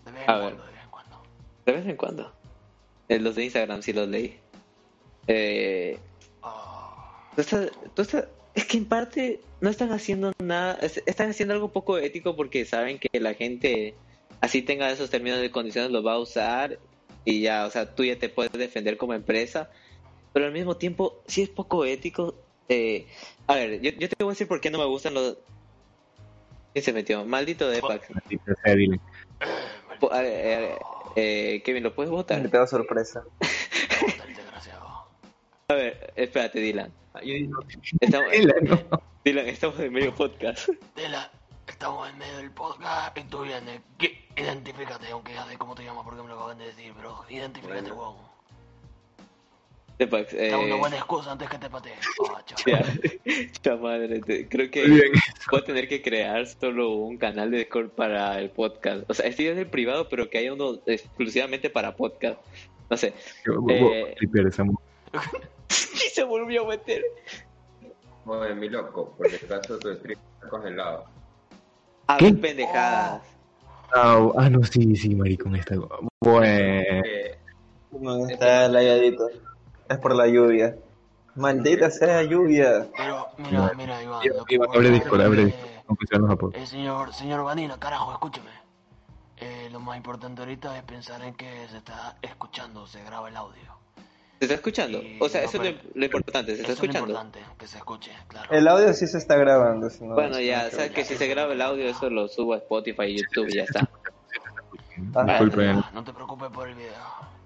De 0.06 0.12
vez 0.12 0.24
en 0.24 0.30
A 0.30 0.38
ver. 0.38 0.56
cuando, 0.56 0.66
de 0.66 0.72
vez 0.72 0.84
en 0.84 0.90
cuando. 0.92 1.22
de 1.66 1.72
vez 1.74 1.86
en 1.88 1.98
cuando. 1.98 2.34
Eh, 3.10 3.20
los 3.20 3.36
de 3.36 3.44
Instagram 3.46 3.82
sí 3.82 3.92
los 3.94 4.08
leí. 4.08 4.40
Eh, 5.28 5.98
Tú 7.36 7.42
estás- 7.42 7.72
tú 7.96 8.02
estás- 8.04 8.28
es 8.54 8.66
que 8.66 8.78
en 8.78 8.86
parte 8.86 9.40
no 9.62 9.70
están 9.70 9.92
haciendo 9.92 10.32
nada, 10.44 10.78
es- 10.82 11.02
están 11.06 11.30
haciendo 11.30 11.54
algo 11.54 11.72
poco 11.72 11.98
ético 11.98 12.36
porque 12.36 12.66
saben 12.66 13.00
que 13.00 13.20
la 13.20 13.34
gente 13.34 13.96
así 14.42 14.62
tenga 14.62 14.92
esos 14.92 15.10
términos 15.10 15.40
de 15.40 15.50
condiciones 15.52 15.92
los 15.92 16.06
va 16.06 16.14
a 16.14 16.20
usar 16.20 16.78
y 17.26 17.42
ya, 17.42 17.66
o 17.66 17.72
sea, 17.72 17.96
tú 17.96 18.04
ya 18.04 18.20
te 18.20 18.30
puedes 18.30 18.52
defender 18.52 18.98
como 18.98 19.14
empresa, 19.14 19.70
pero 20.34 20.46
al 20.46 20.52
mismo 20.52 20.76
tiempo 20.78 21.24
sí 21.28 21.42
es 21.42 21.50
poco 21.50 21.86
ético. 21.86 22.36
eh, 22.70 23.08
a 23.48 23.56
ver, 23.56 23.82
yo, 23.82 23.92
yo 23.92 24.08
te 24.10 24.16
voy 24.20 24.30
a 24.30 24.34
decir 24.34 24.48
por 24.48 24.62
qué 24.62 24.72
no 24.72 24.78
me 24.80 24.86
gustan 24.86 25.14
los... 25.14 25.38
¿Quién 26.74 26.84
se 26.86 26.94
metió? 26.94 27.24
Maldito 27.26 27.70
de 27.70 27.82
Pac. 27.82 28.10
Maldita 28.10 28.54
sea, 28.64 28.74
dile. 28.76 29.00
A 30.12 30.22
ver, 30.22 30.56
a 30.56 30.60
ver, 30.60 30.80
eh, 31.16 31.62
Kevin, 31.64 31.84
¿lo 31.84 31.94
puedes 31.94 32.10
votar? 32.10 32.38
Invitado 32.38 32.66
sorpresa. 32.66 33.24
A 35.74 35.76
ver, 35.76 36.14
espérate, 36.16 36.60
Dylan. 36.60 36.92
Yo 37.24 37.34
Estamos, 38.00 38.32
no. 38.64 39.02
Dylan, 39.26 39.48
estamos 39.48 39.80
en 39.80 39.92
medio 39.92 40.14
podcast. 40.14 40.70
Dela, 40.96 41.32
estamos 41.68 42.08
en 42.10 42.18
medio 42.20 42.38
del 42.38 42.52
podcast 42.52 43.18
y 43.18 43.24
tú 43.24 43.42
vienes. 43.42 43.82
¿Qué? 43.98 44.24
Identifícate, 44.38 45.08
aunque 45.10 45.34
ya 45.34 45.44
sé 45.48 45.58
cómo 45.58 45.74
te 45.74 45.84
llamas 45.84 46.04
porque 46.04 46.22
me 46.22 46.28
lo 46.28 46.36
acaban 46.36 46.60
de 46.60 46.66
decir, 46.68 46.94
pero 46.96 47.26
identifícate, 47.28 47.92
weón. 47.92 48.18
De 49.98 50.06
Pax, 50.08 50.34
eh, 50.34 50.50
Da 50.52 50.60
una 50.60 50.76
buena 50.76 50.96
excusa 50.98 51.32
antes 51.32 51.50
que 51.50 51.58
te 51.58 51.70
patee. 51.72 51.94
Ah, 52.30 52.44
ya, 52.68 52.84
ya 53.64 53.76
madre, 53.76 54.20
te- 54.20 54.48
creo 54.48 54.70
que 54.70 55.12
voy 55.50 55.60
a 55.60 55.64
tener 55.64 55.88
que 55.88 56.04
crear 56.04 56.46
solo 56.46 56.92
un 56.92 57.18
canal 57.18 57.50
de 57.50 57.58
Discord 57.58 57.90
para 57.90 58.38
el 58.40 58.52
podcast. 58.52 59.10
O 59.10 59.14
sea, 59.16 59.26
este 59.26 59.50
es 59.52 59.58
el 59.58 59.66
privado, 59.68 60.08
pero 60.08 60.30
que 60.30 60.38
haya 60.38 60.54
uno 60.54 60.80
exclusivamente 60.86 61.72
para 61.72 61.96
podcast. 61.96 62.40
No 62.92 62.96
sé. 62.98 63.16
Eh, 63.70 64.14
Flipper, 64.20 64.54
Samu. 64.54 64.76
Y 65.94 66.10
se 66.10 66.24
volvió 66.24 66.66
a 66.66 66.68
meter. 66.70 67.04
Oye, 68.26 68.56
mi 68.56 68.70
loco, 68.70 69.14
por 69.18 69.28
acaso 69.28 69.78
tu 69.80 69.94
stream 69.96 70.20
está 70.36 70.50
congelado. 70.50 71.06
A 72.08 72.18
¿Qué? 72.18 72.32
ver, 72.32 72.42
pendejadas. 72.42 73.22
Ah, 73.96 74.28
ah, 74.38 74.50
no, 74.50 74.64
sí, 74.64 74.96
sí, 74.96 75.14
maricón, 75.16 75.56
está. 75.56 75.76
Bueno. 76.22 76.44
Eh, 76.46 77.38
No, 77.92 78.28
está 78.28 78.68
layadito. 78.68 79.28
Es 79.90 79.98
por 80.00 80.16
la 80.16 80.28
lluvia. 80.28 80.76
Maldita 81.36 81.90
sea 81.92 82.24
lluvia. 82.24 82.88
Pero, 82.96 83.28
mira, 83.38 83.72
mira, 83.76 84.02
Iván. 84.04 84.22
abre 84.74 84.90
Discord, 84.90 85.22
abre 85.22 85.46
Discord. 85.46 86.56
Eh, 86.56 86.66
señor, 86.66 87.14
señor 87.14 87.44
Vanina, 87.44 87.78
carajo, 87.80 88.12
escúcheme. 88.14 88.50
Eh, 89.38 89.68
lo 89.72 89.80
más 89.80 89.98
importante 89.98 90.42
ahorita 90.42 90.78
es 90.78 90.84
pensar 90.84 91.22
en 91.24 91.34
que 91.36 91.68
se 91.70 91.78
está 91.78 92.18
escuchando, 92.22 92.88
se 92.88 93.04
graba 93.04 93.30
el 93.30 93.36
audio. 93.36 93.78
¿Se 94.48 94.54
está 94.54 94.56
escuchando? 94.56 95.02
Y 95.02 95.18
O 95.20 95.30
sea, 95.30 95.42
no, 95.42 95.48
eso 95.50 95.64
es 95.64 95.74
lo, 95.76 95.80
lo 95.96 96.06
importante. 96.06 96.56
¿Se 96.56 96.62
está 96.62 96.74
Eso 96.74 96.82
es 96.84 96.84
escuchando? 96.84 97.10
importante, 97.12 97.40
que 97.58 97.68
se 97.68 97.78
escuche, 97.78 98.12
claro. 98.28 98.52
El 98.54 98.68
audio 98.68 98.94
sí 98.94 99.08
se 99.08 99.18
está 99.18 99.36
grabando. 99.38 99.90
si 99.90 100.04
no- 100.04 100.16
Bueno, 100.16 100.40
ya, 100.40 100.70
sabes 100.70 100.92
que 100.92 101.06
si 101.06 101.16
se 101.16 101.28
graba 101.28 101.54
el 101.54 101.62
audio, 101.62 101.86
eso 101.86 102.10
lo 102.10 102.28
subo 102.28 102.54
a 102.54 102.58
Spotify 102.58 103.04
y 103.04 103.18
YouTube 103.22 103.50
y 103.50 103.56
ya 103.56 103.64
está. 103.64 103.90
Ah, 105.16 105.24
Disculpen. 105.26 105.84
No 105.94 106.04
te 106.04 106.14
preocupes 106.14 106.50
por 106.50 106.68
el 106.68 106.76
video. 106.76 106.92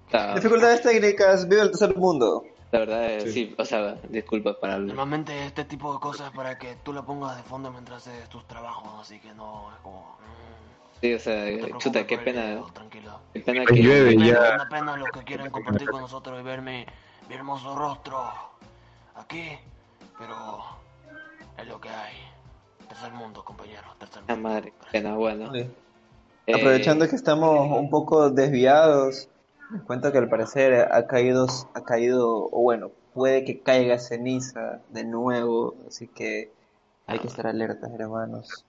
Está- 0.06 0.34
Dificultades 0.34 0.82
técnicas, 0.82 1.48
vive 1.48 1.62
el 1.62 1.70
tercer 1.70 1.96
mundo. 1.96 2.44
La 2.70 2.80
verdad 2.80 3.10
es, 3.12 3.32
sí, 3.32 3.54
o 3.56 3.64
sea, 3.64 3.94
disculpa 4.10 4.58
para 4.60 4.74
el... 4.76 4.86
Normalmente 4.88 5.46
este 5.46 5.64
tipo 5.64 5.90
de 5.94 6.00
cosas 6.00 6.28
es 6.28 6.32
para 6.36 6.58
que 6.58 6.76
tú 6.82 6.92
lo 6.92 7.02
pongas 7.06 7.34
de 7.38 7.42
fondo 7.42 7.70
mientras 7.72 8.06
haces 8.06 8.28
tus 8.28 8.46
trabajos, 8.46 8.90
así 9.00 9.18
que 9.20 9.32
no 9.32 9.70
es 9.74 9.80
como... 9.82 10.18
Sí, 11.00 11.14
o 11.14 11.18
sea, 11.18 11.50
no 11.68 11.78
chuta, 11.78 12.06
qué 12.06 12.18
pena, 12.18 12.44
video, 12.46 12.66
tranquilo. 12.72 13.20
qué 13.32 13.40
pena 13.40 13.64
Pues 13.66 13.78
que... 13.78 13.82
llueve 13.84 14.16
ya. 14.16 14.34
pena, 14.40 14.54
una 14.54 14.68
pena 14.68 14.96
los 14.96 15.10
que 15.10 15.24
quieren 15.24 15.50
compartir 15.50 15.88
con 15.90 16.00
nosotros 16.00 16.40
y 16.40 16.42
ver 16.42 16.60
mi, 16.62 16.84
hermoso 17.30 17.76
rostro 17.76 18.30
aquí 19.14 19.58
pero 20.18 20.58
es 21.56 21.66
lo 21.68 21.80
que 21.80 21.88
hay. 21.88 22.14
Tercer 22.88 23.12
mundo, 23.12 23.44
compañero, 23.44 23.86
tercer 23.98 24.22
La 24.26 24.34
mundo. 24.34 24.48
madre, 24.48 24.72
pena, 24.90 25.14
bueno. 25.14 25.52
Sí. 25.52 25.70
Eh, 26.46 26.54
Aprovechando 26.54 27.08
que 27.08 27.16
estamos 27.16 27.70
un 27.78 27.90
poco 27.90 28.30
desviados, 28.30 29.28
les 29.70 29.82
cuento 29.82 30.10
que 30.10 30.18
al 30.18 30.28
parecer 30.28 30.88
ha 30.90 31.06
caído, 31.06 31.46
ha 31.74 31.84
caído, 31.84 32.48
o 32.50 32.62
bueno, 32.62 32.90
puede 33.12 33.44
que 33.44 33.60
caiga 33.60 33.98
ceniza 33.98 34.80
de 34.88 35.04
nuevo, 35.04 35.74
así 35.86 36.08
que 36.08 36.50
hay 37.06 37.18
que 37.18 37.28
estar 37.28 37.46
alertas, 37.46 37.90
hermanos. 37.98 38.64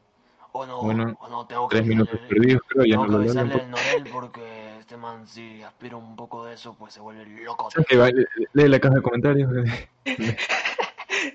O 0.52 0.66
no, 0.66 0.82
Bueno, 0.82 1.16
o 1.20 1.28
no, 1.30 1.46
tengo 1.46 1.68
que 1.70 1.76
Tres 1.78 1.88
minutos 1.88 2.16
avisarle- 2.16 2.28
perdidos, 2.36 2.62
creo, 2.68 2.86
ya 2.86 2.96
no 2.96 3.06
lo 3.08 3.18
avisarle 3.18 3.54
al 3.54 3.70
Norel 3.70 4.04
porque 4.12 4.78
este 4.80 4.98
man 4.98 5.28
si 5.28 5.62
aspira 5.62 5.96
un 5.96 6.16
poco 6.16 6.46
de 6.46 6.56
eso, 6.56 6.76
pues 6.78 6.94
se 6.94 7.00
vuelve 7.02 7.26
loco. 7.44 7.70
¿Sabes 7.70 7.88
qué? 7.88 7.98
Va, 7.98 8.10
lee- 8.10 8.26
Lee 8.54 8.68
la 8.68 8.80
caja 8.80 8.96
de 8.96 9.02
comentarios. 9.02 9.50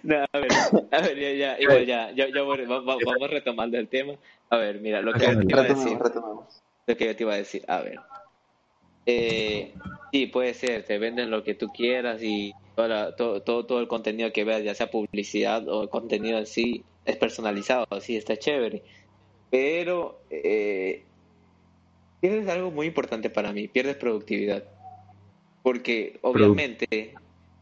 No, 0.03 0.17
a 0.33 0.39
ver, 0.39 0.51
a 0.93 1.01
ver, 1.01 1.19
ya, 1.19 1.33
ya, 1.33 1.61
igual 1.61 1.85
ya, 1.87 2.11
ya, 2.13 2.27
ya 2.29 2.43
voy- 2.43 2.65
va- 2.65 2.81
va- 2.81 2.97
vamos 3.05 3.31
retomando 3.31 3.77
el 3.79 3.89
tema. 3.89 4.15
A 4.51 4.57
ver, 4.57 4.81
mira, 4.81 5.01
lo 5.03 5.13
que 5.13 5.27
yo 5.27 5.39
te 5.39 5.45
iba 5.47 5.61
a 5.61 5.65
decir, 5.65 5.77
Retomemos, 5.99 6.03
retomemos. 6.03 6.63
lo 6.87 6.97
que 6.97 7.07
yo 7.07 7.17
te 7.17 7.23
iba 7.23 7.33
a 7.35 7.37
decir, 7.37 7.65
a 7.69 7.81
ver. 7.83 8.01
Eh, 9.07 9.75
sí, 10.13 10.27
puede 10.27 10.55
ser, 10.55 10.85
te 10.85 10.99
venden 10.99 11.31
lo 11.31 11.45
que 11.45 11.55
tú 11.55 11.69
quieras 11.69 12.23
y 12.23 12.53
toda 12.75 13.15
todo, 13.15 13.43
todo, 13.43 13.67
todo 13.67 13.81
el 13.81 13.89
contenido 13.89 14.33
que 14.33 14.45
veas, 14.45 14.63
ya 14.65 14.75
sea 14.75 14.91
publicidad 14.91 15.69
o 15.69 15.89
contenido 15.91 16.39
en 16.39 16.47
sí, 16.47 16.85
es 17.05 17.17
personalizado, 17.17 17.87
así 17.91 18.17
está 18.17 18.37
chévere. 18.39 18.85
Pero 19.55 20.19
eh, 20.31 21.05
pierdes 22.21 22.49
algo 22.49 22.73
muy 22.73 22.89
importante 22.89 23.31
para 23.31 23.53
mí, 23.53 23.69
pierdes 23.69 23.95
productividad. 23.95 24.65
Porque 25.63 26.19
obviamente, 26.23 27.15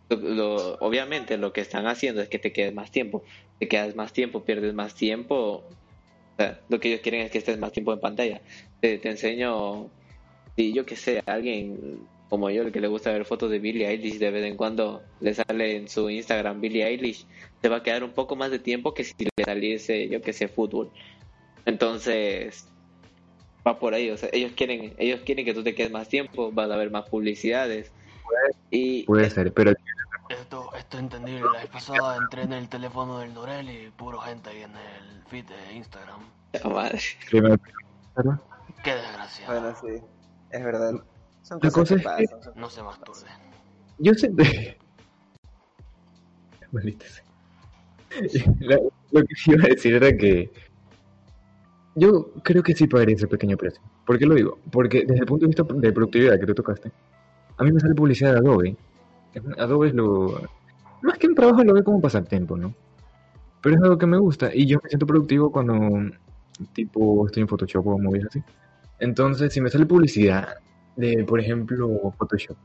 lo, 0.08 0.16
lo- 0.16 0.74
obviamente 0.76 1.36
lo 1.36 1.52
que 1.52 1.60
están 1.60 1.86
haciendo 1.86 2.22
es 2.22 2.30
que 2.30 2.38
te 2.38 2.50
quedes 2.50 2.72
más 2.72 2.90
tiempo. 2.90 3.24
Te 3.58 3.68
quedas 3.68 3.94
más 3.94 4.14
tiempo, 4.14 4.42
pierdes 4.42 4.72
más 4.72 4.94
tiempo. 4.94 5.36
O 5.36 6.34
sea, 6.38 6.58
lo 6.70 6.80
que 6.80 6.88
ellos 6.88 7.02
quieren 7.02 7.20
es 7.20 7.30
que 7.30 7.36
estés 7.36 7.58
más 7.58 7.72
tiempo 7.72 7.92
en 7.92 8.00
pantalla. 8.00 8.40
Te, 8.80 8.96
te 8.96 9.10
enseño, 9.10 9.90
si 10.56 10.72
yo 10.72 10.86
que 10.86 10.96
sé, 10.96 11.22
alguien 11.26 12.08
como 12.30 12.48
yo, 12.48 12.62
el 12.62 12.72
que 12.72 12.80
le 12.80 12.88
gusta 12.88 13.12
ver 13.12 13.26
fotos 13.26 13.50
de 13.50 13.58
Billie 13.58 13.86
Eilish, 13.86 14.18
de 14.18 14.30
vez 14.30 14.46
en 14.46 14.56
cuando 14.56 15.02
le 15.20 15.34
sale 15.34 15.76
en 15.76 15.88
su 15.88 16.08
Instagram 16.08 16.62
Billie 16.62 16.86
Eilish, 16.86 17.26
te 17.60 17.68
va 17.68 17.76
a 17.76 17.82
quedar 17.82 18.02
un 18.02 18.12
poco 18.12 18.34
más 18.34 18.50
de 18.50 18.58
tiempo 18.58 18.94
que 18.94 19.04
si 19.04 19.12
le 19.36 19.44
saliese, 19.44 20.08
yo 20.08 20.22
que 20.22 20.32
sé, 20.32 20.48
fútbol. 20.48 20.90
Entonces, 21.64 22.68
va 23.66 23.78
por 23.78 23.94
ahí, 23.94 24.10
o 24.10 24.16
sea, 24.16 24.28
ellos 24.32 24.52
quieren, 24.56 24.94
ellos 24.98 25.20
quieren 25.24 25.44
que 25.44 25.54
tú 25.54 25.62
te 25.62 25.74
quedes 25.74 25.90
más 25.90 26.08
tiempo, 26.08 26.50
van 26.52 26.70
a 26.70 26.74
haber 26.74 26.90
más 26.90 27.08
publicidades. 27.08 27.92
Y 28.70 29.04
Puede 29.04 29.28
ser, 29.30 29.52
pero 29.52 29.72
Esto, 30.28 30.70
esto 30.76 30.96
es 30.96 31.02
entendible. 31.02 31.50
La 31.50 31.60
vez 31.60 31.68
pasada 31.70 32.16
entré 32.16 32.42
en 32.42 32.52
el 32.54 32.68
teléfono 32.68 33.18
del 33.18 33.34
Norel 33.34 33.68
y 33.68 33.90
puro 33.90 34.18
gente 34.18 34.50
ahí 34.50 34.62
en 34.62 34.70
el 34.76 35.22
feed 35.28 35.44
de 35.46 35.74
Instagram. 35.74 36.20
Qué 38.82 38.94
desgracia. 38.94 39.46
Bueno, 39.46 39.74
sí, 39.80 40.02
es 40.50 40.64
verdad. 40.64 40.92
Son 41.42 41.58
La 41.62 41.70
cosas 41.70 42.02
cosa 42.02 42.16
que 42.16 42.22
es 42.24 42.30
pasan. 42.30 42.52
No 42.56 42.70
se 42.70 42.82
masturben. 42.82 43.32
Yo 43.98 44.14
sé. 44.14 44.30
Maldita 46.72 47.06
sea. 47.06 47.24
La- 48.60 48.78
lo 49.10 49.22
que 49.22 49.34
iba 49.46 49.64
a 49.64 49.68
decir 49.68 49.94
era 49.94 50.16
que. 50.16 50.50
Yo 51.94 52.30
creo 52.42 52.62
que 52.62 52.74
sí 52.74 52.86
pagaría 52.86 53.16
ese 53.16 53.26
pequeño 53.26 53.56
precio. 53.56 53.82
¿Por 54.06 54.18
qué 54.18 54.24
lo 54.26 54.34
digo? 54.34 54.58
Porque 54.70 55.00
desde 55.06 55.20
el 55.20 55.26
punto 55.26 55.44
de 55.46 55.48
vista 55.48 55.62
de 55.74 55.92
productividad 55.92 56.40
que 56.40 56.46
tú 56.46 56.54
tocaste, 56.54 56.90
a 57.58 57.64
mí 57.64 57.72
me 57.72 57.80
sale 57.80 57.94
publicidad 57.94 58.32
de 58.32 58.38
Adobe. 58.38 58.76
Adobe 59.58 59.88
es 59.88 59.94
lo. 59.94 60.40
Más 61.02 61.18
que 61.18 61.26
un 61.26 61.34
trabajo, 61.34 61.62
lo 61.64 61.74
veo 61.74 61.84
como 61.84 62.00
pasatiempo, 62.00 62.56
¿no? 62.56 62.74
Pero 63.60 63.76
es 63.76 63.82
algo 63.82 63.98
que 63.98 64.06
me 64.06 64.18
gusta 64.18 64.50
y 64.54 64.66
yo 64.66 64.78
me 64.82 64.88
siento 64.88 65.06
productivo 65.06 65.52
cuando, 65.52 65.76
tipo, 66.72 67.26
estoy 67.26 67.42
en 67.42 67.48
Photoshop 67.48 67.86
o 67.86 67.98
movies 67.98 68.26
así. 68.26 68.42
Entonces, 68.98 69.52
si 69.52 69.60
me 69.60 69.68
sale 69.68 69.84
publicidad 69.86 70.48
de, 70.96 71.24
por 71.24 71.40
ejemplo, 71.40 72.12
Photoshop, 72.18 72.56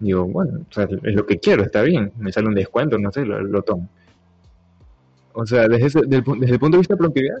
digo, 0.00 0.24
bueno, 0.26 0.60
o 0.68 0.72
sea, 0.72 0.84
es 1.02 1.14
lo 1.14 1.24
que 1.26 1.38
quiero, 1.38 1.62
está 1.62 1.82
bien, 1.82 2.12
me 2.18 2.32
sale 2.32 2.48
un 2.48 2.54
descuento, 2.54 2.98
no 2.98 3.12
sé, 3.12 3.24
lo, 3.24 3.40
lo 3.42 3.62
tomo. 3.62 3.88
O 5.32 5.46
sea, 5.46 5.68
desde, 5.68 5.86
ese- 5.86 6.06
del 6.06 6.22
desde 6.40 6.54
el 6.54 6.60
punto 6.60 6.76
de 6.76 6.80
vista 6.80 6.94
de 6.94 6.98
productividad, 6.98 7.38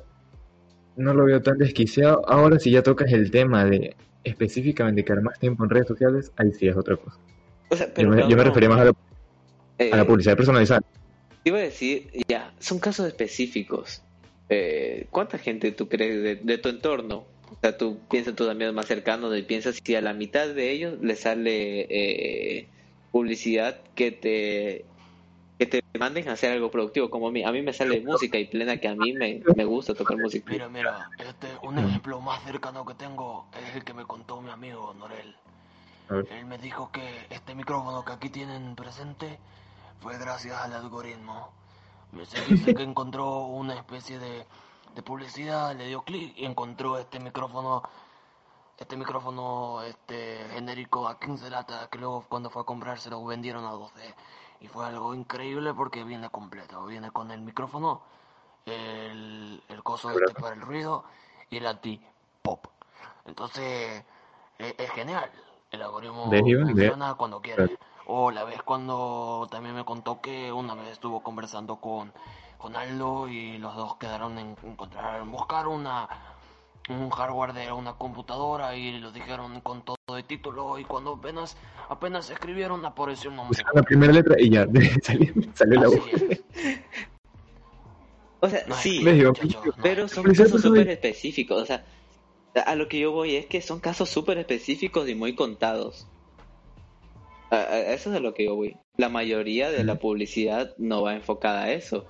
no 0.96 1.14
lo 1.14 1.24
veo 1.24 1.42
tan 1.42 1.58
desquiciado. 1.58 2.22
Ahora, 2.28 2.58
si 2.58 2.70
ya 2.70 2.82
tocas 2.82 3.12
el 3.12 3.30
tema 3.30 3.64
de 3.64 3.96
específicamente 4.24 5.04
quedar 5.04 5.22
más 5.22 5.38
tiempo 5.38 5.64
en 5.64 5.70
redes 5.70 5.88
sociales, 5.88 6.32
ahí 6.36 6.52
sí 6.52 6.68
es 6.68 6.76
otra 6.76 6.96
cosa. 6.96 7.18
O 7.68 7.76
sea, 7.76 7.86
Yo 7.88 7.92
pero, 7.94 8.10
me, 8.10 8.16
pero 8.16 8.28
yo 8.28 8.36
me 8.36 8.44
refería 8.44 8.68
más 8.68 8.80
a 8.80 8.84
la, 8.84 8.92
eh, 9.78 9.90
a 9.92 9.96
la 9.96 10.06
publicidad 10.06 10.36
personalizada. 10.36 10.82
Iba 11.44 11.58
a 11.58 11.62
decir, 11.62 12.08
ya, 12.28 12.52
son 12.58 12.78
casos 12.78 13.06
específicos. 13.06 14.02
Eh, 14.48 15.06
¿Cuánta 15.10 15.38
gente 15.38 15.72
tú 15.72 15.88
crees 15.88 16.22
de, 16.22 16.36
de 16.36 16.58
tu 16.58 16.68
entorno? 16.68 17.24
O 17.50 17.58
sea, 17.60 17.76
tú 17.76 17.98
piensas 18.10 18.32
en 18.32 18.36
tus 18.36 18.48
amigos 18.48 18.74
más 18.74 18.86
cercanos 18.86 19.36
y 19.36 19.42
piensas 19.42 19.78
si 19.82 19.94
a 19.94 20.00
la 20.00 20.14
mitad 20.14 20.48
de 20.48 20.70
ellos 20.70 20.98
le 21.02 21.14
sale 21.16 21.86
eh, 21.90 22.68
publicidad 23.12 23.80
que 23.94 24.10
te 24.10 24.84
que 25.58 25.66
te 25.66 25.84
manden 25.98 26.28
a 26.28 26.32
hacer 26.32 26.52
algo 26.52 26.70
productivo 26.70 27.10
como 27.10 27.28
a 27.28 27.30
mí. 27.30 27.44
A 27.44 27.52
mí 27.52 27.62
me 27.62 27.72
sale 27.72 28.00
música 28.00 28.38
y 28.38 28.46
plena 28.46 28.76
que 28.78 28.88
a 28.88 28.94
mí 28.94 29.12
me, 29.12 29.40
me 29.56 29.64
gusta 29.64 29.94
tocar 29.94 30.16
música. 30.18 30.50
Mira, 30.50 30.68
mira, 30.68 31.10
este, 31.18 31.48
un 31.62 31.78
ejemplo 31.78 32.20
más 32.20 32.42
cercano 32.44 32.84
que 32.84 32.94
tengo 32.94 33.46
es 33.68 33.76
el 33.76 33.84
que 33.84 33.94
me 33.94 34.04
contó 34.04 34.40
mi 34.40 34.50
amigo 34.50 34.94
Norel. 34.94 35.36
Él 36.10 36.44
me 36.44 36.58
dijo 36.58 36.90
que 36.92 37.26
este 37.30 37.54
micrófono 37.54 38.04
que 38.04 38.12
aquí 38.12 38.28
tienen 38.28 38.76
presente 38.76 39.38
fue 40.00 40.18
gracias 40.18 40.60
al 40.60 40.74
algoritmo. 40.74 41.50
Se 42.26 42.44
dice 42.44 42.74
que 42.74 42.82
encontró 42.82 43.46
una 43.46 43.74
especie 43.74 44.18
de, 44.18 44.44
de 44.94 45.02
publicidad, 45.02 45.74
le 45.74 45.86
dio 45.86 46.02
clic 46.02 46.34
y 46.36 46.44
encontró 46.44 46.98
este 46.98 47.18
micrófono, 47.18 47.82
este 48.78 48.96
micrófono 48.96 49.82
este 49.82 50.44
genérico 50.52 51.08
a 51.08 51.18
15 51.18 51.48
latas 51.48 51.88
que 51.88 51.98
luego 51.98 52.26
cuando 52.28 52.50
fue 52.50 52.62
a 52.62 52.64
comprar 52.66 52.98
se 52.98 53.08
lo 53.08 53.24
vendieron 53.24 53.64
a 53.64 53.70
12. 53.70 54.14
Y 54.64 54.66
fue 54.66 54.86
algo 54.86 55.14
increíble 55.14 55.74
porque 55.74 56.04
viene 56.04 56.30
completo, 56.30 56.86
viene 56.86 57.10
con 57.10 57.30
el 57.30 57.42
micrófono, 57.42 58.00
el, 58.64 59.62
el 59.68 59.82
coso 59.82 60.10
este 60.10 60.32
para 60.40 60.54
el 60.54 60.62
ruido 60.62 61.04
y 61.50 61.58
el 61.58 61.66
anti-pop. 61.66 62.66
Entonces, 63.26 64.02
es, 64.56 64.74
es 64.78 64.90
genial. 64.92 65.30
El 65.70 65.82
algoritmo 65.82 66.30
funciona 66.30 67.12
cuando 67.12 67.42
quiere. 67.42 67.76
O 68.06 68.30
la 68.30 68.44
vez 68.44 68.62
cuando 68.62 69.46
también 69.50 69.74
me 69.74 69.84
contó 69.84 70.22
que 70.22 70.50
una 70.50 70.74
vez 70.74 70.92
estuvo 70.92 71.22
conversando 71.22 71.76
con, 71.76 72.10
con 72.56 72.74
Aldo 72.74 73.28
y 73.28 73.58
los 73.58 73.76
dos 73.76 73.96
quedaron 73.96 74.38
en 74.38 74.56
encontrar, 74.62 75.20
en 75.20 75.30
buscar 75.30 75.68
una 75.68 76.08
un 76.88 77.08
hardware 77.10 77.52
de 77.54 77.72
una 77.72 77.94
computadora 77.94 78.76
y 78.76 78.98
lo 79.00 79.10
dijeron 79.10 79.60
con 79.60 79.82
todo 79.84 79.96
de 80.14 80.22
título 80.22 80.78
y 80.78 80.84
cuando 80.84 81.14
apenas 81.14 81.56
apenas 81.88 82.28
escribieron 82.30 82.84
apareció 82.84 83.30
un 83.30 83.36
nombre. 83.36 83.58
La 83.72 83.82
primera 83.82 84.12
letra 84.12 84.36
y 84.38 84.50
ya, 84.50 84.66
salió, 85.02 85.32
salió 85.54 85.80
la 85.80 85.88
voz. 85.88 85.98
O 88.40 88.48
sea, 88.48 88.64
No 88.66 88.74
sí, 88.74 89.02
pero 89.82 90.06
son 90.08 90.24
casos 90.34 90.60
súper 90.60 90.88
específicos. 90.88 91.62
O 91.62 91.66
sea, 91.66 91.84
a 92.66 92.74
lo 92.74 92.88
que 92.88 92.98
yo 93.00 93.10
voy 93.12 93.36
es 93.36 93.46
que 93.46 93.62
son 93.62 93.80
casos 93.80 94.10
súper 94.10 94.36
específicos 94.38 95.08
y 95.08 95.14
muy 95.14 95.34
contados. 95.34 96.06
A- 97.50 97.56
a- 97.56 97.92
eso 97.94 98.10
es 98.10 98.16
a 98.16 98.20
lo 98.20 98.34
que 98.34 98.44
yo 98.44 98.54
voy. 98.54 98.76
La 98.98 99.08
mayoría 99.08 99.70
de 99.70 99.82
la 99.84 99.94
publicidad 99.98 100.74
no 100.76 101.02
va 101.02 101.14
enfocada 101.14 101.62
a 101.64 101.72
eso. 101.72 102.04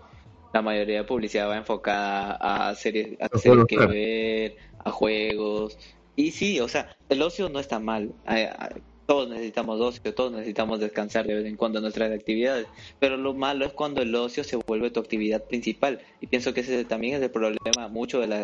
La 0.54 0.62
mayoría 0.62 0.98
de 0.98 1.04
publicidad 1.04 1.48
va 1.48 1.56
enfocada 1.56 2.38
a 2.40 2.72
series, 2.76 3.20
a 3.20 3.28
series 3.36 3.64
que 3.66 3.76
ver, 3.76 4.56
a 4.84 4.90
juegos. 4.92 5.76
Y 6.14 6.30
sí, 6.30 6.60
o 6.60 6.68
sea, 6.68 6.96
el 7.08 7.20
ocio 7.22 7.48
no 7.48 7.58
está 7.58 7.80
mal. 7.80 8.14
A- 8.24 8.36
a- 8.36 8.70
Todos 9.06 9.28
necesitamos 9.28 9.80
ocio, 9.82 10.14
todos 10.14 10.32
necesitamos 10.32 10.78
descansar 10.80 11.26
de 11.26 11.34
vez 11.34 11.44
en 11.44 11.56
cuando 11.56 11.78
en 11.78 11.82
nuestras 11.82 12.10
actividades. 12.12 12.68
Pero 13.00 13.16
lo 13.18 13.34
malo 13.34 13.66
es 13.66 13.72
cuando 13.74 14.00
el 14.00 14.14
ocio 14.14 14.44
se 14.44 14.56
vuelve 14.56 14.90
tu 14.92 15.00
actividad 15.00 15.42
principal. 15.44 16.00
Y 16.20 16.28
pienso 16.28 16.54
que 16.54 16.60
ese 16.60 16.84
también 16.86 17.16
es 17.16 17.22
el 17.22 17.30
problema 17.32 17.88
mucho 17.88 18.20
de 18.20 18.28
la, 18.28 18.42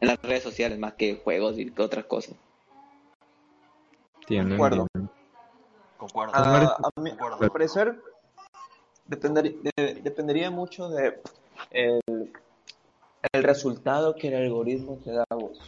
en 0.00 0.08
las 0.08 0.16
redes 0.22 0.44
sociales, 0.44 0.78
más 0.78 0.94
que 0.94 1.16
juegos 1.22 1.58
y 1.58 1.70
que 1.72 1.82
otras 1.82 2.04
cosas. 2.06 2.36
Entiendo. 4.20 4.50
Concuerdo. 4.54 4.86
Ah, 6.32 6.76
a 6.96 7.00
mí, 7.00 7.10
Concuerdo. 7.10 7.36
a 7.36 7.40
mi 7.40 7.48
parecer, 7.50 8.00
dependería, 9.06 9.52
de- 9.76 9.94
dependería 9.96 10.50
mucho 10.50 10.88
de 10.88 11.20
el, 11.70 12.00
el 13.32 13.42
resultado 13.42 14.14
que 14.14 14.28
el 14.28 14.34
algoritmo 14.34 14.98
te 15.04 15.12
da 15.12 15.24
a 15.30 15.34
vos. 15.34 15.60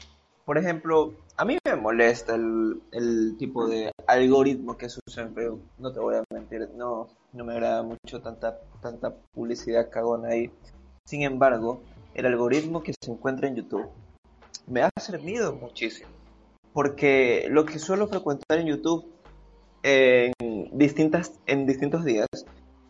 Por 0.45 0.59
ejemplo, 0.59 1.15
a 1.37 1.45
mí 1.45 1.59
me 1.65 1.77
molesta 1.77 2.35
el, 2.35 2.83
el 2.93 3.37
tipo 3.39 3.69
de 3.69 3.93
algoritmo 4.07 4.77
que 4.77 4.89
se 4.89 5.01
usa 5.07 5.23
en 5.23 5.35
Facebook. 5.35 5.63
No 5.79 5.93
te 5.93 6.01
voy 6.01 6.17
a 6.17 6.25
mentir, 6.33 6.69
no, 6.75 7.09
no 7.33 7.45
me 7.45 7.53
agrada 7.53 7.83
mucho 7.83 8.21
tanta, 8.21 8.59
tanta 8.81 9.15
publicidad 9.33 9.91
cagona 9.91 10.31
ahí. 10.31 10.51
Sin 11.05 11.23
embargo, 11.23 11.83
el 12.15 12.27
algoritmo 12.27 12.83
que 12.83 12.95
se 13.01 13.11
encuentra 13.13 13.49
en 13.49 13.57
YouTube 13.57 13.89
me 14.67 14.83
ha 14.83 14.91
servido 15.01 15.55
muchísimo. 15.55 16.11
Porque 16.73 17.47
lo 17.51 17.65
que 17.65 17.79
suelo 17.79 18.09
frecuentar 18.09 18.59
en 18.59 18.67
YouTube 18.67 19.05
en 19.83 20.33
distintas 20.73 21.33
en 21.47 21.67
distintos 21.67 22.05
días 22.05 22.27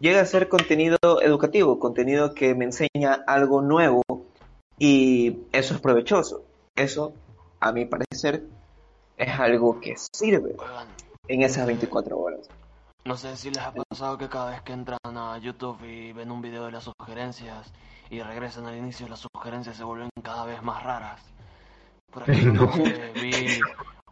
llega 0.00 0.20
a 0.20 0.26
ser 0.26 0.48
contenido 0.48 0.98
educativo, 1.22 1.78
contenido 1.78 2.34
que 2.34 2.54
me 2.54 2.64
enseña 2.64 3.22
algo 3.26 3.62
nuevo 3.62 4.02
y 4.78 5.38
eso 5.52 5.74
es 5.74 5.80
provechoso. 5.80 6.42
Eso, 6.74 7.12
a 7.60 7.72
mi 7.72 7.84
parecer, 7.84 8.42
es 9.16 9.38
algo 9.38 9.80
que 9.80 9.94
sirve 9.96 10.56
en 11.28 11.42
esas 11.42 11.66
24 11.66 12.18
horas. 12.18 12.48
no 13.04 13.16
sé 13.16 13.36
si 13.36 13.50
les 13.50 13.62
ha 13.62 13.72
pasado 13.72 14.16
que 14.18 14.28
cada 14.28 14.50
vez 14.50 14.62
que 14.62 14.72
entran 14.72 14.98
a 15.04 15.38
YouTube 15.38 15.82
y 15.84 16.12
ven 16.12 16.30
un 16.30 16.40
video 16.42 16.64
de 16.66 16.72
las 16.72 16.84
sugerencias 16.84 17.72
y 18.10 18.20
regresan 18.22 18.66
al 18.66 18.76
inicio, 18.76 19.08
las 19.08 19.20
sugerencias 19.32 19.76
se 19.76 19.84
vuelven 19.84 20.08
cada 20.22 20.44
vez 20.44 20.62
más 20.62 20.82
raras. 20.82 21.20
Por 22.12 22.22
ejemplo, 22.30 22.66
No. 22.76 22.84
eh, 22.86 23.12
vi 23.20 23.60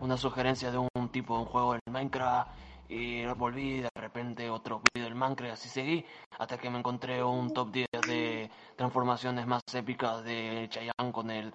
una 0.00 0.16
sugerencia 0.16 0.70
de 0.70 0.78
un 0.78 1.08
tipo 1.10 1.34
de 1.34 1.40
un 1.40 1.46
juego 1.46 1.74
en 1.74 1.80
Minecraft 1.90 2.50
y 2.88 3.26
volví 3.26 3.80
de 3.80 3.90
repente 3.94 4.48
otro 4.48 4.80
video 4.94 5.08
del 5.08 5.14
Minecraft, 5.14 5.52
así 5.54 5.68
seguí 5.68 6.04
hasta 6.38 6.56
que 6.58 6.70
me 6.70 6.78
encontré 6.78 7.22
un 7.22 7.52
top 7.52 7.70
10 7.70 7.86
de 8.06 8.50
transformaciones 8.76 9.46
más 9.46 9.62
épicas 9.74 10.24
de 10.24 10.68
Chayanne 10.70 11.12
con 11.12 11.30
el 11.30 11.52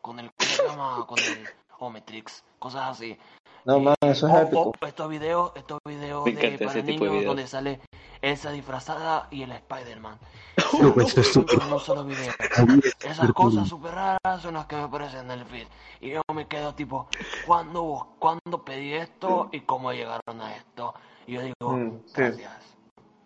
con 0.00 0.20
el 0.20 0.30
¿cómo 0.32 0.50
se 0.50 0.66
llama? 0.66 1.06
con 1.06 1.18
el 1.18 1.48
Ometrix, 1.78 2.44
cosas 2.58 2.90
así. 2.90 3.18
No, 3.64 3.80
man, 3.80 3.96
eso 4.00 4.28
es 4.28 4.34
épico. 4.42 4.72
estos 4.86 5.08
videos, 5.08 5.52
estos 5.56 5.80
videos 5.84 6.24
de, 6.24 6.58
para 6.58 6.72
de 6.72 6.82
niños 6.84 7.10
videos. 7.10 7.24
donde 7.24 7.46
sale 7.48 7.80
Elsa 8.22 8.50
disfrazada 8.50 9.28
y 9.30 9.42
el 9.42 9.52
Spider-Man. 9.52 10.18
Loco, 10.82 11.00
eso 11.00 11.20
es 11.20 11.36
un 11.36 11.46
solo 11.80 12.04
video. 12.04 12.32
Esas 13.04 13.32
cosas 13.32 13.68
súper 13.68 13.92
raras 13.92 14.42
son 14.42 14.54
las 14.54 14.66
que 14.66 14.76
me 14.76 14.82
aparecen 14.82 15.30
en 15.30 15.38
el 15.38 15.44
feed. 15.46 15.66
Y 16.00 16.10
yo 16.10 16.22
me 16.34 16.46
quedo 16.46 16.74
tipo, 16.74 17.08
¿cuándo, 17.46 18.08
¿cuándo 18.18 18.64
pedí 18.64 18.92
esto 18.94 19.48
y 19.52 19.60
cómo 19.60 19.92
llegaron 19.92 20.40
a 20.40 20.56
esto? 20.56 20.94
Y 21.26 21.32
yo 21.34 21.42
digo, 21.42 21.76
Mm, 21.76 22.00
sí. 22.06 22.12
gracias. 22.16 22.52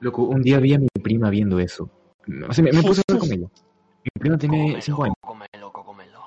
Loco, 0.00 0.22
un 0.22 0.42
día 0.42 0.58
vi 0.58 0.74
a 0.74 0.78
mi 0.78 0.88
prima 1.02 1.28
viendo 1.30 1.58
eso. 1.58 1.88
O 2.48 2.52
sea, 2.52 2.64
me, 2.64 2.72
me 2.72 2.82
puse 2.82 3.02
a 3.06 3.12
ver 3.12 3.20
con 3.20 3.32
ella. 3.32 3.46
Mi 4.04 4.20
prima 4.20 4.38
tiene 4.38 4.80
5 4.80 5.04
años. 5.04 5.16
Cómelo, 5.20 5.72
cómelo. 5.72 6.20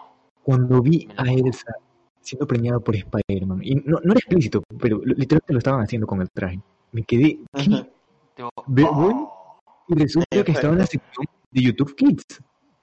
Cuando 0.43 0.81
vi 0.81 1.07
a. 1.17 1.23
Elsa 1.31 1.73
siendo 2.21 2.47
premiada 2.47 2.79
por 2.79 2.95
Spider-Man, 2.95 3.59
y 3.63 3.75
no, 3.75 3.99
no 4.01 4.11
era 4.13 4.19
explícito, 4.19 4.63
pero 4.79 5.01
literalmente 5.03 5.51
lo 5.51 5.57
estaban 5.59 5.81
haciendo 5.81 6.07
con 6.07 6.21
el 6.21 6.29
traje. 6.31 6.57
Me 6.93 7.03
quedé, 7.03 7.39
¿qué? 7.53 7.91
Digo, 8.35 8.49
Ve- 8.67 8.85
oh. 8.89 9.59
Y 9.87 9.95
resulta 9.95 10.27
Sí, 10.37 10.43
que 10.43 10.51
estaba 10.51 10.73
en 10.73 10.79
la 10.79 10.85
sección 10.85 11.25
de 11.51 11.61
YouTube 11.61 11.95
Kids. 11.95 12.23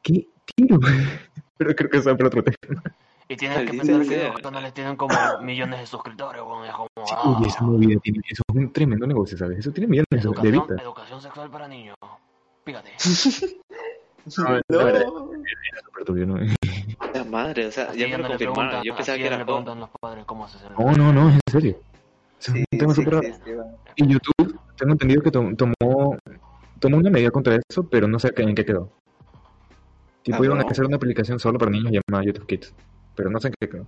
¿Qué 0.02 0.28
tiro? 0.54 0.78
pero 1.56 1.74
creo 1.74 1.90
que 1.90 1.98
eso 1.98 2.10
es 2.10 2.16
para 2.16 2.28
otro 2.28 2.42
tema. 2.44 2.82
Y 3.28 3.36
tienes 3.36 3.58
que 3.70 3.76
pensar 3.78 4.02
que 4.06 4.28
los 4.28 4.40
canales 4.40 4.74
tienen 4.74 4.96
como 4.96 5.14
millones 5.42 5.80
de 5.80 5.86
suscriptores, 5.86 6.42
weón. 6.42 6.64
Es 6.66 6.72
como, 6.72 6.88
Sí, 7.06 7.14
ah, 7.16 7.36
oye, 7.36 7.48
esa 7.48 7.62
movida 7.62 8.00
tiene, 8.00 8.20
eso 8.28 8.42
es 8.48 8.56
un 8.56 8.72
tremendo 8.72 9.06
negocio, 9.06 9.38
¿sabes? 9.38 9.58
Eso 9.58 9.72
tiene 9.72 9.86
millones 9.88 10.06
de 10.10 10.18
educación, 10.18 10.52
vistas. 10.52 10.80
educación 10.82 11.20
sexual 11.22 11.50
para 11.50 11.68
niños. 11.68 11.96
Fíjate. 12.64 12.90
No, 14.36 14.60
verdad, 14.68 15.06
turbio, 16.04 16.26
¿no? 16.26 16.38
La 17.14 17.24
madre, 17.24 17.66
o 17.66 17.72
sea, 17.72 17.84
Así 17.88 18.00
ya 18.00 18.06
me 18.06 18.12
no 18.12 18.18
lo 18.18 18.22
le 18.24 18.46
confirmaron. 18.46 18.84
Yo 18.84 18.94
pensaba 18.94 19.16
que 19.18 19.26
era 19.26 19.38
le 19.38 19.44
preguntan 19.44 19.80
los 19.80 19.88
padres 19.98 20.24
cómo 20.26 20.44
haces 20.44 20.60
el 20.62 20.72
No, 20.74 20.92
no, 20.92 21.12
no, 21.12 21.28
es 21.30 21.34
en 21.36 21.40
serio. 21.50 21.80
Eso 22.38 22.52
Sí, 22.52 22.58
es 22.60 22.64
un 22.72 22.78
tema 22.78 22.94
sí 22.94 23.02
súper 23.02 23.24
existe, 23.24 23.56
man. 23.56 23.66
Y 23.96 24.06
YouTube, 24.06 24.60
tengo 24.80 24.92
entendido 24.92 25.22
que 25.22 25.30
tom- 25.30 25.54
tomó, 25.56 26.16
tomó 26.78 26.96
una 26.96 27.10
medida 27.10 27.30
contra 27.30 27.54
eso, 27.68 27.82
pero 27.88 28.08
no 28.08 28.18
sé 28.18 28.32
en 28.36 28.54
qué 28.54 28.64
quedó. 28.64 28.90
Tipo, 30.22 30.38
Ah, 30.42 30.44
iban 30.46 30.58
a 30.58 30.62
hacer 30.62 30.86
una 30.86 30.96
aplicación 30.96 31.38
solo 31.38 31.58
para 31.58 31.70
niños 31.70 31.92
llamada 31.92 32.24
YouTube 32.24 32.46
Kids, 32.46 32.74
pero 33.14 33.28
no 33.30 33.38
sé 33.38 33.48
en 33.48 33.54
qué 33.60 33.68
quedó. 33.68 33.86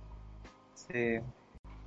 Sí, 0.75 1.19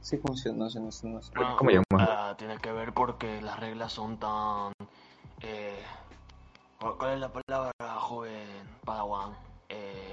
sí 0.01 0.17
funciona, 0.19 0.59
no 0.59 0.71
sé, 0.71 0.81
no 0.81 0.91
sé, 0.91 1.07
no 1.09 1.23
sé. 1.23 1.31
Bueno, 1.37 1.57
¿Cómo 1.57 1.71
llamamos? 1.71 1.85
ah, 2.11 2.35
tiene 2.37 2.59
que 2.59 2.73
ver 2.73 2.93
porque 2.93 3.41
las 3.43 3.59
reglas 3.61 3.93
son 3.93 4.19
tan... 4.19 4.73
Eh, 5.43 5.79
¿Cuál 6.81 7.15
es 7.15 7.21
la 7.21 7.33
palabra, 7.33 7.73
joven 8.01 8.49
Padawan? 8.85 9.33
Eh, 9.69 10.13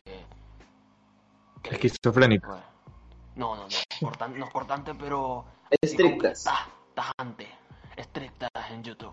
Esquizofrénico. 1.63 2.47
no, 3.35 3.55
no, 3.55 3.63
no. 3.63 3.67
Cortan- 4.09 4.35
no 4.37 4.45
es 4.45 4.51
cortante, 4.51 4.93
pero... 4.95 5.45
Estrictas. 5.81 6.45
Tajante. 6.93 7.47
Estrictas 7.95 8.49
en 8.73 8.83
YouTube. 8.83 9.11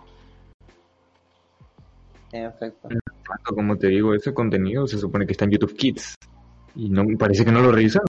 En 2.33 2.45
efecto. 2.47 2.89
Como 3.45 3.77
te 3.77 3.89
digo, 3.89 4.15
ese 4.15 4.33
contenido 4.35 4.87
se 4.87 4.99
supone 4.99 5.27
que 5.27 5.33
está 5.33 5.45
en 5.45 5.53
YouTube 5.53 5.77
Kids. 5.77 6.15
Y 6.77 6.89
no 6.89 7.05
parece 7.19 7.45
que 7.45 7.53
no 7.53 7.61
lo 7.61 7.73
revisaron. 7.73 8.07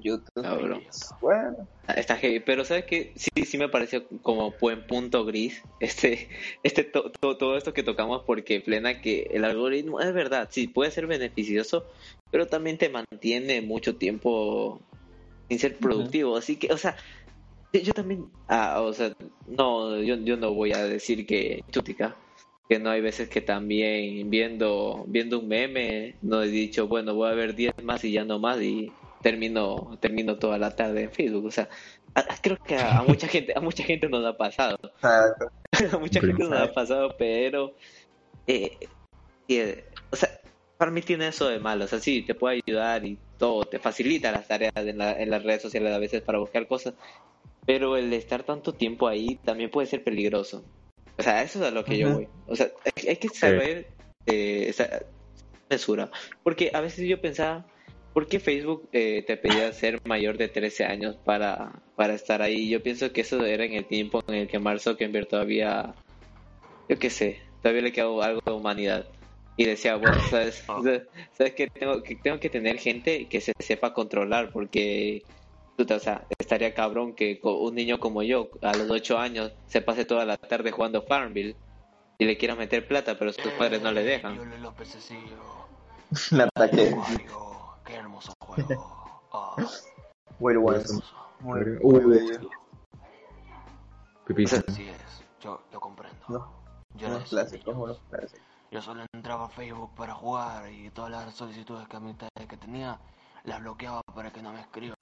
YouTube. 0.00 0.42
Cabrón. 0.42 0.82
Bueno, 1.20 1.68
Ah, 1.86 1.94
Está 1.94 2.16
heavy, 2.16 2.40
pero 2.40 2.64
sabes 2.64 2.84
que 2.84 3.12
sí, 3.16 3.44
sí 3.44 3.56
me 3.58 3.68
pareció 3.68 4.06
como 4.22 4.52
buen 4.60 4.86
punto 4.86 5.24
gris 5.24 5.62
este, 5.80 6.28
este 6.62 6.84
to- 6.84 7.10
to- 7.10 7.36
todo 7.36 7.56
esto 7.56 7.72
que 7.72 7.82
tocamos 7.82 8.22
porque 8.26 8.60
plena 8.60 9.00
que 9.00 9.28
el 9.32 9.44
algoritmo 9.44 10.00
es 10.00 10.12
verdad, 10.12 10.48
sí 10.50 10.68
puede 10.68 10.90
ser 10.92 11.06
beneficioso, 11.06 11.86
pero 12.30 12.46
también 12.46 12.78
te 12.78 12.88
mantiene 12.88 13.62
mucho 13.62 13.96
tiempo 13.96 14.80
sin 15.48 15.58
ser 15.58 15.76
productivo, 15.78 16.36
así 16.36 16.56
que, 16.56 16.72
o 16.72 16.76
sea, 16.78 16.96
yo, 17.72 17.80
yo 17.80 17.92
también, 17.92 18.26
ah, 18.48 18.80
o 18.82 18.92
sea, 18.92 19.12
no, 19.46 20.00
yo, 20.02 20.16
yo 20.16 20.36
no 20.36 20.52
voy 20.54 20.72
a 20.72 20.84
decir 20.84 21.26
que 21.26 21.62
chutica, 21.70 22.16
que 22.68 22.78
no 22.78 22.90
hay 22.90 23.00
veces 23.00 23.28
que 23.28 23.40
también 23.40 24.30
viendo 24.30 25.04
viendo 25.08 25.38
un 25.40 25.48
meme 25.48 26.16
no 26.22 26.42
he 26.42 26.48
dicho, 26.48 26.88
bueno, 26.88 27.14
voy 27.14 27.30
a 27.30 27.34
ver 27.34 27.54
10 27.54 27.72
más 27.82 28.04
y 28.04 28.12
ya 28.12 28.24
no 28.24 28.38
más 28.38 28.60
y 28.62 28.92
termino 29.22 29.96
termino 30.00 30.36
toda 30.38 30.58
la 30.58 30.74
tarde 30.74 31.02
en 31.04 31.10
Facebook, 31.12 31.46
o 31.46 31.50
sea, 31.50 31.68
a- 32.14 32.24
creo 32.42 32.56
que 32.64 32.76
a, 32.76 32.98
a 32.98 33.02
mucha 33.04 33.28
gente 33.28 33.52
a 33.56 33.60
mucha 33.60 33.82
gente 33.84 34.08
nos 34.08 34.24
ha 34.24 34.36
pasado, 34.36 34.76
exacto. 34.82 35.48
a 35.96 35.98
mucha 35.98 36.20
gente 36.20 36.44
nos 36.44 36.52
ha 36.58 36.72
pasado, 36.72 37.14
pero 37.18 37.74
eh, 38.46 38.78
eh, 39.48 39.84
o 40.10 40.16
sea, 40.16 40.28
para 40.76 40.90
mí 40.90 41.02
tiene 41.02 41.28
eso 41.28 41.48
de 41.48 41.58
malo, 41.60 41.84
o 41.84 41.88
sea, 41.88 42.00
sí, 42.00 42.22
te 42.26 42.34
puede 42.34 42.60
ayudar 42.66 43.04
y 43.06 43.18
todo, 43.38 43.62
te 43.66 43.78
facilita 43.78 44.32
las 44.32 44.48
tareas 44.48 44.72
en, 44.76 44.98
la- 44.98 45.20
en 45.20 45.30
las 45.30 45.42
redes 45.42 45.62
sociales 45.62 45.92
a 45.92 45.98
veces 45.98 46.22
para 46.22 46.38
buscar 46.38 46.66
cosas, 46.66 46.94
pero 47.66 47.96
el 47.96 48.12
estar 48.12 48.42
tanto 48.42 48.72
tiempo 48.72 49.08
ahí 49.08 49.38
también 49.44 49.70
puede 49.70 49.86
ser 49.86 50.02
peligroso. 50.02 50.64
O 51.18 51.22
sea, 51.22 51.42
eso 51.42 51.60
es 51.60 51.66
a 51.66 51.70
lo 51.70 51.84
que 51.84 51.98
yo 51.98 52.14
voy. 52.14 52.28
O 52.46 52.56
sea, 52.56 52.70
hay, 52.84 53.08
hay 53.08 53.16
que 53.16 53.28
saber 53.28 53.86
eh, 54.26 54.66
esa 54.68 55.02
mesura. 55.70 56.10
Porque 56.42 56.70
a 56.72 56.80
veces 56.80 57.06
yo 57.08 57.20
pensaba, 57.20 57.66
¿por 58.12 58.26
qué 58.26 58.40
Facebook 58.40 58.88
eh, 58.92 59.24
te 59.26 59.36
pedía 59.36 59.72
ser 59.72 60.00
mayor 60.06 60.38
de 60.38 60.48
13 60.48 60.84
años 60.84 61.16
para, 61.24 61.72
para 61.96 62.14
estar 62.14 62.42
ahí? 62.42 62.68
Yo 62.68 62.82
pienso 62.82 63.12
que 63.12 63.22
eso 63.22 63.44
era 63.44 63.64
en 63.64 63.74
el 63.74 63.84
tiempo 63.84 64.22
en 64.28 64.34
el 64.34 64.48
que 64.48 64.58
Mark 64.58 64.80
Zuckerberg 64.80 65.28
todavía, 65.28 65.94
yo 66.88 66.98
qué 66.98 67.10
sé, 67.10 67.40
todavía 67.62 67.82
le 67.82 67.92
quedaba 67.92 68.26
algo 68.26 68.40
de 68.44 68.52
humanidad. 68.52 69.06
Y 69.56 69.66
decía, 69.66 69.96
bueno, 69.96 70.18
¿sabes, 70.30 70.64
¿sabes 71.32 71.54
que 71.54 71.68
tengo, 71.68 72.02
que 72.02 72.16
tengo 72.16 72.40
que 72.40 72.48
tener 72.48 72.78
gente 72.78 73.26
que 73.28 73.40
se 73.40 73.52
sepa 73.58 73.92
controlar? 73.92 74.50
Porque 74.50 75.22
o 75.78 75.98
sea, 75.98 76.26
estaría 76.38 76.74
cabrón 76.74 77.14
que 77.14 77.40
un 77.42 77.74
niño 77.74 77.98
como 77.98 78.22
yo, 78.22 78.50
a 78.62 78.74
los 78.76 78.90
8 78.90 79.18
años, 79.18 79.52
se 79.66 79.80
pase 79.80 80.04
toda 80.04 80.24
la 80.24 80.36
tarde 80.36 80.70
jugando 80.70 81.02
Farmville 81.02 81.56
y 82.18 82.24
le 82.24 82.36
quiera 82.38 82.54
meter 82.54 82.86
plata, 82.86 83.18
pero 83.18 83.32
sus 83.32 83.52
padres 83.52 83.82
no 83.82 83.90
le 83.90 84.04
dejan. 84.04 84.36
Yo 84.36 84.44
los 84.44 84.74
pececillos. 84.74 85.38
Me 86.30 86.44
ataqué. 86.44 86.94
Qué 87.84 87.94
hermoso 87.94 88.32
juego. 88.40 89.28
Muy 90.38 90.56
bueno. 90.56 90.80
hermoso. 90.80 91.14
Muy, 91.40 91.60
Uy, 91.82 92.00
muy 92.00 92.18
bello. 92.18 92.50
Pipita. 94.26 94.62
Así 94.68 94.88
es. 94.88 95.24
Yo, 95.40 95.60
yo 95.72 95.80
comprendo. 95.80 96.16
No, 96.28 96.52
Yo 96.94 97.08
clásicos, 97.24 97.74
niño. 97.74 97.84
unos 97.84 98.00
clásicos. 98.08 98.40
Yo 98.70 98.80
solo 98.80 99.04
entraba 99.12 99.46
a 99.46 99.48
Facebook 99.48 99.94
para 99.96 100.14
jugar 100.14 100.70
y 100.72 100.90
todas 100.90 101.10
las 101.10 101.34
solicitudes 101.34 101.88
que 101.88 101.96
amistades 101.96 102.46
que 102.48 102.56
tenía 102.56 102.98
las 103.44 103.60
bloqueaba 103.60 104.00
para 104.14 104.32
que 104.32 104.40
no 104.42 104.52
me 104.52 104.60
escriban. 104.60 104.96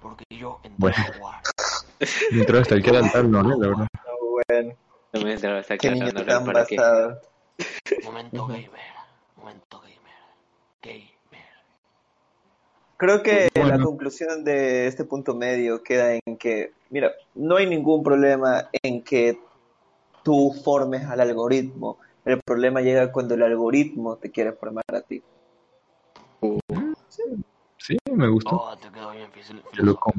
Porque 0.00 0.24
yo 0.30 0.60
entraba 0.62 0.76
Bueno. 0.78 0.96
a 0.98 1.18
jugar. 1.18 1.42
El 2.30 2.82
que 2.82 2.92
no, 3.24 3.42
la 3.42 3.56
verdad. 3.56 3.88
No, 4.06 4.30
bueno. 4.30 4.74
Hasta 5.58 5.76
Qué 5.78 5.88
que 5.88 5.90
niño 5.94 6.12
tan 6.12 6.44
basado. 6.44 7.20
Momento 8.04 8.46
gamer. 8.46 8.70
Momento 9.36 9.80
gamer. 9.80 9.98
Gamer. 10.82 11.08
Creo 12.96 13.22
que 13.22 13.48
Bueno. 13.54 13.76
la 13.76 13.82
conclusión 13.84 14.44
de 14.44 14.86
este 14.86 15.04
punto 15.04 15.34
medio 15.34 15.82
queda 15.82 16.14
en 16.14 16.36
que, 16.36 16.72
mira, 16.90 17.12
no 17.34 17.56
hay 17.56 17.66
ningún 17.66 18.02
problema 18.02 18.68
en 18.82 19.02
que 19.02 19.40
tú 20.22 20.52
formes 20.64 21.04
al 21.04 21.20
algoritmo. 21.20 21.98
El 22.24 22.40
problema 22.42 22.80
llega 22.80 23.10
cuando 23.10 23.34
el 23.34 23.42
algoritmo 23.42 24.16
te 24.16 24.30
quiere 24.30 24.52
formar 24.52 24.84
a 24.92 25.00
ti. 25.00 25.22
Sí, 27.08 27.22
me 28.12 28.28
gustó. 28.28 28.56
Oh, 28.56 28.76
te 28.76 28.90
quedó 28.90 29.10
bien 29.12 29.26
lo 29.26 29.70
filosófico 29.70 30.14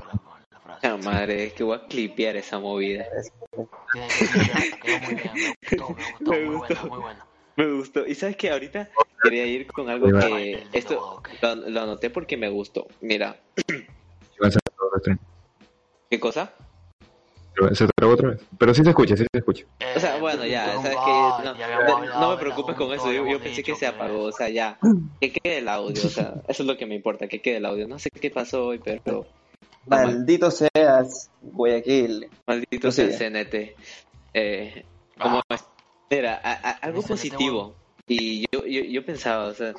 la, 0.52 0.60
frase. 0.60 0.98
Madre, 0.98 1.48
es 1.48 1.54
que 1.54 1.64
voy 1.64 1.78
a 1.78 1.86
clipear 1.88 2.36
esa 2.38 2.60
movida. 2.60 3.06
Quedó 4.82 5.00
muy 5.00 5.16
bien. 5.16 5.32
Me 5.36 5.50
gustó, 5.50 5.90
me 5.96 6.06
gustó. 6.12 6.32
Me 6.32 6.46
Muy 6.46 6.56
gustó. 6.56 6.76
bueno, 6.76 6.90
muy 6.90 7.00
bueno. 7.00 7.26
Me 7.56 7.74
gustó. 7.74 8.08
Y 8.08 8.16
sabes 8.16 8.38
que 8.38 8.50
ahorita 8.52 8.90
quería 9.24 9.46
ir 9.46 9.68
con 9.68 9.90
algo 9.90 10.12
que 10.20 10.68
esto 10.74 11.22
lo, 11.42 11.56
lo 11.56 11.82
anoté 11.82 12.10
porque 12.10 12.38
me 12.38 12.50
gustó. 12.50 12.88
Mira. 13.02 13.40
¿qué 16.10 16.20
cosa? 16.20 16.54
Se 17.74 17.88
trabó 17.96 18.14
otra 18.14 18.30
vez. 18.30 18.42
Pero 18.58 18.74
sí 18.74 18.84
se 18.84 18.90
escucha, 18.90 19.16
sí 19.18 19.26
se 19.32 19.38
escucha. 19.40 19.66
O 19.96 20.00
sea, 20.00 20.18
Eh, 20.18 20.20
bueno, 20.20 20.46
ya, 20.46 20.80
sabes 20.82 20.98
ah, 21.00 21.04
que 21.06 21.44
no, 21.46 21.58
ya 21.58 21.76
hablado 21.76 22.20
no 22.20 22.30
me 22.32 22.38
preocupes 22.38 22.76
con 22.76 22.94
eso, 22.94 23.12
yo, 23.12 23.28
yo 23.28 23.40
pensé 23.40 23.64
que 23.64 23.72
dicho 23.72 23.80
se 23.80 23.88
apagó, 23.88 24.24
o 24.24 24.32
sea, 24.32 24.50
ya, 24.50 24.80
que 25.20 25.32
quede 25.32 25.58
el 25.60 25.68
audio, 25.68 26.06
o 26.06 26.10
sea, 26.10 26.34
eso 26.48 26.64
es 26.64 26.68
lo 26.68 26.78
que 26.78 26.86
me 26.86 26.96
importa, 26.96 27.28
que 27.28 27.42
quede 27.42 27.58
el 27.58 27.66
audio. 27.66 27.88
No 27.88 28.00
sé 28.00 28.10
qué 28.10 28.30
pasó 28.32 28.68
hoy, 28.68 28.80
pero 28.84 29.28
Maldito 29.86 30.52
seas, 30.52 31.32
Guayaquil. 31.42 32.30
maldito 32.48 32.92
sea 32.92 33.06
el. 33.06 33.14
CNT. 33.14 33.76
Eh, 34.34 34.86
como 35.20 35.42
Mira, 36.12 36.40
a- 36.44 36.70
a- 36.70 36.78
algo 36.82 37.02
positivo, 37.04 37.76
y 38.08 38.46
yo, 38.52 38.66
yo, 38.66 38.82
yo 38.82 39.06
pensaba, 39.06 39.46
o 39.46 39.54
sea, 39.54 39.74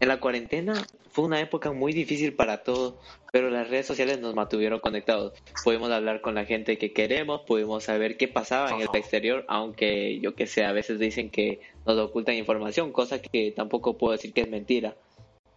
en 0.00 0.08
la 0.08 0.20
cuarentena 0.20 0.74
fue 1.12 1.26
una 1.26 1.40
época 1.40 1.72
muy 1.72 1.92
difícil 1.92 2.34
para 2.34 2.62
todos, 2.62 2.94
pero 3.30 3.50
las 3.50 3.68
redes 3.68 3.86
sociales 3.86 4.18
nos 4.18 4.34
mantuvieron 4.34 4.80
conectados. 4.80 5.34
Pudimos 5.62 5.90
hablar 5.90 6.22
con 6.22 6.34
la 6.34 6.46
gente 6.46 6.78
que 6.78 6.94
queremos, 6.94 7.42
pudimos 7.42 7.84
saber 7.84 8.16
qué 8.16 8.28
pasaba 8.28 8.70
en 8.70 8.80
el 8.80 8.88
exterior, 8.94 9.44
aunque 9.48 10.20
yo 10.20 10.34
que 10.34 10.46
sé, 10.46 10.64
a 10.64 10.72
veces 10.72 10.98
dicen 10.98 11.30
que 11.30 11.60
nos 11.86 11.98
ocultan 11.98 12.34
información, 12.34 12.92
cosa 12.92 13.20
que 13.20 13.52
tampoco 13.52 13.98
puedo 13.98 14.12
decir 14.12 14.32
que 14.32 14.40
es 14.40 14.48
mentira. 14.48 14.96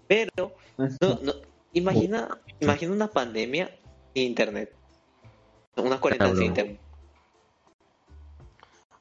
Pero, 0.08 0.54
no, 0.78 1.20
no, 1.22 1.34
imagina, 1.72 2.38
imagina 2.60 2.92
una 2.92 3.08
pandemia 3.08 3.72
sin 4.14 4.24
internet. 4.24 4.74
Una 5.78 6.00
cuarentena 6.00 6.36
sin 6.36 6.44
internet. 6.44 6.80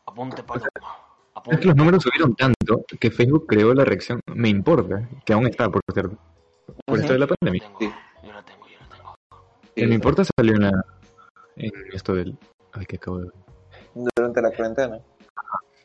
Apunte, 0.07 0.43
Paloma. 0.45 0.69
Es 0.69 0.73
que 0.73 0.89
Apunte. 1.35 1.67
los 1.67 1.77
números 1.77 2.03
subieron 2.05 2.37
tanto 2.37 2.85
que 3.01 3.11
Facebook 3.11 3.47
creó 3.49 3.75
la 3.75 3.85
reacción 3.85 4.21
Me 4.27 4.49
Importa, 4.49 5.09
que 5.25 5.33
aún 5.33 5.49
está, 5.49 5.69
por 5.69 5.83
cierto. 5.93 6.17
Por 6.87 6.99
esto 7.01 7.13
de 7.13 7.19
la 7.19 7.27
pandemia. 7.27 7.71
Yo 7.81 8.33
la 8.33 8.43
tengo, 8.45 8.67
yo 8.69 8.79
la 8.81 8.89
tengo. 8.97 9.15
Me 9.77 9.95
Importa 9.95 10.23
salió 10.25 10.55
en 10.55 10.63
la... 10.63 10.85
En 11.57 11.73
esto 11.93 12.15
del... 12.15 12.37
Ay, 12.73 12.87
que 12.87 12.97
acabo 12.97 13.19
de 13.19 13.25
ver. 13.25 13.35
Durante 14.17 14.43
la 14.43 14.51
cuarentena. 14.51 15.01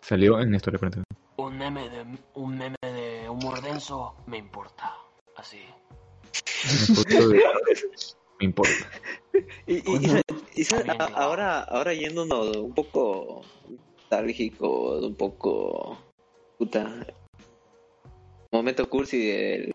Salió 0.02 0.40
en 0.40 0.56
esto 0.56 0.72
de 0.72 0.76
la 0.76 0.80
cuarentena. 0.80 1.04
Un 1.38 1.58
meme 1.58 1.90
de 1.90 2.06
un 2.34 2.58
meme 2.58 2.76
de 2.82 3.30
humor 3.30 3.62
denso 3.62 4.16
me 4.28 4.38
importa. 4.38 4.94
Así. 5.38 5.60
Una 6.90 7.28
de... 7.28 7.44
Me 8.40 8.46
Importa. 8.46 8.72
Y, 9.68 9.76
y, 9.76 9.82
y- 10.56 10.62
y 10.62 10.66
a- 10.74 11.06
ahora, 11.16 11.62
ahora 11.64 11.94
yéndonos 11.94 12.56
un 12.58 12.74
poco 12.74 13.42
nostálgico, 14.00 14.98
un 15.00 15.16
poco 15.16 15.98
puta 16.58 17.06
momento 18.52 18.90
cursi 18.90 19.28
del, 19.28 19.74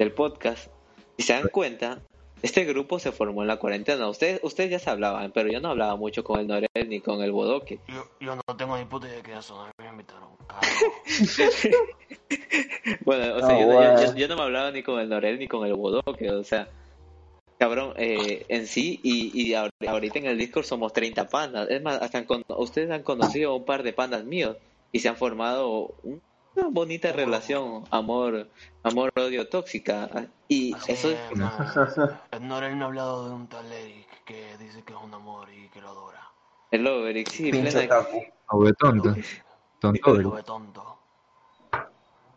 del 0.00 0.12
podcast. 0.12 0.68
Si 1.16 1.22
se 1.24 1.34
dan 1.34 1.48
cuenta, 1.52 2.00
este 2.42 2.64
grupo 2.64 2.98
se 2.98 3.12
formó 3.12 3.42
en 3.42 3.48
la 3.48 3.58
cuarentena. 3.58 4.08
Ustedes, 4.08 4.40
ustedes 4.42 4.70
ya 4.70 4.78
se 4.78 4.88
hablaban, 4.90 5.30
pero 5.32 5.50
yo 5.52 5.60
no 5.60 5.68
hablaba 5.68 5.94
mucho 5.96 6.24
con 6.24 6.40
el 6.40 6.46
Norel 6.46 6.68
ni 6.88 7.00
con 7.00 7.22
el 7.22 7.30
Bodoque. 7.32 7.78
Yo, 7.88 8.04
yo 8.18 8.34
no 8.34 8.56
tengo 8.56 8.76
ni 8.78 8.86
puta 8.86 9.06
idea 9.06 9.18
de 9.18 9.22
qué 9.22 9.32
mí 9.32 9.84
me 9.84 9.88
invitaron. 9.90 10.30
Bueno, 13.04 13.34
o 13.36 13.38
sea, 13.40 13.48
Ah, 13.48 13.52
yo, 13.52 13.60
yo- 13.60 13.66
bueno. 13.66 14.02
yo- 14.02 14.14
yo 14.16 14.28
no 14.28 14.36
me 14.36 14.42
hablaba 14.42 14.70
ni 14.70 14.82
con 14.82 14.98
el 15.00 15.08
Norel 15.08 15.38
ni 15.38 15.46
con 15.48 15.66
el 15.66 15.74
Bodoque, 15.74 16.30
o 16.30 16.42
sea, 16.44 16.68
cabrón, 17.58 17.92
eh, 17.96 18.44
en 18.48 18.66
sí, 18.66 19.00
y, 19.02 19.30
y 19.48 19.52
ahor- 19.54 19.70
ahorita 19.86 20.18
en 20.18 20.26
el 20.26 20.38
Discord 20.38 20.64
somos 20.64 20.92
30 20.92 21.28
pandas. 21.28 21.68
Es 21.70 21.82
más, 21.82 22.00
hasta 22.00 22.18
han 22.18 22.24
con- 22.24 22.44
ustedes 22.48 22.90
han 22.90 23.02
conocido 23.02 23.50
a 23.52 23.56
un 23.56 23.64
par 23.64 23.82
de 23.82 23.92
pandas 23.92 24.24
míos 24.24 24.56
y 24.92 25.00
se 25.00 25.08
han 25.08 25.16
formado 25.16 25.94
un- 26.02 26.22
una 26.56 26.68
bonita 26.68 27.12
relación, 27.12 27.84
amor, 27.90 28.48
amor, 28.82 29.12
odio 29.16 29.48
tóxica. 29.48 30.08
Y 30.48 30.74
Así 30.74 30.92
eso 30.92 31.10
es, 31.10 31.18
me 31.38 32.82
ha 32.82 32.84
hablado 32.84 33.28
de 33.28 33.34
un 33.34 33.46
tal 33.48 33.70
Eric 33.72 34.06
que 34.24 34.56
dice 34.58 34.82
que 34.82 34.92
es 34.92 34.98
un 35.02 35.14
amor 35.14 35.48
y 35.52 35.68
que 35.68 35.80
lo 35.80 35.88
adora. 35.88 36.20
el 36.70 36.82
Loverick, 36.82 37.28
sí, 37.28 37.50
plena- 37.50 37.84
otaku. 37.84 38.22
O 38.52 38.64
de 38.64 38.72
tonto. 38.74 39.14
Tonto. 39.80 40.42
Tonto. 40.44 40.98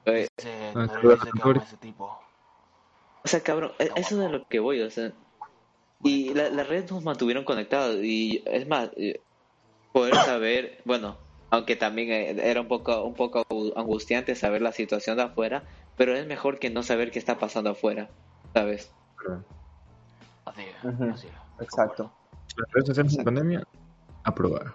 Dice, 0.06 0.72
Ah, 0.76 0.86
Norel 0.86 1.00
claro, 1.00 1.16
dice 1.16 1.32
que 1.34 1.42
ama 1.42 1.60
a 1.60 1.64
ese 1.64 1.78
tipo. 1.78 2.20
O 3.24 3.28
sea, 3.28 3.42
cabrón, 3.42 3.72
e- 3.80 3.92
eso 3.96 4.16
es 4.16 4.18
de 4.18 4.30
lo 4.30 4.48
que 4.48 4.60
voy, 4.60 4.82
o 4.82 4.92
sea. 4.92 5.12
Y 6.04 6.34
la- 6.34 6.50
las 6.50 6.68
redes 6.68 6.92
nos 6.92 7.04
mantuvieron 7.04 7.44
conectados. 7.46 7.98
Y 8.04 8.44
es 8.46 8.68
más, 8.68 8.90
eh, 8.98 9.22
poder 9.94 10.16
saber, 10.16 10.82
bueno, 10.86 11.18
aunque 11.54 11.76
también 11.76 12.10
eh, 12.10 12.50
era 12.50 12.62
un 12.62 12.68
poco, 12.68 13.04
un 13.04 13.14
poco 13.14 13.44
angustiante 13.76 14.34
saber 14.34 14.64
la 14.64 14.72
situación 14.72 15.18
de 15.18 15.24
afuera, 15.24 15.64
pero 15.96 16.16
es 16.16 16.26
mejor 16.26 16.58
que 16.58 16.72
no 16.72 16.82
saber 16.82 17.12
qué 17.12 17.20
está 17.20 17.38
pasando 17.38 17.70
afuera, 17.70 18.10
¿sabes? 18.56 18.92
Así 20.46 20.62
es, 20.62 21.00
así 21.14 21.28
es. 21.28 21.34
Exacto. 21.62 22.12
Las 22.58 22.72
redes 22.72 22.88
sociales 22.88 23.18
en 23.20 23.24
pandemia, 23.24 23.64
aprobada. 24.24 24.74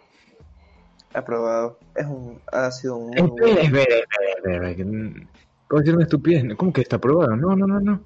Aprobado. 1.14 1.80
Es 1.96 2.06
un, 2.06 2.40
ha 2.52 2.70
sido 2.70 2.96
un 2.96 3.12
Espera, 3.18 3.30
buen- 3.54 3.58
espera, 3.58 3.96
espera, 3.96 4.32
espera, 4.36 4.74
que 4.76 4.82
n- 4.82 5.26
¿Cómo 5.66 5.80
decir 5.80 5.94
una 5.96 6.04
estupidez? 6.04 6.44
¿Cómo 6.56 6.72
que 6.72 6.82
está 6.82 6.94
aprobado? 6.96 7.34
No, 7.34 7.56
no, 7.56 7.66
no, 7.66 7.80
no. 7.80 8.00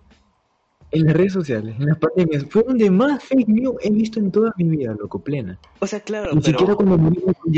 En 0.93 1.05
las 1.07 1.15
redes 1.15 1.35
sociales, 1.35 1.77
en 1.79 1.87
las 1.89 1.99
pandemias, 1.99 2.47
fue 2.49 2.63
donde 2.63 2.91
más 2.91 3.23
fake 3.23 3.49
news 3.49 3.77
he 3.83 3.91
visto 3.91 4.19
en 4.19 4.33
toda 4.33 4.51
mi 4.57 4.65
vida, 4.65 4.95
loco, 4.99 5.19
plena. 5.19 5.59
O 5.81 5.87
sea, 5.87 6.01
claro, 6.01 6.33
Ni 6.33 6.41
pero, 6.41 6.59
siquiera 6.59 6.75
cuando 6.75 6.97
morimos 6.97 7.35
con. 7.39 7.53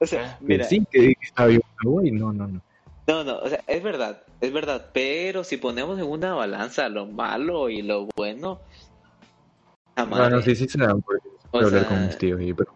O 0.00 0.06
sea, 0.06 0.32
¿Eh? 0.32 0.36
mira, 0.40 0.64
Sí, 0.64 0.84
que, 0.90 1.14
que 1.14 1.28
Hawái. 1.34 2.10
No, 2.12 2.32
no, 2.32 2.46
no. 2.46 2.60
no, 3.06 3.24
no, 3.24 3.38
o 3.38 3.48
sea, 3.48 3.62
es 3.66 3.82
verdad, 3.82 4.22
es 4.40 4.52
verdad, 4.52 4.90
pero 4.92 5.44
si 5.44 5.56
ponemos 5.56 5.98
en 5.98 6.06
una 6.06 6.34
balanza 6.34 6.88
lo 6.88 7.06
malo 7.06 7.68
y 7.68 7.82
lo 7.82 8.08
bueno, 8.16 8.60
jamás. 9.96 10.18
Bueno, 10.18 10.42
sí, 10.42 10.54
sí 10.54 10.68
se 10.68 10.78
da 10.78 10.94
por 10.94 11.20
O 11.50 11.58
hablar 11.58 11.80
sea, 11.80 11.88
con 11.88 12.06
mis 12.06 12.18
tíos. 12.18 12.40
Y, 12.40 12.54
pero, 12.54 12.72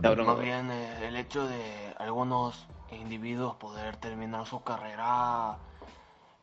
cabrón, 0.00 0.26
Más 0.26 0.40
bien 0.40 0.70
eh, 0.70 1.08
el 1.08 1.16
hecho 1.16 1.46
de 1.46 1.94
algunos 1.98 2.66
individuos 2.90 3.56
poder 3.56 3.96
terminar 3.96 4.46
su 4.46 4.62
carrera, 4.62 5.56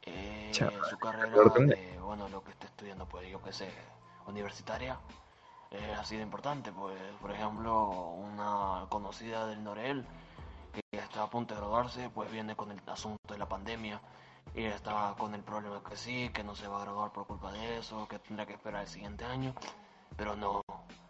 eh, 0.05 0.49
Chaval, 0.51 0.85
su 0.89 0.97
carrera 0.97 1.43
de, 1.65 1.99
bueno, 2.03 2.29
lo 2.29 2.43
que 2.43 2.51
esté 2.51 2.67
estudiando, 2.67 3.05
pues 3.05 3.29
yo 3.29 3.41
que 3.41 3.53
sé, 3.53 3.69
universitaria, 4.27 4.97
eh, 5.71 5.95
ha 5.97 6.03
sido 6.03 6.21
importante, 6.21 6.71
pues, 6.71 6.99
por 7.21 7.31
ejemplo, 7.31 7.89
una 7.89 8.85
conocida 8.89 9.47
del 9.47 9.63
Norel 9.63 10.05
que 10.73 10.81
está 10.97 11.23
a 11.23 11.29
punto 11.29 11.53
de 11.53 11.61
graduarse, 11.61 12.09
pues 12.13 12.31
viene 12.31 12.55
con 12.55 12.71
el 12.71 12.79
asunto 12.87 13.33
de 13.33 13.39
la 13.39 13.47
pandemia 13.47 14.01
y 14.53 14.63
está 14.63 15.15
con 15.17 15.33
el 15.33 15.41
problema 15.41 15.81
que 15.87 15.95
sí, 15.95 16.29
que 16.33 16.43
no 16.43 16.55
se 16.55 16.67
va 16.67 16.81
a 16.81 16.83
graduar 16.83 17.11
por 17.11 17.25
culpa 17.25 17.51
de 17.51 17.77
eso, 17.77 18.07
que 18.07 18.19
tendrá 18.19 18.45
que 18.45 18.53
esperar 18.53 18.81
el 18.81 18.87
siguiente 18.87 19.23
año, 19.23 19.53
pero 20.17 20.35
no, 20.35 20.61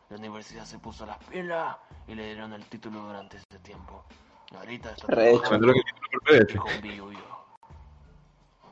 la 0.09 0.17
universidad 0.17 0.65
se 0.65 0.77
puso 0.77 1.05
las 1.05 1.17
pilas 1.25 1.77
y 2.07 2.15
le 2.15 2.25
dieron 2.25 2.53
el 2.53 2.65
título 2.65 3.01
durante 3.01 3.37
ese 3.37 3.59
tiempo. 3.63 4.03
Ahorita 4.55 4.91
está 4.91 5.07
trabajando 5.07 5.73
con 5.73 6.81
billuyo. 6.81 7.19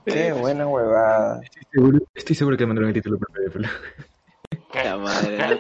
Qué 0.06 0.34
buena 0.34 0.68
huevada. 0.68 1.42
Estoy 1.44 1.64
seguro, 1.72 2.00
estoy 2.14 2.36
seguro 2.36 2.58
que 2.58 2.66
mandaron 2.66 2.90
el 2.90 2.94
título 2.94 3.18
por 3.18 3.32
PDF. 3.32 3.56
La 4.74 4.98
madre, 4.98 5.38
¿no? 5.38 5.60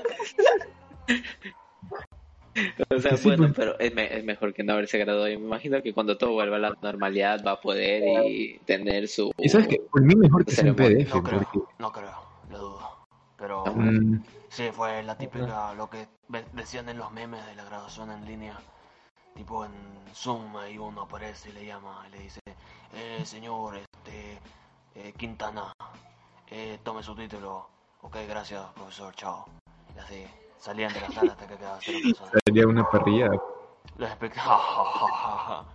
O 2.89 2.99
sea, 2.99 3.15
Sí, 3.15 3.23
bueno, 3.27 3.43
pues. 3.43 3.53
pero 3.55 3.79
es, 3.79 3.93
me- 3.93 4.17
es 4.17 4.23
mejor 4.23 4.53
que 4.53 4.63
no 4.63 4.73
haberse 4.73 4.97
graduado. 4.97 5.29
Y 5.29 5.37
me 5.37 5.45
imagino 5.45 5.81
que 5.81 5.93
cuando 5.93 6.17
todo 6.17 6.33
vuelva 6.33 6.57
a 6.57 6.59
la 6.59 6.77
normalidad 6.81 7.43
va 7.45 7.51
a 7.51 7.61
poder 7.61 8.03
y 8.27 8.59
tener 8.59 9.07
su... 9.07 9.31
Y 9.37 9.47
sabes 9.49 9.67
que 9.67 9.77
por 9.91 10.01
mí 10.03 10.15
mejor 10.15 10.45
que 10.45 10.51
sea 10.51 10.67
en. 10.67 10.75
PDF. 10.75 11.09
No 11.15 11.23
creo, 11.23 11.39
porque, 11.51 11.59
no 11.79 11.91
creo, 11.91 12.15
lo 12.49 12.57
dudo. 12.59 12.89
Pero 13.37 13.65
mm, 13.65 14.23
sí, 14.49 14.69
fue 14.73 15.01
la 15.03 15.17
típica, 15.17 15.73
lo 15.73 15.89
que 15.89 16.07
decían 16.53 16.89
en 16.89 16.97
los 16.97 17.11
memes 17.11 17.45
de 17.45 17.55
la 17.55 17.63
graduación 17.65 18.11
en 18.11 18.25
línea. 18.25 18.57
Tipo 19.35 19.63
en 19.63 19.71
Zoom, 20.13 20.57
ahí 20.57 20.77
uno 20.77 21.03
aparece 21.03 21.49
y 21.49 21.53
le 21.53 21.65
llama 21.65 22.03
y 22.09 22.11
le 22.11 22.19
dice, 22.23 22.39
eh, 22.93 23.21
señor, 23.23 23.77
este, 23.77 24.37
eh, 24.95 25.13
Quintana, 25.15 25.71
eh, 26.51 26.79
tome 26.83 27.01
su 27.03 27.15
título. 27.15 27.69
Ok, 28.01 28.15
gracias, 28.27 28.61
profesor, 28.75 29.13
chao. 29.15 29.45
Y 29.95 29.99
así, 29.99 30.25
salían 30.59 30.93
de 30.93 31.01
la 31.01 31.11
sala 31.11 31.31
hasta 31.33 31.47
que 31.47 31.55
quedaba 31.57 31.79
cero 31.81 31.99
personas. 32.03 32.33
sería 32.45 32.67
una 32.67 32.89
parrilla. 32.89 33.29
Los 33.97 34.09
espectadores. 34.09 35.65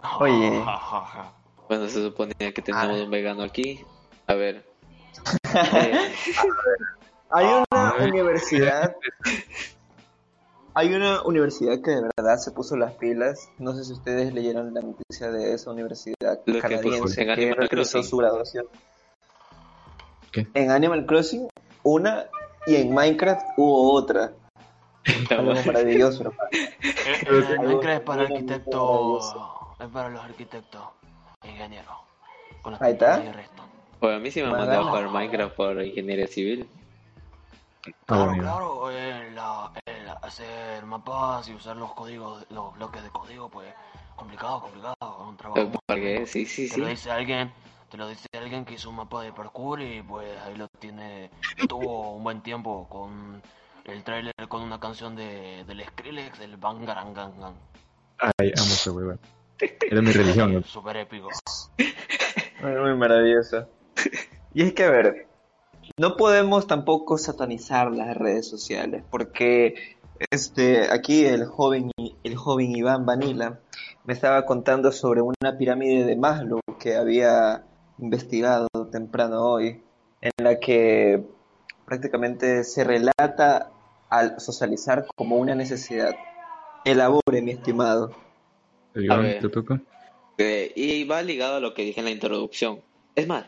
Oye. 0.20 0.64
Bueno, 1.68 1.88
se 1.88 2.02
suponía 2.02 2.52
que 2.52 2.62
teníamos 2.62 3.00
un 3.00 3.10
vegano 3.10 3.42
aquí. 3.44 3.84
A 4.26 4.34
ver. 4.34 4.66
Eh, 5.54 6.12
Hay 7.32 7.46
una 7.46 7.94
Ay. 7.96 8.10
universidad. 8.10 8.96
Hay 10.74 10.94
una 10.94 11.22
universidad 11.22 11.80
que 11.82 11.90
de 11.92 12.02
verdad 12.16 12.38
se 12.38 12.50
puso 12.50 12.76
las 12.76 12.94
pilas. 12.94 13.48
No 13.58 13.72
sé 13.74 13.84
si 13.84 13.92
ustedes 13.92 14.32
leyeron 14.34 14.72
la 14.74 14.80
noticia 14.80 15.30
de 15.30 15.52
esa 15.54 15.70
universidad 15.70 16.40
Lo 16.46 16.54
que 16.54 16.60
canadiense 16.60 17.26
que 17.26 17.68
Crossing. 17.68 18.02
su 18.04 18.16
graduación. 18.16 18.66
¿Qué? 20.32 20.46
En 20.54 20.70
Animal 20.70 21.06
Crossing, 21.06 21.48
una, 21.82 22.26
y 22.66 22.76
en 22.76 22.92
Minecraft 22.92 23.46
hubo 23.56 23.92
otra. 23.92 24.32
Algo 25.30 25.54
maravilloso, 25.66 26.22
hermano. 26.22 26.50
Eh, 26.82 27.56
Minecraft 27.58 27.88
es 27.88 28.00
para 28.00 28.22
arquitectos, 28.22 29.36
es 29.78 29.88
para 29.88 30.08
los 30.08 30.22
arquitectos, 30.22 30.82
ingenieros. 31.44 31.94
Con 32.62 32.76
Ahí 32.80 32.92
está. 32.92 33.22
pues 33.98 34.16
a 34.16 34.18
mí 34.18 34.30
sí 34.30 34.40
me 34.40 34.48
han 34.48 34.52
mandado 34.52 34.80
a 34.80 34.84
jugar 34.88 35.08
Minecraft 35.10 35.56
por 35.56 35.82
ingeniería 35.82 36.26
civil. 36.26 36.68
Claro, 38.04 38.32
claro, 38.38 38.90
eh, 38.90 39.34
eh, 39.86 40.06
hacer 40.22 40.84
mapas 40.84 41.48
y 41.48 41.54
usar 41.54 41.76
los 41.76 41.92
códigos, 41.94 42.44
los 42.50 42.74
bloques 42.74 43.02
de 43.02 43.08
código, 43.08 43.48
pues 43.48 43.72
complicado, 44.16 44.60
complicado, 44.60 44.94
es 45.00 45.28
un 45.28 45.36
trabajo. 45.36 45.60
Eh, 45.60 45.70
Porque 45.86 46.12
arduo. 46.14 46.26
sí, 46.26 46.44
sí, 46.44 46.68
sí. 46.68 46.80
lo 46.80 46.88
dice 46.88 47.10
alguien, 47.10 47.50
te 47.90 47.96
lo 47.96 48.08
dice 48.08 48.28
alguien 48.38 48.64
que 48.64 48.74
hizo 48.74 48.88
un 48.88 48.96
mapa 48.96 49.22
de 49.22 49.32
parkour 49.32 49.82
y 49.82 50.02
pues 50.02 50.28
ahí 50.46 50.56
lo 50.56 50.68
tiene, 50.68 51.30
tuvo 51.68 52.12
un 52.12 52.22
buen 52.22 52.40
tiempo 52.40 52.88
con 52.88 53.42
el 53.84 54.04
trailer 54.04 54.32
con 54.48 54.62
una 54.62 54.78
canción 54.78 55.16
de 55.16 55.64
del 55.66 55.84
Skrillex, 55.84 56.40
el 56.40 56.56
Bangarangangan. 56.56 57.54
Ay, 58.18 58.52
amo 58.56 58.66
ese 58.66 58.90
huevo. 58.90 59.18
Era 59.58 60.02
mi 60.02 60.12
religión. 60.12 60.54
¿no? 60.54 60.62
Súper 60.62 60.98
épico. 60.98 61.28
Muy, 62.62 62.72
muy 62.72 62.94
maravilloso. 62.94 63.66
Y 64.52 64.62
es 64.62 64.72
que, 64.74 64.84
a 64.84 64.90
ver, 64.90 65.26
no 65.96 66.16
podemos 66.16 66.66
tampoco 66.66 67.18
satanizar 67.18 67.90
las 67.90 68.16
redes 68.16 68.48
sociales, 68.48 69.02
porque 69.10 69.96
este, 70.30 70.92
aquí 70.92 71.24
el 71.24 71.46
joven, 71.46 71.90
el 72.22 72.36
joven 72.36 72.76
Iván 72.76 73.06
Vanilla 73.06 73.60
me 74.04 74.12
estaba 74.12 74.44
contando 74.44 74.92
sobre 74.92 75.22
una 75.22 75.56
pirámide 75.58 76.04
de 76.04 76.16
Maslow 76.16 76.60
que 76.78 76.96
había 76.96 77.64
investigado 78.00 78.68
temprano 78.90 79.42
hoy, 79.42 79.82
en 80.20 80.32
la 80.42 80.58
que 80.58 81.22
prácticamente 81.84 82.64
se 82.64 82.84
relata 82.84 83.70
al 84.08 84.40
socializar 84.40 85.06
como 85.14 85.36
una 85.36 85.54
necesidad. 85.54 86.14
Elabore, 86.84 87.42
mi 87.42 87.52
estimado. 87.52 88.12
El 88.94 89.04
Iván, 89.04 89.22
ver. 89.22 89.40
¿te 89.40 89.48
toca? 89.48 89.80
Eh, 90.38 90.72
y 90.74 91.04
va 91.04 91.22
ligado 91.22 91.56
a 91.56 91.60
lo 91.60 91.74
que 91.74 91.82
dije 91.82 92.00
en 92.00 92.06
la 92.06 92.12
introducción. 92.12 92.80
Es 93.14 93.26
más, 93.26 93.46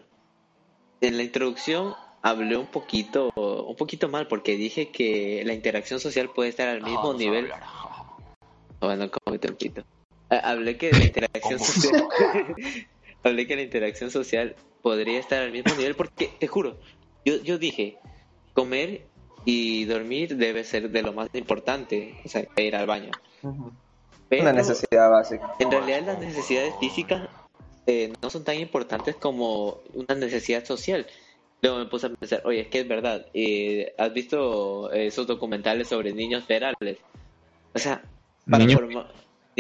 en 1.01 1.17
la 1.17 1.23
introducción 1.23 1.95
hablé 2.23 2.57
un 2.57 2.67
poquito, 2.67 3.33
un 3.35 3.77
poquito 3.77 4.09
mal 4.09 4.29
porque 4.29 4.57
dije 4.57 4.91
que 4.91 5.43
la 5.45 5.55
interacción 5.55 6.01
social 6.01 6.31
puede 6.35 6.51
estar 6.51 6.69
al 6.69 6.83
mismo 6.83 7.15
nivel. 7.15 7.51
Bueno, 8.81 9.11
como. 9.11 9.37
Eh, 10.33 10.41
Hablé 10.43 10.77
que 10.79 10.91
la 10.93 11.05
interacción 11.05 11.59
social, 11.59 12.09
hablé 13.25 13.47
que 13.47 13.57
la 13.57 13.63
interacción 13.63 14.11
social 14.11 14.55
podría 14.83 15.19
estar 15.21 15.43
al 15.43 15.53
mismo 15.53 15.75
nivel 15.77 15.95
porque 15.95 16.31
te 16.39 16.47
juro, 16.47 16.77
yo, 17.25 17.37
yo 17.43 17.59
dije 17.59 17.99
comer 18.55 19.07
y 19.45 19.85
dormir 19.87 20.37
debe 20.37 20.65
ser 20.65 20.91
de 20.91 21.03
lo 21.03 21.13
más 21.13 21.29
importante, 21.35 22.15
o 22.25 22.29
sea, 22.29 22.45
ir 22.57 22.77
al 22.77 22.87
baño. 22.87 23.11
Pero- 24.29 24.43
Una 24.43 24.53
necesidad 24.53 25.11
básica. 25.11 25.55
en 25.59 25.71
realidad 25.71 26.03
las 26.07 26.19
necesidades 26.19 26.75
físicas 26.81 27.29
eh, 27.87 28.13
no 28.23 28.31
son 28.31 28.45
tan 28.45 28.57
importantes 28.59 29.17
como 29.17 29.79
una 29.95 30.15
necesidad 30.15 30.65
social. 30.65 31.07
Luego 31.61 31.79
me 31.79 31.87
puse 31.87 32.07
a 32.07 32.11
pensar, 32.11 32.43
oye, 32.45 32.61
es 32.61 32.69
que 32.69 32.81
es 32.81 32.89
verdad, 32.89 33.27
eh, 33.35 33.95
¿has 33.99 34.13
visto 34.13 34.91
esos 34.93 35.27
documentales 35.27 35.89
sobre 35.89 36.13
niños 36.13 36.45
ferales? 36.45 36.99
O 37.75 37.79
sea, 37.79 38.03
para 38.51 38.67
formar 38.69 39.07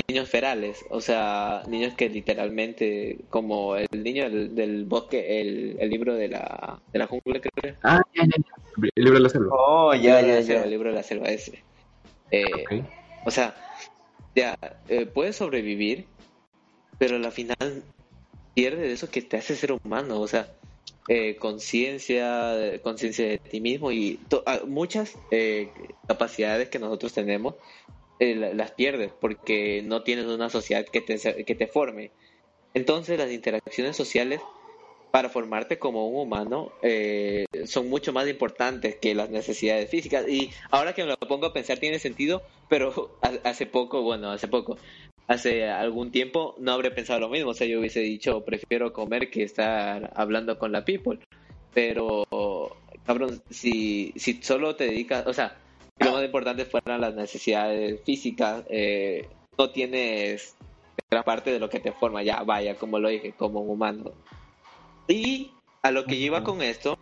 niños 0.08 0.28
ferales, 0.28 0.84
o 0.90 1.00
sea, 1.00 1.62
niños 1.68 1.94
que 1.94 2.08
literalmente, 2.08 3.18
como 3.28 3.76
el 3.76 3.86
niño 4.02 4.24
del, 4.30 4.54
del 4.54 4.84
bosque, 4.84 5.40
el, 5.40 5.76
el 5.80 5.90
libro 5.90 6.14
de 6.14 6.28
la, 6.28 6.80
de 6.92 6.98
la 6.98 7.06
jungla, 7.06 7.40
creo. 7.40 7.76
Ah, 7.82 8.00
ya, 8.14 8.24
ya, 8.24 8.36
ya. 8.36 8.88
El 8.94 9.04
libro 9.04 9.18
de 9.18 9.22
la 9.22 9.28
selva. 9.28 9.48
Oh, 9.54 9.92
El 9.92 10.02
ya, 10.02 10.20
ya, 10.20 10.42
selva, 10.42 10.60
ya. 10.60 10.64
el 10.64 10.70
libro 10.70 10.88
de 10.90 10.94
la 10.94 11.02
selva 11.02 11.28
ese. 11.28 11.62
Eh, 12.30 12.64
Ok. 12.80 12.84
o 13.24 13.30
sea, 13.30 13.54
ya, 14.34 14.56
eh, 14.88 15.04
puedes 15.06 15.36
sobrevivir, 15.36 16.06
pero 16.98 17.16
al 17.16 17.32
final 17.32 17.82
pierde 18.54 18.82
de 18.82 18.92
eso 18.92 19.10
que 19.10 19.20
te 19.22 19.36
hace 19.36 19.54
ser 19.56 19.72
humano, 19.72 20.20
o 20.20 20.26
sea, 20.28 20.48
eh, 21.08 21.36
conciencia, 21.36 22.80
conciencia 22.82 23.26
de 23.26 23.38
ti 23.38 23.60
mismo 23.60 23.92
y 23.92 24.18
to- 24.28 24.42
ah, 24.46 24.60
muchas 24.66 25.18
eh, 25.30 25.72
capacidades 26.06 26.68
que 26.68 26.78
nosotros 26.78 27.12
tenemos 27.12 27.56
eh, 28.22 28.34
la- 28.36 28.54
las 28.54 28.72
pierdes 28.72 29.14
porque 29.14 29.82
no 29.84 30.02
tienes 30.04 30.26
una 30.26 30.50
sociedad 30.50 30.86
que 30.92 31.00
te, 31.02 31.18
que 31.44 31.54
te 31.54 31.66
forme. 31.68 32.12
Entonces 32.74 33.18
las 33.18 33.32
interacciones 33.32 33.96
sociales 33.96 34.48
para 35.10 35.28
formarte 35.28 35.78
como 35.78 36.08
un 36.08 36.22
humano 36.28 36.74
eh, 36.82 37.44
son 37.66 37.88
mucho 37.88 38.12
más 38.12 38.28
importantes 38.28 38.98
que 39.00 39.14
las 39.14 39.30
necesidades 39.30 39.90
físicas. 39.90 40.26
Y 40.28 40.52
ahora 40.70 40.94
que 40.94 41.02
me 41.04 41.10
lo 41.10 41.16
pongo 41.28 41.46
a 41.46 41.52
pensar 41.52 41.78
tiene 41.78 41.98
sentido, 41.98 42.42
pero 42.68 43.18
ha- 43.22 43.40
hace 43.50 43.66
poco, 43.66 44.02
bueno, 44.02 44.30
hace 44.30 44.48
poco, 44.48 44.78
hace 45.28 45.68
algún 45.68 46.10
tiempo 46.12 46.56
no 46.60 46.72
habría 46.72 46.94
pensado 46.94 47.20
lo 47.20 47.28
mismo. 47.28 47.50
O 47.50 47.54
sea, 47.54 47.66
yo 47.66 47.80
hubiese 47.80 48.00
dicho, 48.00 48.44
prefiero 48.44 48.92
comer 48.92 49.30
que 49.30 49.42
estar 49.44 50.12
hablando 50.16 50.58
con 50.58 50.72
la 50.72 50.84
people. 50.84 51.20
Pero, 51.74 52.24
cabrón, 53.04 53.42
si, 53.50 54.12
si 54.16 54.42
solo 54.42 54.76
te 54.76 54.84
dedicas, 54.84 55.26
o 55.26 55.32
sea, 55.32 55.58
lo 55.98 56.12
más 56.12 56.24
importante 56.24 56.64
fueran 56.64 57.00
las 57.00 57.14
necesidades 57.14 58.00
físicas, 58.04 58.64
eh, 58.68 59.28
no 59.58 59.70
tienes 59.70 60.56
gran 61.10 61.24
parte 61.24 61.52
de 61.52 61.58
lo 61.58 61.68
que 61.68 61.80
te 61.80 61.92
forma, 61.92 62.22
ya 62.22 62.42
vaya, 62.42 62.76
como 62.76 62.98
lo 62.98 63.08
dije, 63.08 63.32
como 63.32 63.60
un 63.60 63.70
humano. 63.70 64.12
Y 65.08 65.52
a 65.82 65.90
lo 65.90 66.04
que 66.04 66.14
iba 66.14 66.42
con 66.42 66.62
esto, 66.62 66.96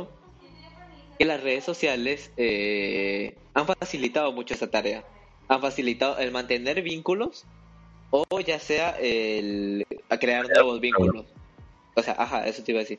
que 1.19 1.25
las 1.25 1.43
redes 1.43 1.65
sociales 1.65 2.33
eh, 2.37 3.37
han 3.55 3.67
facilitado 3.67 4.33
mucho 4.33 4.55
esa 4.55 4.71
tarea. 4.71 5.05
Han 5.49 5.61
facilitado 5.61 6.19
el 6.19 6.31
mantener 6.31 6.83
vínculos 6.83 7.45
o 8.11 8.25
ya 8.41 8.59
sea 8.59 8.97
el 8.99 9.87
crear 10.21 10.49
nuevos 10.49 10.81
vínculos. 10.81 11.27
O 11.95 12.03
sea, 12.03 12.15
ajá, 12.19 12.47
eso 12.47 12.63
te 12.63 12.73
iba 12.73 12.81
a 12.81 12.85
decir. 12.85 12.99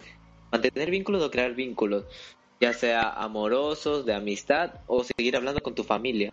Mantener 0.52 0.92
vínculos 0.92 1.24
o 1.24 1.32
crear 1.32 1.54
vínculos, 1.54 2.06
ya 2.62 2.74
sea 2.74 3.10
amorosos, 3.10 4.06
de 4.06 4.14
amistad 4.14 4.72
o 4.88 5.04
seguir 5.04 5.36
hablando 5.36 5.60
con 5.62 5.74
tu 5.74 5.84
familia. 5.84 6.32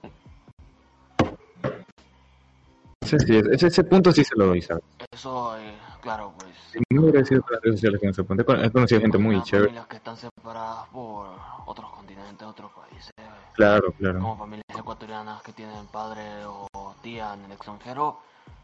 Ese, 3.01 3.19
sí, 3.21 3.41
ese, 3.51 3.69
ese 3.69 3.85
punto 3.85 4.13
sí 4.13 4.23
se 4.23 4.37
lo 4.37 4.49
doy, 4.49 4.61
¿sabes? 4.61 4.85
Eso, 5.11 5.57
eh, 5.59 5.73
claro, 6.03 6.35
pues. 6.39 6.51
Sí, 6.71 6.79
Muy 6.91 7.09
agradecido 7.09 7.41
con 7.41 7.53
las 7.55 7.63
redes 7.63 7.77
sociales 7.81 8.01
con 8.01 8.11
ese 8.11 8.23
punto. 8.25 8.43
He 8.43 8.45
con- 8.45 8.63
He 8.65 8.71
conocido 8.71 9.01
gente 9.01 9.17
muy 9.17 9.43
chévere. 9.43 9.69
familias 9.69 9.87
que 9.87 9.97
están 9.97 10.17
separadas 10.19 10.87
por 10.89 11.29
otros 11.65 11.91
continentes, 11.93 12.47
otros 12.47 12.71
países. 12.73 13.11
Claro, 13.55 13.93
claro. 13.99 14.19
Como 14.21 14.37
familias 14.37 14.79
ecuatorianas 14.79 15.43
que 15.43 15.53
tienen 15.53 15.87
padre 15.87 16.21
o 16.45 16.67
tía 17.03 17.33
en 17.33 17.47
el 17.47 17.53
extranjero, 17.53 18.19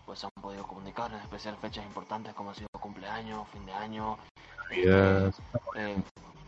pues 0.05 0.19
se 0.19 0.27
han 0.27 0.43
podido 0.43 0.67
comunicar, 0.67 1.11
en 1.11 1.21
especial 1.21 1.57
fechas 1.57 1.87
importantes 1.87 2.35
como 2.35 2.51
ha 2.51 2.55
sido 2.55 2.69
cumpleaños, 2.79 3.49
fin 3.49 3.65
de 3.65 3.73
año, 3.73 4.19
eh, 4.71 5.31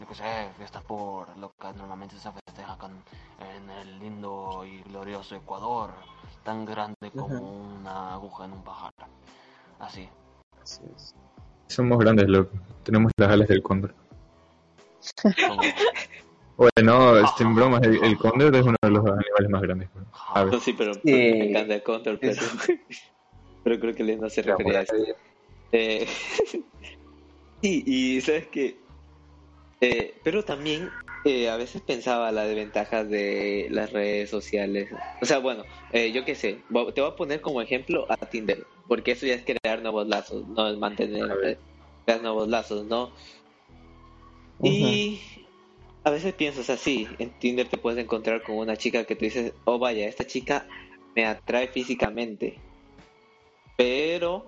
yo 0.01 0.07
qué 0.07 0.15
sé, 0.15 0.49
fiestas 0.57 0.83
por 0.85 1.37
lo 1.39 1.53
que 1.61 1.73
normalmente 1.77 2.17
se 2.17 2.31
festeja 2.33 2.73
acá 2.75 2.87
en, 2.87 3.63
en 3.65 3.71
el 3.71 3.99
lindo 3.99 4.65
y 4.65 4.83
glorioso 4.83 5.37
Ecuador, 5.37 5.91
tan 6.45 6.65
grande 6.65 7.11
como 7.15 7.27
Ujú. 7.27 7.79
una 7.81 8.15
aguja 8.15 8.45
en 8.45 8.53
un 8.53 8.63
pajar. 8.63 8.93
Así. 9.79 10.09
Así 10.63 10.83
es. 10.95 11.15
Somos 11.69 11.99
grandes, 11.99 12.29
loco. 12.29 12.53
Tenemos 12.85 13.13
las 13.19 13.31
alas 13.31 13.49
del 13.49 13.63
cóndor. 13.63 13.95
Bueno, 16.59 17.19
este, 17.19 17.43
en 17.43 17.55
bromas, 17.55 17.83
el, 17.83 18.03
el 18.03 18.17
cóndor 18.17 18.57
es 18.57 18.63
uno 18.63 18.77
de 18.81 18.91
los 18.91 19.05
animales 19.05 19.51
más 19.51 19.61
grandes. 19.61 19.91
A 20.29 20.45
ver. 20.45 20.55
No, 20.55 20.61
sí, 20.61 20.73
pero 20.73 20.95
Sí. 20.95 21.01
me 21.05 21.51
encanta 21.51 21.75
el 21.75 21.83
control, 21.83 22.19
pero, 22.19 22.41
pero 23.63 23.79
creo 23.79 23.95
que 23.95 24.03
le 24.03 24.17
no 24.17 24.31
se 24.31 24.41
refería 24.41 24.79
a 24.79 24.83
eso. 24.83 24.95
Eh, 25.73 26.07
y, 27.61 28.17
y 28.17 28.21
sabes 28.23 28.47
que, 28.47 28.86
pero 29.79 30.45
también 30.45 30.91
eh, 31.29 31.49
a 31.49 31.57
veces 31.57 31.83
pensaba 31.83 32.31
las 32.31 32.47
desventajas 32.47 33.11
de 33.11 33.67
las 33.73 33.93
redes 33.93 34.31
sociales. 34.31 34.89
O 35.21 35.27
sea, 35.27 35.39
bueno, 35.39 35.65
eh, 35.93 36.13
yo 36.13 36.25
qué 36.25 36.37
sé, 36.37 36.63
te 36.95 37.01
voy 37.01 37.11
a 37.11 37.17
poner 37.17 37.41
como 37.41 37.61
ejemplo 37.61 38.07
a 38.09 38.17
Tinder, 38.17 38.65
porque 38.87 39.11
eso 39.11 39.27
ya 39.27 39.35
es 39.35 39.45
crear 39.45 39.83
nuevos 39.83 40.07
lazos, 40.07 40.47
no 40.47 40.69
es 40.69 40.79
mantener, 40.79 41.37
eh, 41.45 41.59
crear 42.05 42.23
nuevos 42.23 42.47
lazos, 42.47 42.87
¿no? 42.87 43.11
Y 44.63 45.21
a 46.05 46.11
veces 46.11 46.33
piensas 46.33 46.71
así, 46.71 47.17
en 47.19 47.31
Tinder 47.31 47.67
te 47.67 47.77
puedes 47.77 47.99
encontrar 47.99 48.45
con 48.45 48.59
una 48.59 48.77
chica 48.77 49.03
que 49.03 49.17
tú 49.17 49.25
dices, 49.25 49.53
oh 49.65 49.81
vaya, 49.81 50.07
esta 50.07 50.29
chica 50.29 50.69
me 51.17 51.27
atrae 51.27 51.67
físicamente, 51.67 52.57
pero... 53.77 54.47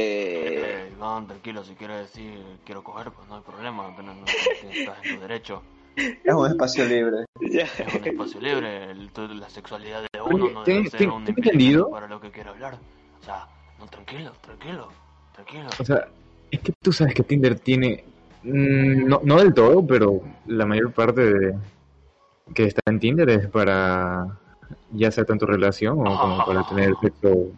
Eh, 0.00 0.62
eh, 0.86 0.92
Iván, 0.96 1.26
tranquilo, 1.26 1.64
si 1.64 1.74
quieres 1.74 2.02
decir 2.02 2.40
quiero 2.64 2.84
coger, 2.84 3.10
pues 3.10 3.26
no 3.28 3.36
hay 3.36 3.42
problema, 3.42 3.88
no, 3.96 4.02
no, 4.02 4.14
no, 4.14 4.24
estás 4.26 4.96
en 5.04 5.14
tu 5.16 5.20
derecho. 5.20 5.62
Es 5.96 6.32
un 6.32 6.46
espacio 6.46 6.84
libre. 6.84 7.24
Es 7.40 7.94
un 7.94 8.04
espacio 8.04 8.40
libre, 8.40 8.92
el- 8.92 9.10
la 9.40 9.50
sexualidad 9.50 10.02
de 10.02 10.20
Oye, 10.20 10.34
uno 10.34 10.48
no 10.50 10.64
debe 10.64 10.88
ser 10.88 11.08
un 11.08 11.26
entendido. 11.26 11.90
para 11.90 12.06
lo 12.06 12.20
que 12.20 12.30
quiere 12.30 12.50
hablar. 12.50 12.78
O 13.20 13.24
sea, 13.24 13.48
no, 13.80 13.86
tranquilo, 13.86 14.30
tranquilo, 14.40 14.88
tranquilo. 15.34 15.66
O 15.80 15.84
sea, 15.84 16.06
es 16.52 16.60
que 16.60 16.72
tú 16.80 16.92
sabes 16.92 17.14
que 17.14 17.24
Tinder 17.24 17.58
tiene, 17.58 18.04
mm, 18.44 19.08
no, 19.08 19.20
no 19.24 19.38
del 19.38 19.52
todo, 19.52 19.84
pero 19.84 20.20
la 20.46 20.64
mayor 20.66 20.92
parte 20.92 21.22
de, 21.22 21.58
que 22.54 22.64
está 22.66 22.80
en 22.86 23.00
Tinder 23.00 23.28
es 23.30 23.48
para 23.48 24.38
ya 24.92 25.10
sea 25.10 25.24
tanto 25.24 25.46
relación 25.46 25.98
o 26.06 26.16
como 26.20 26.46
para 26.46 26.62
tener 26.68 26.94
sexo. 27.02 27.48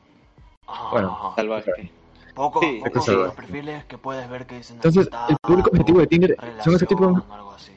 Bueno, 0.92 1.32
salvaje. 1.36 1.92
Poco, 2.40 2.60
Sí, 2.62 2.80
poco 2.82 2.98
es 3.00 3.04
son 3.04 3.16
los 3.18 3.34
perfiles 3.34 3.84
que 3.84 3.98
puedes 3.98 4.26
ver 4.30 4.46
que 4.46 4.56
dicen 4.56 4.76
Entonces, 4.76 5.08
el 5.28 5.36
público 5.42 5.68
objetivo 5.70 6.00
de 6.00 6.06
Tinder 6.06 6.36
son 6.64 6.74
ese 6.74 6.86
tipo 6.86 7.06
de... 7.06 7.22
algo 7.34 7.50
así. 7.52 7.72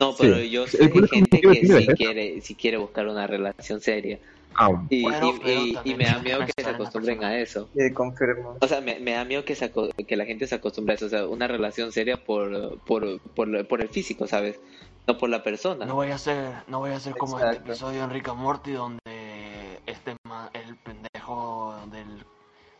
No, 0.00 0.12
Sí. 0.12 0.16
pero 0.20 0.38
yo 0.40 0.62
El 0.64 0.68
sé 0.70 0.78
de 0.78 0.88
público 0.88 1.14
gente 1.14 1.36
objetivo 1.36 1.50
de 1.52 1.54
que 1.54 1.60
Tinder 1.66 1.78
sí 1.82 1.84
eso. 1.88 1.96
quiere, 1.96 2.40
sí 2.40 2.54
quiere 2.54 2.76
buscar 2.78 3.06
una 3.08 3.26
relación 3.26 3.80
seria. 3.82 4.18
Ah, 4.58 4.70
Y, 4.88 5.02
Bueno, 5.02 5.34
y- 5.44 5.50
y- 5.50 5.78
y 5.84 5.94
me 5.96 6.06
da 6.06 6.18
miedo 6.20 6.40
que 6.46 6.62
se 6.64 6.70
acostumbren 6.70 7.22
a 7.24 7.36
eso. 7.38 7.68
Sí, 7.76 7.92
confirmo. 7.92 8.56
O 8.58 8.66
sea, 8.66 8.80
me, 8.80 8.98
me 9.00 9.10
da 9.12 9.26
miedo 9.26 9.44
que, 9.44 9.54
se 9.54 9.70
aco- 9.70 9.90
que 10.06 10.16
la 10.16 10.24
gente 10.24 10.46
se 10.46 10.54
acostumbre 10.54 10.94
a 10.94 10.96
eso. 10.96 11.04
O 11.04 11.08
sea, 11.10 11.26
una 11.26 11.46
relación 11.46 11.92
seria 11.92 12.16
por, 12.16 12.78
por, 12.86 13.20
por, 13.20 13.66
por 13.68 13.82
el 13.82 13.90
físico, 13.90 14.26
¿sabes? 14.26 14.58
No 15.06 15.18
por 15.18 15.28
la 15.28 15.42
persona. 15.42 15.84
No 15.84 15.94
voy 15.94 16.10
a 16.10 16.16
ser, 16.16 16.54
no 16.68 16.78
voy 16.78 16.92
a 16.92 17.00
ser 17.00 17.14
como 17.18 17.36
este 17.38 17.50
Exacto. 17.50 17.70
episodio 17.72 18.02
en 18.04 18.10
Rick 18.10 18.28
and 18.28 18.40
Morty 18.40 18.72
donde 18.72 19.78
este 19.84 20.16
ma- 20.26 20.48
el 20.54 20.74
pendejo 20.76 21.76
del, 21.92 22.24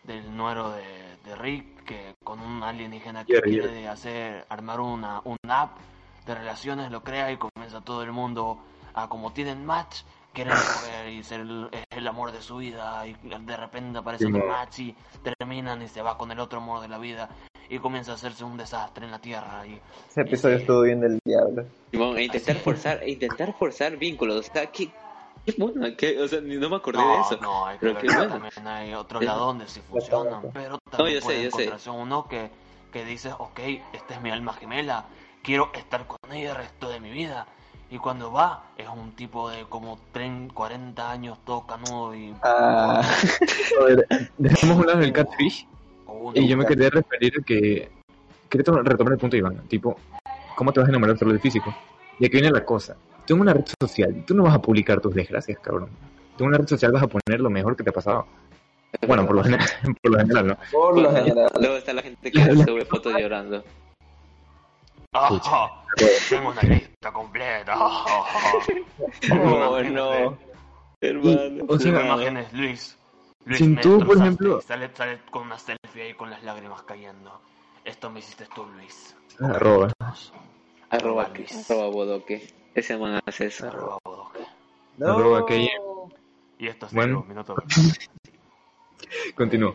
del 0.05 0.35
nuero 0.37 0.71
de, 0.71 0.81
de 0.83 0.96
Rick 1.47 1.85
que 1.85 2.15
con 2.25 2.41
un 2.41 2.63
alienígena 2.65 3.25
que 3.25 3.41
quiere 3.41 3.87
hacer 3.87 4.45
armar 4.49 4.81
una 4.81 5.21
un 5.25 5.39
app 5.49 5.77
de 6.27 6.35
relaciones 6.35 6.91
lo 6.91 7.05
crea 7.05 7.31
y 7.31 7.37
comienza 7.37 7.81
todo 7.81 8.03
el 8.03 8.11
mundo 8.11 8.59
a 8.95 9.09
como 9.09 9.33
tienen 9.33 9.65
match 9.65 10.03
quieren 10.33 10.55
coger 10.75 11.09
y 11.09 11.23
ser 11.23 11.41
el, 11.43 11.71
el 11.89 12.09
amor 12.09 12.33
de 12.33 12.43
su 12.43 12.57
vida 12.57 13.07
y 13.07 13.15
de 13.23 13.57
repente 13.57 13.99
aparece 14.01 14.27
Sí, 14.27 14.33
match 14.33 14.79
y 14.81 14.95
terminan 15.23 15.83
y 15.83 15.89
se 15.89 16.03
va 16.03 16.19
con 16.19 16.33
el 16.33 16.41
otro 16.41 16.59
amor 16.59 16.81
de 16.81 16.89
la 16.89 16.99
vida 16.99 17.29
y 17.69 17.79
comienza 17.79 18.13
a 18.13 18.15
hacerse 18.17 18.45
un 18.45 18.57
desastre 18.57 19.05
en 19.05 19.11
la 19.13 19.21
tierra 19.21 19.65
y 19.67 19.81
Ese 20.09 20.23
episodio 20.23 20.57
estuvo 20.57 20.83
bien 20.83 21.01
del 21.01 21.19
diablo. 21.25 21.65
Simón, 21.91 22.17
e 22.19 22.25
intentar 22.25 22.57
Así. 22.57 22.65
forzar, 22.65 23.03
e 23.03 23.11
intentar 23.11 23.53
forzar 23.55 23.97
vínculos. 23.97 24.49
O 24.49 24.53
sea, 24.53 24.67
qué, 24.67 24.89
qué 25.47 25.53
bueno, 25.59 25.97
que, 25.97 26.21
o 26.21 26.29
sea, 26.29 26.41
ni 26.41 26.57
no 26.57 26.69
me 26.69 26.77
acordé 26.77 26.99
de 26.99 27.15
No, 27.15 27.21
eso. 27.21 27.39
no, 27.41 27.67
hay 27.67 27.79
que 27.79 27.87
Pero 27.87 27.95
ver 27.95 28.05
qué 28.05 28.11
que 28.11 28.17
bueno. 28.17 28.33
también 28.35 28.69
hay 28.69 28.95
otro 28.95 29.21
Sí. 29.21 29.27
lado 29.27 29.47
donde 29.47 29.67
sí 29.69 29.81
funcionan, 29.89 30.43
pero 30.53 30.73
No, 30.73 30.81
también 30.91 31.21
sé, 31.21 31.25
puede 31.27 31.39
sé. 31.39 31.47
encontrarse 31.47 31.91
uno 31.91 32.29
que, 32.29 32.51
que 32.93 33.05
dice, 33.05 33.33
ok, 33.33 33.61
esta 33.93 34.15
es 34.15 34.23
mi 34.23 34.31
alma 34.31 34.53
gemela, 34.55 35.07
quiero 35.43 35.71
estar 35.75 36.07
con 36.07 36.33
ella 36.33 36.51
el 36.51 36.57
resto 36.57 36.89
de 36.89 37.01
mi 37.01 37.11
vida. 37.11 37.47
Y 37.89 37.99
cuando 37.99 38.33
va, 38.33 38.65
es 38.77 38.89
un 38.89 39.13
tipo 39.13 39.49
de 39.49 39.65
como 39.65 39.97
30, 40.13 40.53
40 40.53 41.11
años, 41.11 41.39
todo 41.45 41.65
canudo 41.67 42.15
y... 42.17 42.35
Ah, 42.43 43.01
a 43.81 43.85
ver, 43.85 44.07
dejemos 44.39 44.79
un 44.79 44.87
lado 44.87 45.01
el 45.01 45.13
catfish 45.13 45.67
y 46.35 46.49
yo 46.49 46.57
me 46.57 46.67
quería 46.67 46.91
referir 46.91 47.33
a 47.39 47.45
que 47.45 47.89
quería 48.49 48.65
to- 48.65 48.83
retomar 48.83 49.13
el 49.13 49.19
punto 49.19 49.35
de 49.35 49.39
Iván, 49.39 49.69
tipo, 49.69 49.97
¿cómo 50.55 50.73
te 50.73 50.81
vas 50.81 50.89
a 50.89 50.91
enamorar 50.91 51.17
solo 51.17 51.33
del 51.33 51.41
físico? 51.41 51.73
Y 52.19 52.27
aquí 52.27 52.39
viene 52.39 52.51
la 52.51 52.65
cosa. 52.65 52.97
Tú 53.27 53.35
en 53.35 53.41
una 53.41 53.53
red 53.55 53.65
social, 53.81 54.25
tú 54.27 54.35
no 54.35 54.45
vas 54.45 54.55
a 54.55 54.63
publicar 54.63 55.01
tus 55.01 55.15
desgracias, 55.15 55.59
cabrón. 55.61 55.91
Tú 56.37 56.45
en 56.45 56.49
una 56.49 56.59
red 56.59 56.69
social 56.69 56.93
vas 56.93 57.03
a 57.03 57.07
poner 57.09 57.41
lo 57.41 57.51
mejor 57.51 57.77
que 57.77 57.83
te 57.83 57.91
ha 57.91 57.93
pasado. 57.93 58.27
Bueno, 59.07 59.27
por 59.27 59.37
lo 59.37 59.43
general, 59.43 59.69
por 60.03 60.13
lo 60.13 60.19
general 60.19 60.47
¿no? 60.47 60.57
por 60.73 60.99
lo 61.01 61.13
general. 61.13 61.51
Luego 61.61 61.77
está 61.77 61.93
la 61.93 62.03
gente 62.03 62.31
que 62.31 62.41
sube 62.65 62.85
fotos 62.85 63.13
llorando. 63.19 63.65
¡Ah! 65.13 65.83
Tengo 66.29 66.51
una 66.51 66.63
lista 66.63 67.13
completa. 67.13 67.75
Oh, 69.31 69.81
no. 69.83 70.39
Hermano. 71.01 71.65
O 71.69 71.79
sea, 71.79 71.93
Tengo 71.93 72.05
imágenes, 72.15 72.53
Luis. 72.53 72.99
Luis, 73.45 73.59
Sin 73.59 73.81
tú, 73.81 73.99
por 74.05 74.17
ejemplo- 74.17 74.61
Sale, 74.61 74.91
sale 74.95 75.21
con 75.31 75.43
una 75.43 75.59
selfie 75.59 76.03
ahí 76.03 76.15
con 76.15 76.31
las 76.31 76.43
lágrimas 76.43 76.83
cayendo. 76.83 77.41
Esto 77.85 78.11
me 78.11 78.21
hiciste 78.21 78.47
tú, 78.55 78.65
Luis. 78.77 79.15
Arroba. 79.41 79.93
Arroba, 80.91 81.29
Luis. 81.35 81.71
arroba 81.71 81.89
bodoque. 81.89 82.49
Ese 82.77 82.97
man 82.99 83.21
hace 83.27 83.47
eso. 83.47 83.67
Arroba 83.67 83.99
bodoque. 84.05 84.39
Arroba 85.01 85.47
que- 85.47 85.69
Y 86.59 86.67
esto 86.69 86.87
es 86.87 86.93
Bueno. 86.93 87.25
minuto. 87.29 87.55
Continúo. 89.35 89.75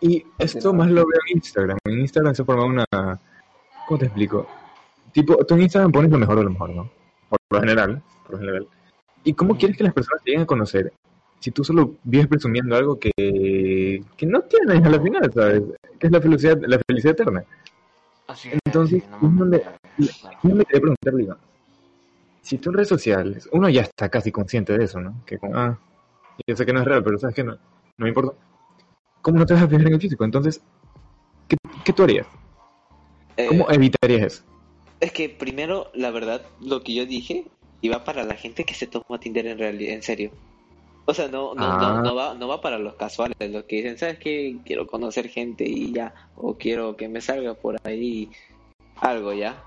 Y 0.00 0.24
esto 0.38 0.72
más 0.74 0.88
lo 0.88 1.02
veo 1.06 1.20
en 1.30 1.36
Instagram. 1.38 1.78
En 1.84 2.00
Instagram 2.00 2.34
se 2.34 2.44
forma 2.44 2.64
una... 2.64 2.84
¿Cómo 3.88 3.98
te 3.98 4.06
explico? 4.06 4.46
Tipo, 5.12 5.36
tú 5.44 5.54
en 5.54 5.62
Instagram 5.62 5.92
pones 5.92 6.10
lo 6.10 6.18
mejor 6.18 6.36
de 6.38 6.44
lo 6.44 6.50
mejor, 6.50 6.70
¿no? 6.70 6.90
Por 7.28 7.38
lo 7.50 7.60
general. 7.60 8.02
Por 8.24 8.32
lo 8.32 8.38
general. 8.38 8.68
¿Y 9.24 9.32
cómo 9.34 9.56
quieres 9.56 9.76
que 9.76 9.84
las 9.84 9.94
personas 9.94 10.22
te 10.22 10.30
lleguen 10.30 10.42
a 10.42 10.46
conocer? 10.46 10.92
Si 11.40 11.50
tú 11.50 11.64
solo 11.64 11.94
vives 12.04 12.26
presumiendo 12.26 12.76
algo 12.76 12.98
que, 12.98 13.10
que 14.16 14.26
no 14.26 14.40
tienes 14.42 14.84
a 14.84 14.88
la 14.88 15.00
final, 15.00 15.30
¿sabes? 15.32 15.62
Que 15.98 16.06
es 16.06 16.12
la 16.12 16.20
felicidad, 16.20 16.58
la 16.66 16.78
felicidad 16.86 17.12
eterna. 17.12 17.44
Así 18.26 18.48
es. 18.48 18.58
Entonces, 18.64 19.02
sí, 19.02 19.08
no 19.22 19.28
es 19.28 19.36
donde- 19.38 19.60
claro. 19.60 20.38
Yo 20.42 20.54
me 20.54 20.64
quería 20.64 20.80
preguntarle, 20.80 21.22
Iván, 21.24 21.38
si 22.44 22.58
tú 22.58 22.68
en 22.68 22.74
redes 22.74 22.88
sociales, 22.88 23.48
uno 23.52 23.70
ya 23.70 23.80
está 23.82 24.10
casi 24.10 24.30
consciente 24.30 24.76
de 24.76 24.84
eso, 24.84 25.00
¿no? 25.00 25.22
Que 25.24 25.38
como, 25.38 25.56
ah, 25.56 25.78
yo 26.46 26.54
sé 26.54 26.66
que 26.66 26.72
no 26.74 26.80
es 26.80 26.84
real, 26.86 27.02
pero 27.02 27.18
sabes 27.18 27.34
que 27.34 27.42
no, 27.42 27.52
no 27.54 27.58
me 27.96 28.08
importa. 28.08 28.36
¿Cómo 29.22 29.38
no 29.38 29.46
te 29.46 29.54
vas 29.54 29.62
a 29.62 29.66
fijar 29.66 29.86
en 29.86 29.94
el 29.94 30.00
físico? 30.00 30.24
Entonces, 30.24 30.60
¿qué, 31.48 31.56
qué 31.84 31.92
tú 31.94 32.02
harías? 32.02 32.26
Eh, 33.38 33.46
¿Cómo 33.48 33.70
evitarías 33.70 34.22
eso? 34.22 34.44
Es 35.00 35.10
que 35.12 35.30
primero, 35.30 35.90
la 35.94 36.10
verdad, 36.10 36.42
lo 36.60 36.82
que 36.82 36.92
yo 36.94 37.06
dije 37.06 37.46
iba 37.80 38.04
para 38.04 38.24
la 38.24 38.34
gente 38.34 38.64
que 38.64 38.74
se 38.74 38.86
toma 38.86 39.18
Tinder 39.18 39.46
en 39.46 39.58
realidad, 39.58 39.94
en 39.94 40.02
serio. 40.02 40.30
O 41.06 41.14
sea, 41.14 41.28
no, 41.28 41.54
no, 41.54 41.64
Ah. 41.64 41.78
no, 41.96 42.02
no 42.02 42.14
va, 42.14 42.34
no 42.34 42.48
va 42.48 42.60
para 42.60 42.78
los 42.78 42.94
casuales, 42.94 43.36
los 43.50 43.64
que 43.64 43.76
dicen, 43.76 43.96
¿sabes 43.98 44.18
qué? 44.18 44.56
Quiero 44.64 44.86
conocer 44.86 45.28
gente 45.28 45.64
y 45.66 45.92
ya, 45.92 46.14
o 46.36 46.54
quiero 46.56 46.96
que 46.96 47.08
me 47.08 47.20
salga 47.20 47.54
por 47.54 47.76
ahí 47.84 48.30
algo 49.00 49.32
ya. 49.32 49.64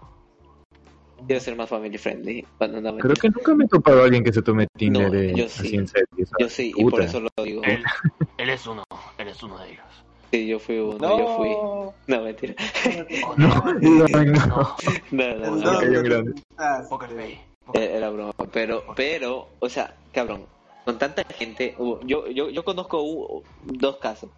Quiero 1.26 1.42
ser 1.42 1.56
más 1.56 1.70
family 1.70 1.98
friendly. 1.98 2.46
No, 2.60 2.98
Creo 2.98 3.16
que 3.16 3.30
nunca 3.30 3.56
me 3.56 3.66
he 3.66 3.68
topado 3.68 4.02
a 4.02 4.06
alguien 4.06 4.24
que 4.24 4.32
se 4.32 4.42
tome 4.42 4.68
Tinder 4.78 5.12
No, 5.12 5.36
yo 5.38 5.46
así 5.46 5.70
sí. 5.70 5.76
en 5.76 5.88
serio. 5.88 6.08
¿sabes? 6.18 6.30
Yo 6.40 6.50
sí, 6.50 6.74
y 6.76 6.84
por 6.84 6.92
Puta. 6.92 7.04
eso 7.06 7.20
lo 7.22 7.44
digo. 7.44 7.64
Él, 7.64 7.84
él 8.38 8.50
es 8.50 8.68
uno. 8.68 8.84
Él 9.18 9.28
es 9.28 9.42
uno 9.44 9.58
de 9.60 9.72
ellos. 9.72 9.86
Sí, 10.32 10.46
yo 10.46 10.60
fui 10.60 10.78
uno, 10.78 11.18
yo 11.18 11.38
fui. 11.38 11.50
No, 12.08 12.22
mentira. 12.22 12.54
Oh, 13.26 13.34
No, 13.38 13.48
no. 13.48 14.08
no. 14.10 14.76
No, 15.12 15.36
no, 15.36 15.56
no. 15.56 15.82
Eh, 17.74 17.92
Era 17.98 18.10
broma, 18.10 18.34
pero, 18.52 18.84
pero, 18.96 19.50
o 19.60 19.70
sea, 19.70 19.94
cabrón, 20.14 20.46
con 20.86 20.98
tanta 20.98 21.24
gente, 21.38 21.76
yo, 22.06 22.28
yo, 22.30 22.50
yo 22.50 22.64
conozco 22.64 23.44
dos 23.66 23.98
casos, 23.98 24.30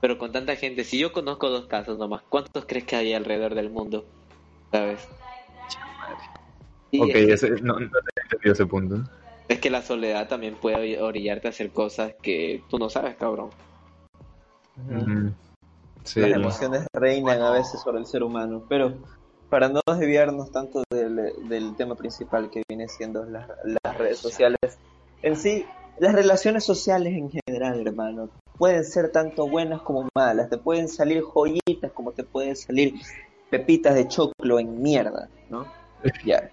pero 0.00 0.18
con 0.18 0.30
tanta 0.30 0.54
gente, 0.56 0.84
si 0.84 0.98
yo 0.98 1.12
conozco 1.12 1.50
dos 1.50 1.66
casos 1.66 1.98
nomás, 1.98 2.22
¿cuántos 2.28 2.64
crees 2.66 2.84
que 2.84 2.94
hay 2.96 3.12
alrededor 3.12 3.54
del 3.56 3.70
mundo? 3.70 4.04
¿Sabes? 4.70 5.08
Ok, 6.92 7.10
es, 7.14 7.42
ese, 7.42 7.50
no, 7.62 7.78
no 7.78 7.90
te 7.90 7.96
he 8.16 8.22
entendido 8.22 8.52
ese 8.52 8.66
punto. 8.66 9.02
es 9.48 9.58
que 9.60 9.70
la 9.70 9.82
soledad 9.82 10.28
también 10.28 10.54
puede 10.54 11.00
orillarte 11.00 11.48
a 11.48 11.50
hacer 11.50 11.70
cosas 11.70 12.14
que 12.22 12.62
tú 12.68 12.78
no 12.78 12.88
sabes, 12.90 13.16
cabrón. 13.16 13.50
Mm, 14.76 15.28
sí, 16.04 16.20
Las 16.20 16.30
no. 16.30 16.36
emociones 16.36 16.86
reinan 16.92 17.42
a 17.42 17.50
veces 17.50 17.80
sobre 17.80 17.98
el 17.98 18.06
ser 18.06 18.22
humano, 18.22 18.62
pero 18.68 18.94
para 19.48 19.68
no 19.68 19.80
desviarnos 19.86 20.50
tanto 20.50 20.82
del, 20.90 21.32
del 21.48 21.76
tema 21.76 21.94
principal 21.94 22.50
que 22.50 22.62
viene 22.68 22.88
siendo 22.88 23.24
las, 23.24 23.48
las 23.64 23.98
redes 23.98 24.18
sociales, 24.18 24.58
en 25.22 25.36
sí, 25.36 25.64
las 25.98 26.14
relaciones 26.14 26.64
sociales 26.64 27.14
en 27.14 27.30
general, 27.30 27.86
hermano, 27.86 28.28
pueden 28.58 28.84
ser 28.84 29.12
tanto 29.12 29.48
buenas 29.48 29.82
como 29.82 30.08
malas, 30.14 30.50
te 30.50 30.58
pueden 30.58 30.88
salir 30.88 31.22
joyitas 31.22 31.92
como 31.92 32.12
te 32.12 32.24
pueden 32.24 32.56
salir 32.56 32.94
pepitas 33.50 33.94
de 33.94 34.08
choclo 34.08 34.58
en 34.58 34.82
mierda, 34.82 35.28
¿no? 35.48 35.66
Ya. 36.24 36.50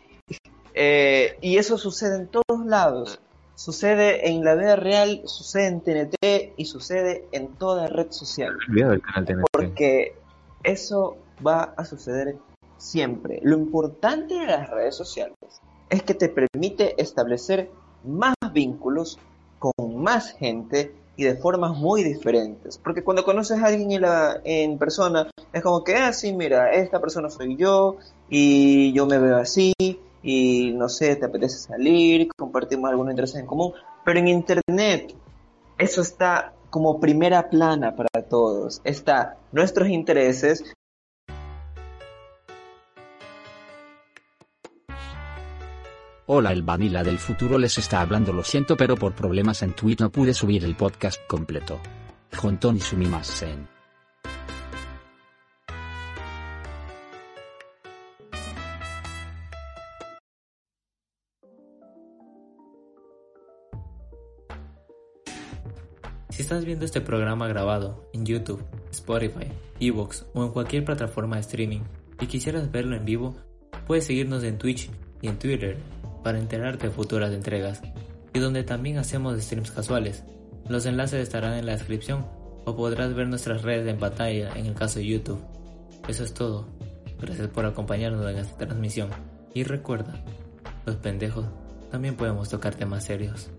Eh, 0.73 1.37
y 1.41 1.57
eso 1.57 1.77
sucede 1.77 2.17
en 2.17 2.27
todos 2.27 2.65
lados. 2.65 3.19
Sucede 3.55 4.29
en 4.29 4.43
la 4.43 4.55
vida 4.55 4.75
real, 4.75 5.21
sucede 5.25 5.67
en 5.67 5.81
TNT 5.81 6.53
y 6.57 6.65
sucede 6.65 7.27
en 7.31 7.49
toda 7.55 7.87
red 7.87 8.11
social 8.11 8.57
del 8.67 9.01
canal 9.01 9.25
TNT. 9.25 9.45
porque 9.51 10.15
eso 10.63 11.17
va 11.45 11.73
a 11.77 11.85
suceder 11.85 12.35
siempre. 12.77 13.39
Lo 13.43 13.57
importante 13.57 14.33
de 14.33 14.47
las 14.47 14.69
redes 14.69 14.95
sociales 14.95 15.37
es 15.89 16.01
que 16.01 16.15
te 16.15 16.29
permite 16.29 16.99
establecer 17.01 17.69
más 18.03 18.33
vínculos 18.51 19.19
con 19.59 20.01
más 20.01 20.31
gente 20.31 20.95
y 21.15 21.23
de 21.23 21.35
formas 21.35 21.77
muy 21.77 22.03
diferentes. 22.03 22.79
Porque 22.79 23.03
cuando 23.03 23.23
conoces 23.23 23.61
a 23.61 23.67
alguien 23.67 23.91
en, 23.91 24.01
la, 24.01 24.41
en 24.43 24.79
persona, 24.79 25.29
es 25.53 25.61
como 25.61 25.83
que, 25.83 25.95
ah, 25.95 26.11
sí, 26.11 26.33
mira, 26.33 26.71
esta 26.71 26.99
persona 26.99 27.29
soy 27.29 27.55
yo 27.55 27.97
y 28.29 28.91
yo 28.93 29.05
me 29.05 29.19
veo 29.19 29.37
así 29.37 29.73
y 30.23 30.71
no 30.71 30.89
sé, 30.89 31.15
te 31.17 31.25
apetece 31.25 31.57
salir, 31.57 32.29
compartimos 32.35 32.89
algunos 32.89 33.11
intereses 33.11 33.41
en 33.41 33.45
común. 33.45 33.73
Pero 34.03 34.19
en 34.19 34.27
Internet 34.29 35.13
eso 35.77 36.01
está 36.01 36.53
como 36.69 36.99
primera 36.99 37.49
plana 37.49 37.95
para 37.95 38.23
todos. 38.27 38.81
Está 38.83 39.37
nuestros 39.51 39.89
intereses, 39.89 40.73
Hola 46.25 46.53
el 46.53 46.61
Vanilla 46.61 47.03
del 47.03 47.19
futuro 47.19 47.57
les 47.57 47.77
está 47.77 47.99
hablando 47.99 48.31
lo 48.31 48.45
siento 48.45 48.77
pero 48.77 48.95
por 48.95 49.13
problemas 49.13 49.61
en 49.61 49.73
Twitch 49.73 49.99
no 49.99 50.09
pude 50.09 50.33
subir 50.33 50.63
el 50.63 50.73
podcast 50.73 51.19
completo. 51.27 51.81
Honton 52.41 52.77
y 52.77 52.79
sumimasen. 52.79 53.72
Si 66.43 66.45
estás 66.45 66.65
viendo 66.65 66.83
este 66.83 66.99
programa 66.99 67.47
grabado 67.47 68.09
en 68.11 68.25
YouTube, 68.25 68.61
Spotify, 68.91 69.47
Evox 69.79 70.25
o 70.33 70.43
en 70.43 70.51
cualquier 70.51 70.83
plataforma 70.83 71.37
de 71.37 71.41
streaming 71.43 71.79
y 72.19 72.27
quisieras 72.27 72.69
verlo 72.69 72.97
en 72.97 73.05
vivo, 73.05 73.37
puedes 73.87 74.03
seguirnos 74.03 74.43
en 74.43 74.57
Twitch 74.57 74.91
y 75.21 75.29
en 75.29 75.39
Twitter 75.39 75.77
para 76.21 76.39
enterarte 76.39 76.87
de 76.87 76.93
futuras 76.93 77.31
entregas. 77.31 77.81
y 78.33 78.39
donde 78.39 78.63
también 78.63 78.97
hacemos 78.97 79.41
streams 79.41 79.71
casuales. 79.71 80.25
Los 80.67 80.85
enlaces 80.85 81.21
estarán 81.21 81.53
en 81.53 81.65
la 81.65 81.77
descripción 81.77 82.25
o 82.65 82.75
podrás 82.75 83.13
ver 83.13 83.29
nuestras 83.29 83.61
redes 83.61 83.87
en 83.87 83.97
pantalla 83.97 84.51
en 84.53 84.65
el 84.65 84.73
caso 84.73 84.99
de 84.99 85.05
YouTube. 85.05 85.39
Eso 86.09 86.25
es 86.25 86.33
todo. 86.33 86.67
Gracias 87.21 87.47
por 87.47 87.65
acompañarnos 87.65 88.29
en 88.29 88.39
esta 88.39 88.57
transmisión. 88.57 89.11
Y 89.53 89.63
recuerda, 89.63 90.21
los 90.85 90.97
pendejos 90.97 91.45
también 91.89 92.17
podemos 92.17 92.49
tocar 92.49 92.75
temas 92.75 93.05
serios. 93.05 93.49